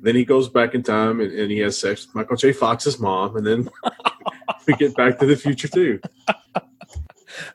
Then 0.00 0.14
he 0.14 0.24
goes 0.24 0.48
back 0.48 0.74
in 0.74 0.82
time 0.82 1.20
and, 1.20 1.32
and 1.32 1.50
he 1.50 1.58
has 1.58 1.76
sex 1.78 2.06
with 2.06 2.14
Michael 2.14 2.36
J. 2.36 2.52
Fox's 2.52 2.98
mom, 3.00 3.36
and 3.36 3.46
then 3.46 3.68
we 4.66 4.74
get 4.74 4.94
Back 4.96 5.18
to 5.18 5.26
the 5.26 5.36
Future 5.36 5.68
too. 5.68 6.00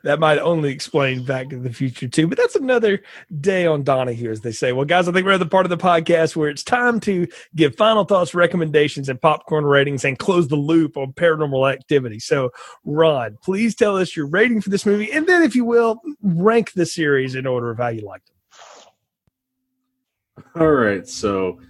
That 0.02 0.18
might 0.20 0.38
only 0.38 0.70
explain 0.70 1.24
Back 1.24 1.50
to 1.50 1.58
the 1.58 1.72
Future 1.72 2.08
too, 2.08 2.26
but 2.26 2.38
that's 2.38 2.56
another 2.56 3.02
day 3.40 3.66
on 3.66 3.82
Donahue, 3.82 4.30
as 4.30 4.40
they 4.40 4.52
say. 4.52 4.72
Well, 4.72 4.84
guys, 4.84 5.08
I 5.08 5.12
think 5.12 5.26
we're 5.26 5.32
at 5.32 5.38
the 5.38 5.46
part 5.46 5.66
of 5.66 5.70
the 5.70 5.76
podcast 5.76 6.36
where 6.36 6.48
it's 6.48 6.62
time 6.62 7.00
to 7.00 7.26
give 7.54 7.76
final 7.76 8.04
thoughts, 8.04 8.34
recommendations, 8.34 9.08
and 9.08 9.20
popcorn 9.20 9.64
ratings, 9.64 10.04
and 10.04 10.18
close 10.18 10.48
the 10.48 10.56
loop 10.56 10.96
on 10.96 11.12
Paranormal 11.12 11.72
Activity. 11.72 12.18
So, 12.18 12.50
Ron, 12.84 13.38
please 13.42 13.74
tell 13.74 13.96
us 13.96 14.16
your 14.16 14.26
rating 14.26 14.60
for 14.60 14.70
this 14.70 14.86
movie, 14.86 15.12
and 15.12 15.26
then, 15.26 15.42
if 15.42 15.54
you 15.54 15.64
will, 15.64 16.00
rank 16.22 16.72
the 16.72 16.86
series 16.86 17.34
in 17.34 17.46
order 17.46 17.70
of 17.70 17.78
how 17.78 17.88
you 17.88 18.02
liked 18.02 18.28
it. 18.28 18.34
All 20.56 20.72
right, 20.72 21.06
so 21.06 21.60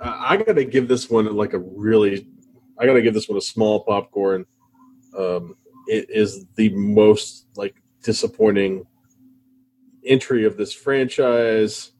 uh, 0.00 0.16
I 0.18 0.36
got 0.36 0.54
to 0.54 0.64
give 0.64 0.88
this 0.88 1.08
one 1.08 1.32
like 1.36 1.52
a 1.52 1.58
really, 1.58 2.26
I 2.78 2.86
got 2.86 2.94
to 2.94 3.02
give 3.02 3.14
this 3.14 3.28
one 3.28 3.38
a 3.38 3.42
small 3.42 3.84
popcorn. 3.84 4.44
Um, 5.16 5.56
it 5.86 6.10
is 6.10 6.44
the 6.56 6.70
most 6.70 7.46
like 7.56 7.74
disappointing 8.02 8.86
entry 10.04 10.44
of 10.44 10.56
this 10.56 10.72
franchise. 10.72 11.92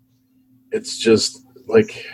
It's 0.73 0.97
just 0.99 1.47
like, 1.67 2.07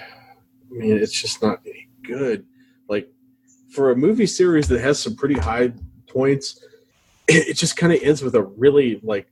I 0.70 0.74
mean, 0.74 0.96
it's 0.96 1.18
just 1.20 1.42
not 1.42 1.60
any 1.66 1.88
good. 2.02 2.46
Like 2.88 3.08
for 3.72 3.90
a 3.90 3.96
movie 3.96 4.26
series 4.26 4.68
that 4.68 4.80
has 4.80 4.98
some 5.00 5.16
pretty 5.16 5.34
high 5.34 5.72
points, 6.08 6.64
it, 7.28 7.48
it 7.48 7.56
just 7.56 7.76
kind 7.76 7.92
of 7.92 8.00
ends 8.02 8.22
with 8.22 8.34
a 8.34 8.42
really 8.42 9.00
like 9.02 9.28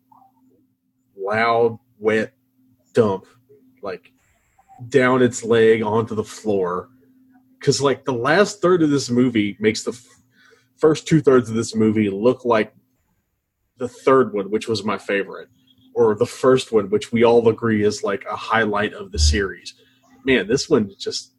loud, 1.16 1.78
wet 1.98 2.32
dump. 2.94 3.26
Like 3.82 4.12
down 4.88 5.22
its 5.22 5.42
leg 5.42 5.82
onto 5.82 6.14
the 6.14 6.24
floor 6.24 6.88
because 7.58 7.80
like 7.80 8.04
the 8.04 8.12
last 8.12 8.62
third 8.62 8.82
of 8.82 8.90
this 8.90 9.10
movie 9.10 9.56
makes 9.58 9.82
the 9.82 9.92
first 10.78 11.06
two 11.06 11.20
thirds 11.20 11.48
of 11.48 11.56
this 11.56 11.74
movie 11.74 12.10
look 12.10 12.44
like 12.44 12.74
the 13.76 13.88
third 13.88 14.32
one 14.32 14.50
which 14.50 14.68
was 14.68 14.84
my 14.84 14.98
favorite 14.98 15.48
or 15.94 16.14
the 16.14 16.26
first 16.26 16.72
one 16.72 16.90
which 16.90 17.12
we 17.12 17.24
all 17.24 17.48
agree 17.48 17.84
is 17.84 18.02
like 18.02 18.24
a 18.30 18.36
highlight 18.36 18.92
of 18.92 19.12
the 19.12 19.18
series 19.18 19.74
man 20.24 20.46
this 20.46 20.68
one 20.68 20.90
just 20.98 21.34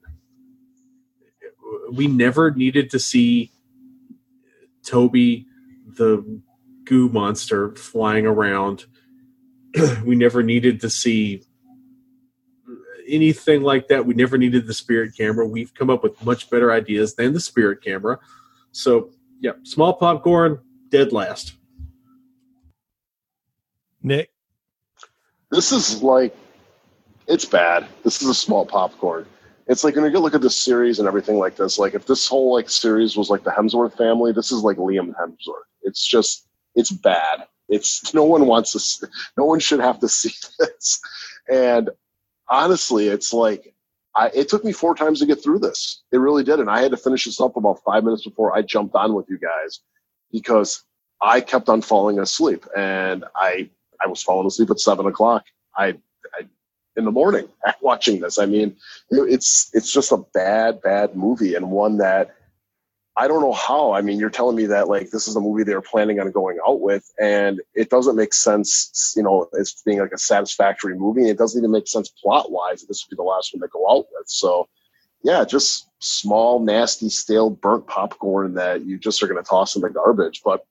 we 1.91 2.07
never 2.07 2.51
needed 2.51 2.89
to 2.89 2.99
see 2.99 3.51
toby 4.83 5.45
the 5.97 6.41
goo 6.85 7.09
monster 7.09 7.75
flying 7.75 8.25
around 8.25 8.85
we 10.05 10.15
never 10.15 10.41
needed 10.41 10.81
to 10.81 10.89
see 10.89 11.43
anything 13.09 13.61
like 13.61 13.87
that. 13.87 14.05
We 14.05 14.13
never 14.13 14.37
needed 14.37 14.67
the 14.67 14.73
spirit 14.73 15.15
camera. 15.17 15.45
We've 15.45 15.73
come 15.73 15.89
up 15.89 16.03
with 16.03 16.23
much 16.23 16.49
better 16.49 16.71
ideas 16.71 17.15
than 17.15 17.33
the 17.33 17.39
spirit 17.39 17.83
camera. 17.83 18.19
So, 18.71 19.11
yeah, 19.39 19.51
small 19.63 19.93
popcorn, 19.93 20.59
dead 20.89 21.11
last. 21.11 21.53
Nick, 24.01 24.29
This 25.51 25.71
is 25.71 26.01
like, 26.01 26.35
it's 27.27 27.45
bad. 27.45 27.87
This 28.03 28.21
is 28.21 28.29
a 28.29 28.33
small 28.33 28.65
popcorn. 28.65 29.25
It's 29.67 29.83
like 29.83 29.95
when 29.95 30.11
you 30.11 30.19
look 30.19 30.33
at 30.33 30.41
this 30.41 30.57
series 30.57 30.99
and 30.99 31.07
everything 31.07 31.37
like 31.37 31.55
this. 31.55 31.77
Like 31.77 31.93
if 31.93 32.05
this 32.05 32.27
whole 32.27 32.53
like 32.53 32.69
series 32.69 33.17
was 33.17 33.29
like 33.29 33.43
the 33.43 33.51
Hemsworth 33.51 33.97
family, 33.97 34.31
this 34.31 34.51
is 34.51 34.63
like 34.63 34.77
Liam 34.77 35.13
Hemsworth. 35.13 35.67
It's 35.83 36.05
just, 36.05 36.47
it's 36.75 36.91
bad. 36.91 37.45
It's 37.67 38.13
no 38.13 38.23
one 38.23 38.47
wants 38.47 38.97
to. 38.99 39.07
No 39.37 39.45
one 39.45 39.59
should 39.59 39.79
have 39.79 39.99
to 39.99 40.09
see 40.09 40.33
this. 40.59 40.99
And 41.51 41.89
honestly, 42.49 43.07
it's 43.07 43.33
like 43.33 43.73
I, 44.19 44.29
it 44.35 44.49
took 44.49 44.65
me 44.65 44.73
four 44.73 44.95
times 44.95 45.21
to 45.21 45.25
get 45.25 45.41
through 45.41 45.59
this. 45.59 46.03
It 46.11 46.17
really 46.17 46.43
did, 46.43 46.59
and 46.59 46.69
I 46.69 46.81
had 46.81 46.91
to 46.91 46.97
finish 46.97 47.23
this 47.23 47.39
up 47.39 47.55
about 47.55 47.81
five 47.85 48.03
minutes 48.03 48.25
before 48.25 48.53
I 48.53 48.61
jumped 48.61 48.93
on 48.93 49.13
with 49.13 49.29
you 49.29 49.39
guys 49.39 49.79
because 50.29 50.83
I 51.21 51.39
kept 51.39 51.69
on 51.69 51.81
falling 51.81 52.19
asleep, 52.19 52.65
and 52.75 53.23
I 53.33 53.69
I 54.03 54.07
was 54.07 54.21
falling 54.21 54.45
asleep 54.45 54.71
at 54.71 54.81
seven 54.81 55.05
o'clock. 55.05 55.45
I, 55.77 55.95
I 56.33 56.47
in 56.97 57.05
the 57.05 57.11
morning 57.11 57.47
watching 57.81 58.19
this. 58.19 58.37
I 58.37 58.45
mean, 58.45 58.75
it's 59.09 59.69
it's 59.73 59.93
just 59.93 60.11
a 60.11 60.23
bad 60.33 60.81
bad 60.81 61.15
movie 61.15 61.55
and 61.55 61.71
one 61.71 61.97
that 61.99 62.35
I 63.19 63.27
don't 63.27 63.43
know 63.43 63.53
how. 63.53 63.93
I 63.93 64.01
mean, 64.01 64.19
you're 64.19 64.31
telling 64.31 64.57
me 64.57 64.67
that 64.67 64.89
like 64.89 65.11
this 65.11 65.27
is 65.29 65.37
a 65.37 65.41
movie 65.41 65.65
they 65.65 65.75
were 65.75 65.81
planning 65.83 66.19
on 66.21 66.31
going 66.31 66.59
out 66.67 66.81
with, 66.81 67.11
and 67.21 67.61
it 67.75 67.91
doesn't 67.91 68.17
make 68.17 68.33
sense. 68.33 69.13
You 69.17 69.23
know, 69.23 69.49
as 69.59 69.83
being 69.85 69.99
like 69.99 70.13
a 70.13 70.19
satisfactory 70.19 70.97
movie. 70.97 71.29
It 71.29 71.37
doesn't 71.39 71.59
even 71.61 71.71
make 71.71 71.89
sense 71.89 72.09
plot 72.09 72.51
wise. 72.51 72.81
That 72.81 72.89
this 72.89 73.05
would 73.05 73.15
be 73.15 73.21
the 73.21 73.29
last 73.29 73.53
one 73.53 73.61
they 73.61 73.67
go 73.69 73.89
out 73.91 74.07
with. 74.13 74.29
So, 74.29 74.69
yeah, 75.23 75.45
just 75.45 75.89
small, 75.99 76.59
nasty, 76.61 77.09
stale, 77.09 77.51
burnt 77.51 77.87
popcorn 77.87 78.55
that 78.55 78.85
you 78.85 78.99
just 78.99 79.23
are 79.23 79.27
going 79.27 79.43
to 79.43 79.49
toss 79.49 79.75
in 79.75 79.83
the 79.83 79.91
garbage. 79.91 80.41
But 80.45 80.65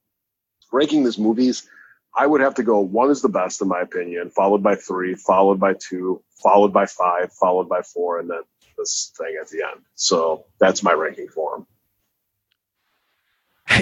ranking 0.73 1.05
these 1.05 1.19
movies, 1.19 1.69
I 2.17 2.27
would 2.27 2.43
have 2.43 2.57
to 2.57 2.65
go. 2.65 2.81
One 2.81 3.11
is 3.11 3.23
the 3.23 3.31
best 3.31 3.63
in 3.63 3.69
my 3.69 3.81
opinion, 3.83 4.31
followed 4.31 4.63
by 4.63 4.77
three, 4.77 5.15
followed 5.15 5.61
by 5.61 5.75
two, 5.75 6.23
followed 6.43 6.73
by 6.73 6.87
five, 6.87 7.33
followed 7.33 7.69
by 7.69 7.83
four, 7.83 8.21
and 8.21 8.31
then 8.31 8.43
this 8.79 9.13
thing 9.19 9.39
at 9.41 9.49
the 9.51 9.63
end. 9.65 9.83
So 9.97 10.47
that's 10.61 10.83
my 10.83 10.93
ranking 10.93 11.29
for 11.29 11.57
them. 11.59 11.67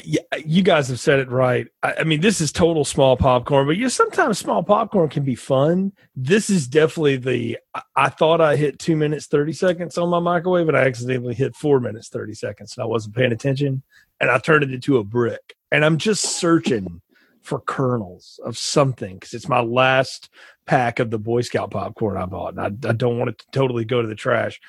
You 0.05 0.63
guys 0.63 0.89
have 0.89 1.01
said 1.01 1.19
it 1.19 1.31
right. 1.31 1.67
I, 1.83 2.05
mean, 2.05 2.21
this 2.21 2.41
is 2.41 2.53
total 2.53 2.85
small 2.85 3.17
popcorn, 3.17 3.67
but 3.67 3.77
you 3.77 3.89
sometimes 3.89 4.39
small 4.39 4.63
popcorn 4.63 5.09
can 5.09 5.23
be 5.23 5.35
fun. 5.35 5.93
This 6.15 6.51
is 6.51 6.69
definitely 6.69 7.17
the. 7.17 7.59
I, 7.75 7.83
I 7.95 8.09
thought 8.09 8.41
I 8.41 8.57
hit 8.57 8.79
two 8.79 8.97
minutes 8.97 9.27
thirty 9.27 9.53
seconds 9.53 9.99
on 9.99 10.09
my 10.09 10.19
microwave, 10.19 10.69
and 10.69 10.77
I 10.77 10.87
accidentally 10.87 11.35
hit 11.35 11.57
four 11.57 11.81
minutes 11.81 12.09
thirty 12.09 12.35
seconds, 12.35 12.77
and 12.77 12.85
I 12.85 12.87
wasn't 12.87 13.15
paying 13.17 13.33
attention, 13.33 13.83
and 14.21 14.31
I 14.31 14.39
turned 14.39 14.65
it 14.65 14.73
into 14.73 14.99
a 14.99 15.05
brick. 15.05 15.55
And 15.73 15.85
I'm 15.85 15.99
just 15.99 16.23
searching 16.23 17.01
for 17.43 17.61
kernels 17.61 18.41
of 18.45 18.59
something 18.59 19.15
because 19.15 19.33
it's 19.33 19.49
my 19.49 19.61
last 19.61 20.31
pack 20.67 20.99
of 20.99 21.11
the 21.11 21.19
Boy 21.19 21.43
Scout 21.43 21.71
popcorn 21.71 22.17
I 22.17 22.27
bought, 22.27 22.55
and 22.57 22.61
I, 22.61 22.89
I 22.89 22.93
don't 22.93 23.19
want 23.19 23.31
it 23.31 23.39
to 23.39 23.47
totally 23.53 23.85
go 23.85 24.03
to 24.03 24.09
the 24.09 24.15
trash. 24.15 24.61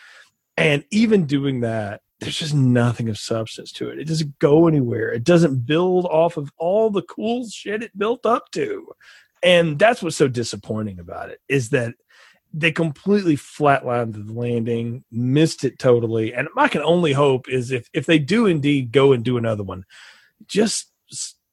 And 0.57 0.83
even 0.91 1.25
doing 1.25 1.61
that, 1.61 2.01
there's 2.19 2.37
just 2.37 2.53
nothing 2.53 3.09
of 3.09 3.17
substance 3.17 3.71
to 3.73 3.89
it. 3.89 3.99
It 3.99 4.07
doesn't 4.07 4.39
go 4.39 4.67
anywhere. 4.67 5.11
It 5.11 5.23
doesn't 5.23 5.65
build 5.65 6.05
off 6.05 6.37
of 6.37 6.51
all 6.57 6.89
the 6.89 7.03
cool 7.03 7.47
shit 7.47 7.83
it 7.83 7.97
built 7.97 8.25
up 8.25 8.51
to. 8.51 8.87
And 9.43 9.77
that's 9.77 10.01
what's 10.01 10.15
so 10.15 10.27
disappointing 10.27 10.99
about 10.99 11.29
it 11.29 11.39
is 11.47 11.69
that 11.69 11.93
they 12.53 12.71
completely 12.71 13.35
flatlined 13.35 14.13
the 14.13 14.33
landing, 14.33 15.03
missed 15.11 15.63
it 15.63 15.77
totally. 15.77 16.33
And 16.33 16.47
I 16.57 16.67
can 16.69 16.81
only 16.81 17.13
hope 17.13 17.47
is 17.47 17.71
if 17.71 17.87
if 17.93 18.07
they 18.07 18.17
do 18.17 18.47
indeed 18.47 18.91
go 18.91 19.11
and 19.11 19.23
do 19.23 19.37
another 19.37 19.63
one, 19.63 19.83
just 20.47 20.91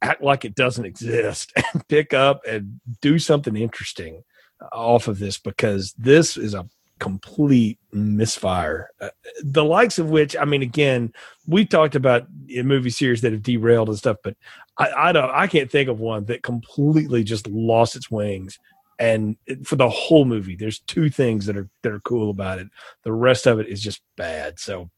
act 0.01 0.23
like 0.23 0.45
it 0.45 0.55
doesn't 0.55 0.85
exist 0.85 1.53
and 1.75 1.87
pick 1.89 2.15
up 2.15 2.41
and 2.47 2.81
do 3.03 3.19
something 3.19 3.57
interesting 3.57 4.23
uh, 4.63 4.67
off 4.73 5.09
of 5.09 5.19
this 5.19 5.39
because 5.39 5.93
this 5.99 6.37
is 6.37 6.55
a 6.55 6.67
complete 6.99 7.79
misfire. 7.93 8.91
Uh, 9.01 9.11
the 9.43 9.65
likes 9.65 9.99
of 9.99 10.11
which, 10.11 10.37
I 10.37 10.45
mean, 10.45 10.63
again, 10.63 11.13
we 11.47 11.65
talked 11.65 11.95
about 11.95 12.27
movie 12.49 12.91
series 12.91 13.21
that 13.23 13.33
have 13.33 13.43
derailed 13.43 13.89
and 13.89 13.99
stuff, 13.99 14.19
but 14.23 14.37
I, 14.79 14.91
I 15.09 15.13
don't, 15.13 15.31
I 15.31 15.47
can't 15.47 15.71
think 15.71 15.89
of 15.89 16.01
one 16.01 16.25
that 16.27 16.43
completely 16.43 17.25
just 17.25 17.47
lost 17.47 17.97
its 17.97 18.11
wings. 18.11 18.59
And 18.99 19.37
for 19.65 19.77
the 19.77 19.89
whole 19.89 20.25
movie, 20.25 20.55
there's 20.55 20.79
two 20.79 21.11
things 21.11 21.47
that 21.47 21.57
are 21.57 21.69
that 21.83 21.93
are 21.93 22.01
cool 22.01 22.31
about 22.31 22.61
it. 22.61 22.69
The 23.03 23.13
rest 23.13 23.47
of 23.47 23.59
it 23.59 23.67
is 23.67 23.83
just 23.83 24.03
bad. 24.17 24.61
So, 24.61 24.89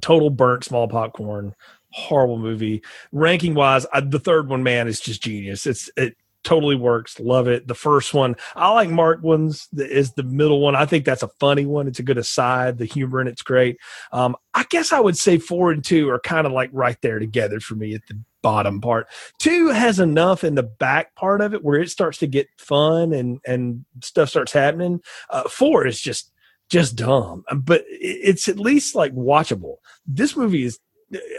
total 0.00 0.30
burnt 0.30 0.64
small 0.64 0.88
popcorn 0.88 1.54
horrible 1.96 2.38
movie. 2.38 2.82
Ranking 3.12 3.54
wise, 3.54 3.86
I, 3.92 4.00
the 4.00 4.18
third 4.18 4.48
one, 4.48 4.62
man, 4.62 4.86
is 4.88 5.00
just 5.00 5.22
genius. 5.22 5.66
It's 5.66 5.90
it 5.96 6.16
totally 6.46 6.76
works. 6.76 7.18
Love 7.18 7.48
it. 7.48 7.66
The 7.66 7.74
first 7.74 8.14
one, 8.14 8.36
I 8.54 8.72
like 8.72 8.88
Marked 8.88 9.22
Ones. 9.22 9.68
Is 9.76 10.12
the 10.12 10.22
middle 10.22 10.60
one. 10.60 10.76
I 10.76 10.86
think 10.86 11.04
that's 11.04 11.24
a 11.24 11.28
funny 11.40 11.66
one. 11.66 11.88
It's 11.88 11.98
a 11.98 12.04
good 12.04 12.18
aside. 12.18 12.78
The 12.78 12.84
humor 12.84 13.20
in 13.20 13.26
it's 13.26 13.42
great. 13.42 13.78
Um, 14.12 14.36
I 14.54 14.64
guess 14.70 14.92
I 14.92 15.00
would 15.00 15.16
say 15.16 15.38
four 15.38 15.72
and 15.72 15.84
two 15.84 16.08
are 16.08 16.20
kind 16.20 16.46
of 16.46 16.52
like 16.52 16.70
right 16.72 16.96
there 17.02 17.18
together 17.18 17.60
for 17.60 17.74
me 17.74 17.94
at 17.94 18.06
the 18.06 18.18
bottom 18.42 18.80
part. 18.80 19.08
Two 19.40 19.68
has 19.68 19.98
enough 19.98 20.44
in 20.44 20.54
the 20.54 20.62
back 20.62 21.16
part 21.16 21.40
of 21.40 21.52
it 21.52 21.64
where 21.64 21.80
it 21.80 21.90
starts 21.90 22.18
to 22.18 22.28
get 22.28 22.48
fun 22.56 23.12
and 23.12 23.40
and 23.44 23.84
stuff 24.02 24.28
starts 24.28 24.52
happening. 24.52 25.00
Uh, 25.28 25.48
four 25.48 25.84
is 25.84 26.00
just 26.00 26.32
just 26.68 26.96
dumb, 26.96 27.44
but 27.54 27.84
it's 27.88 28.48
at 28.48 28.58
least 28.58 28.94
like 28.94 29.14
watchable. 29.14 29.76
This 30.06 30.36
movie 30.36 30.64
is 30.64 30.78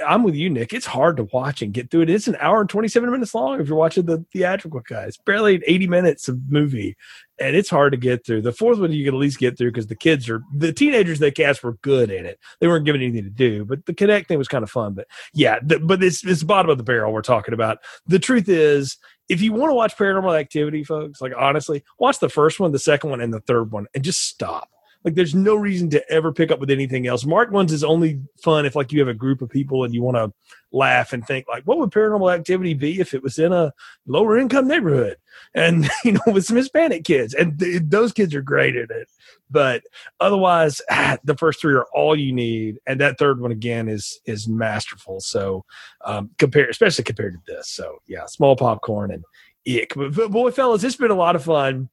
I'm 0.06 0.24
with 0.24 0.36
you, 0.36 0.50
Nick. 0.50 0.72
It's 0.72 0.86
hard 0.86 1.18
to 1.18 1.28
watch 1.34 1.62
and 1.62 1.74
get 1.74 1.92
through 1.92 2.04
it. 2.04 2.10
It's 2.10 2.30
an 2.30 2.38
hour 2.40 2.62
and 2.62 2.70
27 2.70 3.12
minutes 3.12 3.36
long 3.36 3.60
if 3.60 3.68
you're 3.68 3.78
watching 3.78 4.06
the 4.06 4.26
theatrical 4.32 4.80
guys. 4.80 5.18
Barely 5.18 5.62
80 5.68 5.88
minutes 5.88 6.30
of 6.30 6.40
movie, 6.50 6.96
and 7.38 7.54
it's 7.54 7.70
hard 7.70 7.92
to 7.92 7.98
get 7.98 8.26
through. 8.26 8.44
The 8.44 8.54
fourth 8.54 8.80
one 8.80 8.94
you 8.94 9.04
can 9.04 9.14
at 9.14 9.20
least 9.20 9.40
get 9.40 9.58
through 9.58 9.72
because 9.72 9.88
the 9.88 9.96
kids 9.96 10.30
are 10.30 10.42
the 10.56 10.72
teenagers 10.72 11.20
they 11.20 11.32
cast 11.32 11.64
were 11.64 11.74
good 11.82 12.10
in 12.10 12.26
it. 12.26 12.40
They 12.62 12.68
weren't 12.68 12.86
given 12.86 13.02
anything 13.02 13.26
to 13.26 13.30
do, 13.30 13.66
but 13.66 13.86
the 13.86 13.94
Kinect 13.94 14.28
thing 14.28 14.38
was 14.38 14.48
kind 14.48 14.64
of 14.64 14.72
fun. 14.72 14.94
But 14.94 15.08
yeah, 15.34 15.60
the, 15.62 15.80
but 15.80 16.02
it's 16.02 16.24
it's 16.24 16.42
the 16.42 16.46
bottom 16.46 16.72
of 16.72 16.78
the 16.78 16.84
barrel 16.84 17.12
we're 17.12 17.22
talking 17.22 17.54
about. 17.54 17.80
The 18.06 18.20
truth 18.20 18.48
is, 18.48 18.98
if 19.28 19.42
you 19.42 19.52
want 19.52 19.72
to 19.72 19.76
watch 19.76 19.98
Paranormal 19.98 20.40
Activity, 20.40 20.86
folks, 20.86 21.20
like 21.20 21.34
honestly, 21.38 21.84
watch 22.00 22.20
the 22.20 22.30
first 22.30 22.62
one, 22.62 22.72
the 22.72 22.80
second 22.80 23.10
one, 23.10 23.20
and 23.20 23.34
the 23.34 23.42
third 23.42 23.74
one, 23.74 23.88
and 23.94 24.04
just 24.04 24.22
stop 24.22 24.70
like 25.04 25.16
there's 25.16 25.36
no 25.36 25.56
reason 25.56 25.90
to 25.92 26.12
ever 26.12 26.32
pick 26.32 26.52
up 26.52 26.60
with 26.60 26.70
anything 26.70 27.08
else. 27.08 27.26
Marked 27.26 27.52
Ones 27.52 27.72
is 27.72 27.84
only 27.84 28.22
fun 28.42 28.66
if 28.66 28.76
like 28.76 28.92
you 28.92 29.00
have 29.00 29.08
a 29.08 29.14
group 29.14 29.42
of 29.42 29.50
people 29.50 29.84
and 29.84 29.94
you 29.94 30.02
want 30.02 30.18
to 30.18 30.34
laugh 30.72 31.14
and 31.14 31.26
think 31.26 31.48
like, 31.48 31.64
what 31.64 31.78
would 31.78 31.92
paranormal 31.92 32.34
activity 32.34 32.74
be 32.74 33.00
if 33.00 33.14
it 33.14 33.24
was 33.24 33.40
in 33.40 33.54
a 33.54 33.72
lower 34.06 34.38
income 34.38 34.68
neighborhood 34.68 35.18
and 35.54 35.90
you 36.04 36.14
know 36.14 36.22
with 36.28 36.46
some 36.46 36.58
Hispanic 36.58 37.04
kids 37.04 37.34
and 37.34 37.60
th- 37.60 37.84
those 37.86 38.14
kids 38.14 38.34
are 38.36 38.42
great 38.42 38.76
at 38.76 38.90
it. 38.92 39.08
But 39.50 39.84
otherwise, 40.20 40.82
ah, 40.92 41.18
the 41.24 41.38
first 41.38 41.62
three 41.62 41.74
are 41.74 41.88
all 41.94 42.18
you 42.18 42.34
need, 42.34 42.80
and 42.86 43.00
that 43.00 43.18
third 43.18 43.40
one 43.40 43.52
again 43.52 43.88
is 43.88 44.20
is 44.26 44.48
masterful. 44.48 45.22
So 45.22 45.64
um, 46.04 46.32
compare, 46.38 46.70
especially 46.70 47.06
compared 47.06 47.34
to 47.34 47.54
this. 47.54 47.70
So 47.70 48.00
yeah, 48.08 48.26
small 48.26 48.58
popcorn 48.58 49.12
and 49.12 49.24
ick. 49.68 49.94
But, 49.96 50.14
but 50.16 50.32
boy, 50.32 50.52
fellas, 50.52 50.84
it's 50.84 50.98
been 50.98 51.12
a 51.12 51.16
lot 51.16 51.38
of 51.38 51.46
fun 51.46 51.90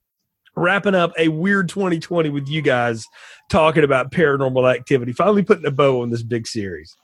wrapping 0.56 0.94
up 0.94 1.12
a 1.18 1.28
weird 1.28 1.68
2020 1.68 2.30
with 2.30 2.48
you 2.48 2.62
guys 2.62 3.06
talking 3.50 3.84
about 3.84 4.10
paranormal 4.12 4.72
activity, 4.72 5.12
finally 5.12 5.42
putting 5.42 5.66
a 5.66 5.70
bow 5.70 6.02
on 6.02 6.10
this 6.10 6.22
big 6.22 6.46
series. 6.46 6.96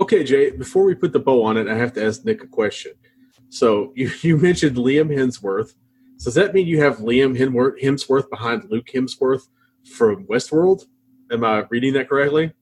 Okay, 0.00 0.24
Jay, 0.24 0.50
before 0.50 0.84
we 0.84 0.94
put 0.94 1.12
the 1.12 1.20
bow 1.20 1.44
on 1.44 1.56
it, 1.56 1.68
I 1.68 1.76
have 1.76 1.92
to 1.94 2.04
ask 2.04 2.24
Nick 2.24 2.42
a 2.42 2.46
question. 2.46 2.92
So 3.50 3.92
you, 3.96 4.10
you 4.22 4.36
mentioned 4.36 4.76
Liam 4.76 5.08
Hemsworth. 5.08 5.74
So 6.16 6.26
does 6.26 6.34
that 6.34 6.54
mean 6.54 6.66
you 6.66 6.80
have 6.80 6.98
Liam 6.98 7.36
Hemsworth 7.36 8.30
behind 8.30 8.64
Luke 8.70 8.86
Hemsworth 8.92 9.48
from 9.84 10.26
Westworld? 10.26 10.84
Am 11.30 11.44
I 11.44 11.64
reading 11.70 11.94
that 11.94 12.08
correctly? 12.08 12.52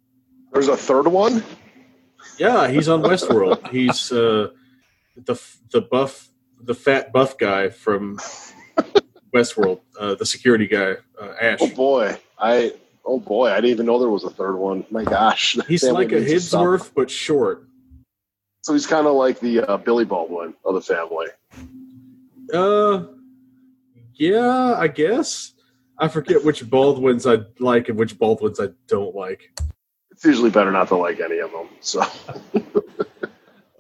There's 0.53 0.69
a 0.69 0.77
third 0.77 1.07
one? 1.07 1.45
Yeah, 2.39 2.69
he's 2.69 2.89
on 2.89 3.03
Westworld. 3.03 3.69
he's 3.71 4.11
uh, 4.13 4.49
the 5.17 5.41
the 5.73 5.83
buff, 5.83 6.29
the 6.63 6.75
fat 6.75 7.13
buff 7.13 7.37
guy 7.39 7.69
from 7.69 8.19
Westworld, 9.35 9.81
uh, 9.99 10.15
the 10.15 10.27
security 10.27 10.67
guy, 10.67 10.97
uh, 11.21 11.35
Ash. 11.41 11.59
Oh 11.61 11.69
boy, 11.69 12.19
I 12.39 12.73
oh 13.05 13.19
boy, 13.19 13.51
I 13.51 13.57
didn't 13.57 13.71
even 13.71 13.87
know 13.87 13.99
there 13.99 14.09
was 14.09 14.25
a 14.25 14.31
third 14.31 14.57
one. 14.57 14.85
My 14.91 15.05
gosh, 15.05 15.57
he's 15.69 15.85
like 15.85 16.13
a 16.13 16.17
Hemsworth 16.17 16.93
but 16.95 17.11
short. 17.11 17.67
So 18.63 18.73
he's 18.73 18.87
kind 18.87 19.07
of 19.07 19.15
like 19.15 19.41
the 19.41 19.61
uh, 19.61 19.77
Billy 19.79 20.05
Baldwin 20.05 20.55
of 20.65 20.75
the 20.75 20.83
family. 20.83 21.29
Uh, 22.53 23.05
yeah, 24.15 24.75
I 24.77 24.89
guess. 24.89 25.55
I 25.99 26.09
forget 26.09 26.45
which 26.45 26.69
Baldwins 26.69 27.27
I 27.27 27.39
like 27.59 27.89
and 27.89 27.99
which 27.99 28.19
Baldwins 28.19 28.59
I 28.59 28.69
don't 28.87 29.15
like. 29.15 29.59
It's 30.11 30.25
usually 30.25 30.51
better 30.51 30.71
not 30.71 30.89
to 30.89 30.97
like 30.97 31.21
any 31.21 31.39
of 31.39 31.53
them. 31.53 31.69
So. 31.81 32.05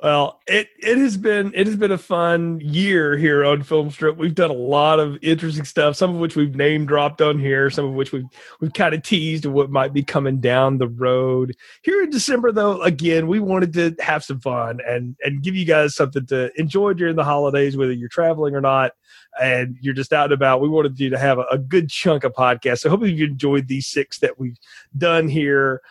Well, 0.03 0.41
it 0.47 0.69
it 0.79 0.97
has 0.97 1.19
been 1.19 1.53
it 1.55 1.67
has 1.67 1.77
been 1.77 1.93
a 1.93 1.99
fun 1.99 2.59
year 2.63 3.19
here 3.19 3.45
on 3.45 3.63
Film 3.63 3.91
Strip. 3.91 4.17
We've 4.17 4.35
done 4.35 4.49
a 4.49 4.55
lot 4.55 4.99
of 4.99 5.19
interesting 5.21 5.67
stuff, 5.67 5.95
some 5.95 6.15
of 6.15 6.17
which 6.17 6.37
we've 6.37 6.55
name 6.55 6.87
dropped 6.87 7.21
on 7.21 7.39
here, 7.39 7.69
some 7.69 7.85
of 7.85 7.93
which 7.93 8.11
we've 8.11 8.25
we've 8.61 8.73
kind 8.73 8.95
of 8.95 9.03
teased 9.03 9.45
what 9.45 9.71
might 9.71 9.93
be 9.93 10.03
coming 10.03 10.41
down 10.41 10.79
the 10.79 10.89
road. 10.89 11.55
Here 11.83 12.03
in 12.03 12.09
December, 12.09 12.51
though, 12.51 12.81
again, 12.81 13.27
we 13.29 13.41
wanted 13.41 13.75
to 13.75 13.95
have 14.03 14.25
some 14.25 14.41
fun 14.41 14.81
and 14.87 15.17
and 15.23 15.43
give 15.43 15.55
you 15.55 15.67
guys 15.67 15.95
something 15.97 16.25
to 16.27 16.51
enjoy 16.59 16.95
during 16.95 17.17
the 17.17 17.25
holidays, 17.25 17.77
whether 17.77 17.93
you're 17.93 18.09
traveling 18.09 18.55
or 18.55 18.63
not 18.63 18.93
and 19.41 19.76
you're 19.81 19.95
just 19.95 20.12
out 20.12 20.24
and 20.24 20.33
about, 20.33 20.61
we 20.61 20.68
wanted 20.68 20.99
you 20.99 21.11
to 21.11 21.18
have 21.18 21.39
a, 21.39 21.45
a 21.53 21.59
good 21.59 21.89
chunk 21.89 22.24
of 22.24 22.33
podcasts. 22.33 22.81
So 22.81 22.91
hopefully 22.91 23.12
you 23.12 23.26
enjoyed 23.26 23.68
these 23.68 23.87
six 23.87 24.18
that 24.20 24.39
we've 24.39 24.59
done 24.97 25.28
here 25.28 25.83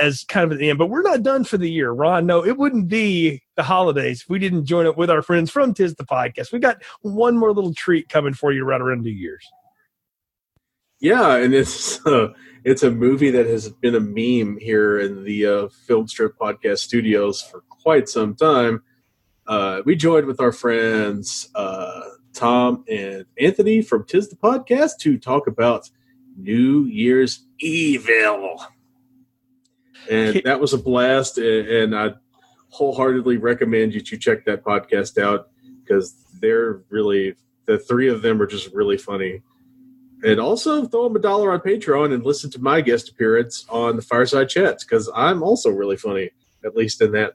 as 0.00 0.24
kind 0.24 0.44
of 0.44 0.52
at 0.52 0.58
the 0.58 0.70
end. 0.70 0.78
But 0.78 0.90
we're 0.90 1.02
not 1.02 1.22
done 1.22 1.44
for 1.44 1.56
the 1.56 1.70
year, 1.70 1.92
Ron. 1.92 2.26
No, 2.26 2.44
it 2.44 2.58
wouldn't 2.58 2.88
be 2.88 3.42
the 3.56 3.62
holidays 3.62 4.22
if 4.22 4.28
we 4.28 4.38
didn't 4.38 4.66
join 4.66 4.86
it 4.86 4.96
with 4.96 5.10
our 5.10 5.22
friends 5.22 5.50
from 5.50 5.72
Tis 5.72 5.94
the 5.94 6.04
Podcast. 6.04 6.52
We 6.52 6.58
got 6.58 6.82
one 7.02 7.38
more 7.38 7.52
little 7.52 7.74
treat 7.74 8.08
coming 8.08 8.34
for 8.34 8.52
you 8.52 8.64
right 8.64 8.80
around 8.80 9.02
New 9.02 9.10
Year's. 9.10 9.46
Yeah, 11.00 11.36
and 11.36 11.54
it's 11.54 12.04
uh, 12.06 12.28
it's 12.64 12.82
a 12.82 12.90
movie 12.90 13.30
that 13.30 13.46
has 13.46 13.68
been 13.68 13.94
a 13.94 14.00
meme 14.00 14.58
here 14.58 14.98
in 14.98 15.24
the 15.24 15.46
uh, 15.46 15.68
Film 15.68 16.08
Strip 16.08 16.38
Podcast 16.38 16.78
studios 16.78 17.42
for 17.42 17.62
quite 17.68 18.08
some 18.08 18.34
time. 18.34 18.82
Uh, 19.46 19.82
we 19.84 19.94
joined 19.94 20.26
with 20.26 20.40
our 20.40 20.52
friends 20.52 21.50
uh, 21.54 22.00
Tom 22.34 22.84
and 22.88 23.24
Anthony 23.38 23.80
from 23.80 24.04
Tis 24.04 24.28
the 24.28 24.36
Podcast 24.36 24.98
to 25.00 25.18
talk 25.18 25.46
about 25.46 25.88
New 26.36 26.84
Year's 26.84 27.46
Evil. 27.60 28.62
And 30.10 30.42
that 30.44 30.60
was 30.60 30.72
a 30.72 30.78
blast. 30.78 31.38
And 31.38 31.96
I 31.96 32.14
wholeheartedly 32.68 33.36
recommend 33.36 33.94
you 33.94 34.00
to 34.00 34.18
check 34.18 34.44
that 34.44 34.64
podcast 34.64 35.22
out 35.22 35.48
because 35.82 36.14
they're 36.40 36.82
really, 36.90 37.36
the 37.66 37.78
three 37.78 38.08
of 38.08 38.20
them 38.20 38.42
are 38.42 38.46
just 38.46 38.72
really 38.74 38.98
funny. 38.98 39.42
And 40.24 40.40
also 40.40 40.86
throw 40.86 41.04
them 41.04 41.16
a 41.16 41.20
dollar 41.20 41.52
on 41.52 41.60
Patreon 41.60 42.12
and 42.12 42.24
listen 42.24 42.50
to 42.52 42.58
my 42.58 42.80
guest 42.80 43.10
appearance 43.10 43.66
on 43.68 43.96
the 43.96 44.02
Fireside 44.02 44.48
Chats 44.48 44.82
because 44.82 45.10
I'm 45.14 45.42
also 45.42 45.70
really 45.70 45.96
funny, 45.96 46.30
at 46.64 46.74
least 46.74 47.00
in 47.00 47.12
that 47.12 47.34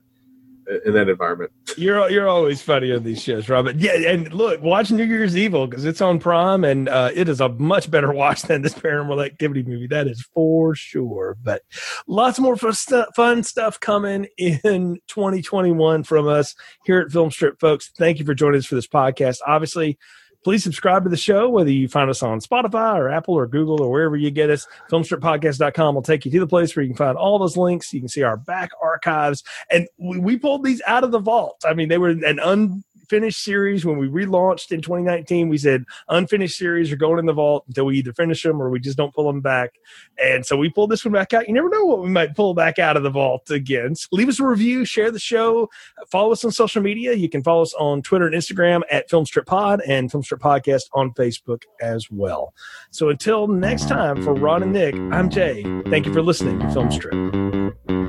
in 0.86 0.94
that 0.94 1.10
environment. 1.10 1.52
You're 1.78 2.10
you're 2.10 2.28
always 2.28 2.62
funny 2.62 2.92
on 2.92 3.04
these 3.04 3.22
shows, 3.22 3.48
Robin. 3.48 3.78
Yeah, 3.80 3.94
and 3.94 4.34
look, 4.34 4.62
watch 4.62 4.92
New 4.92 5.04
Year's 5.04 5.38
Evil 5.38 5.68
because 5.68 5.86
it's 5.86 6.02
on 6.02 6.20
Prime, 6.20 6.64
and 6.64 6.90
uh, 6.90 7.12
it 7.14 7.30
is 7.30 7.40
a 7.40 7.50
much 7.50 7.90
better 7.90 8.12
watch 8.14 8.42
than 8.42 8.64
this 8.64 8.74
Paranormal 8.74 9.26
Activity 9.26 9.64
movie. 9.64 9.88
That 9.88 10.08
is 10.08 10.22
for 10.34 10.76
sure. 10.76 11.38
But 11.42 11.62
lots 12.08 12.40
more 12.40 12.58
fun 12.58 13.44
stuff 13.44 13.80
coming 13.80 14.28
in 14.38 15.00
2021 15.08 16.04
from 16.04 16.28
us 16.28 16.56
here 16.84 17.00
at 17.00 17.12
Film 17.12 17.32
Strip, 17.32 17.60
folks. 17.60 17.92
Thank 17.98 18.20
you 18.20 18.26
for 18.26 18.34
joining 18.34 18.60
us 18.60 18.66
for 18.66 18.76
this 18.76 18.88
podcast. 18.88 19.38
Obviously 19.46 19.98
Please 20.44 20.64
subscribe 20.64 21.04
to 21.04 21.10
the 21.10 21.18
show, 21.18 21.50
whether 21.50 21.72
you 21.72 21.88
find 21.88 22.10
us 22.10 22.24
on 22.24 22.40
Spotify 22.40 22.96
or 22.96 23.10
Apple 23.10 23.34
or 23.34 23.46
Google 23.46 23.82
or 23.82 23.92
wherever 23.92 24.16
you 24.16 24.32
get 24.32 24.50
us. 24.50 24.68
Filmstrippodcast.com 24.90 25.96
will 25.96 26.02
take 26.02 26.26
you 26.26 26.32
to 26.32 26.40
the 26.40 26.48
place 26.48 26.76
where 26.76 26.84
you 26.84 26.90
can 26.90 26.98
find 26.98 27.18
all 27.18 27.38
those 27.40 27.58
links. 27.58 27.94
You 27.94 28.00
can 28.00 28.10
see 28.10 28.24
our 28.24 28.38
back 28.38 28.72
archives. 28.82 29.44
And 29.70 29.88
we, 29.98 30.20
we 30.20 30.38
pulled 30.38 30.64
these 30.64 30.82
out 30.88 31.04
of 31.04 31.12
the 31.12 31.20
vault. 31.20 31.64
I 31.66 31.74
mean, 31.74 31.90
they 31.90 31.98
were 31.98 32.10
an 32.10 32.40
un 32.40 32.84
finished 33.10 33.44
series 33.44 33.86
when 33.86 33.98
we 33.98 34.08
relaunched 34.08 34.72
in 34.72 34.82
2019. 34.82 35.50
We 35.50 35.58
said 35.58 35.86
unfinished 36.08 36.58
series 36.58 36.92
are 36.92 36.98
going 36.98 37.20
in 37.20 37.26
the 37.26 37.34
vault 37.34 37.66
until 37.68 37.86
we 37.86 37.98
either 37.98 38.14
finish 38.14 38.44
them 38.44 38.62
or 38.62 38.70
we 38.70 38.80
just 38.80 38.98
don't 38.98 39.14
pull 39.14 39.26
them 39.26 39.42
back. 39.42 39.74
And 40.24 40.46
so 40.46 40.58
we 40.58 40.70
pulled 40.70 40.92
this 40.92 41.04
one 41.04 41.14
back 41.14 41.34
out. 41.34 41.48
You 41.48 41.54
never 41.54 41.70
know 41.70 41.86
what 41.86 42.02
we 42.02 42.10
might 42.10 42.36
pull 42.36 42.54
back 42.54 42.80
out 42.80 42.98
of 42.98 43.04
the 43.04 43.10
vault 43.10 43.50
again. 43.50 43.96
So 43.96 44.08
leave 44.12 44.30
us 44.30 44.40
a 44.40 44.46
review, 44.46 44.86
share 44.86 45.12
the 45.12 45.20
show, 45.20 45.70
follow 46.12 46.32
us 46.32 46.46
on 46.46 46.52
social 46.52 46.82
media. 46.82 47.14
You 47.14 47.30
can 47.30 47.44
follow 47.44 47.62
us 47.62 47.74
on 47.74 48.02
Twitter 48.02 48.28
and 48.28 48.36
Instagram 48.36 48.82
at 48.92 49.10
Filmstrip 49.10 49.46
Pod 49.46 49.82
and 49.88 50.12
Filmstrip 50.12 50.40
Podcast 50.40 50.84
on 50.94 51.12
Facebook 51.14 51.64
as 51.82 52.10
well. 52.12 52.54
So 52.92 53.10
until 53.10 53.48
next 53.48 53.88
time, 53.88 54.22
for 54.24 54.34
Ron 54.34 54.64
and 54.64 54.74
Nick, 54.74 54.96
I'm 54.96 55.30
Jay. 55.30 55.64
Thank 55.90 56.06
you 56.06 56.14
for 56.14 56.22
listening 56.22 56.60
to 56.60 56.66
Filmstrip. 56.68 58.09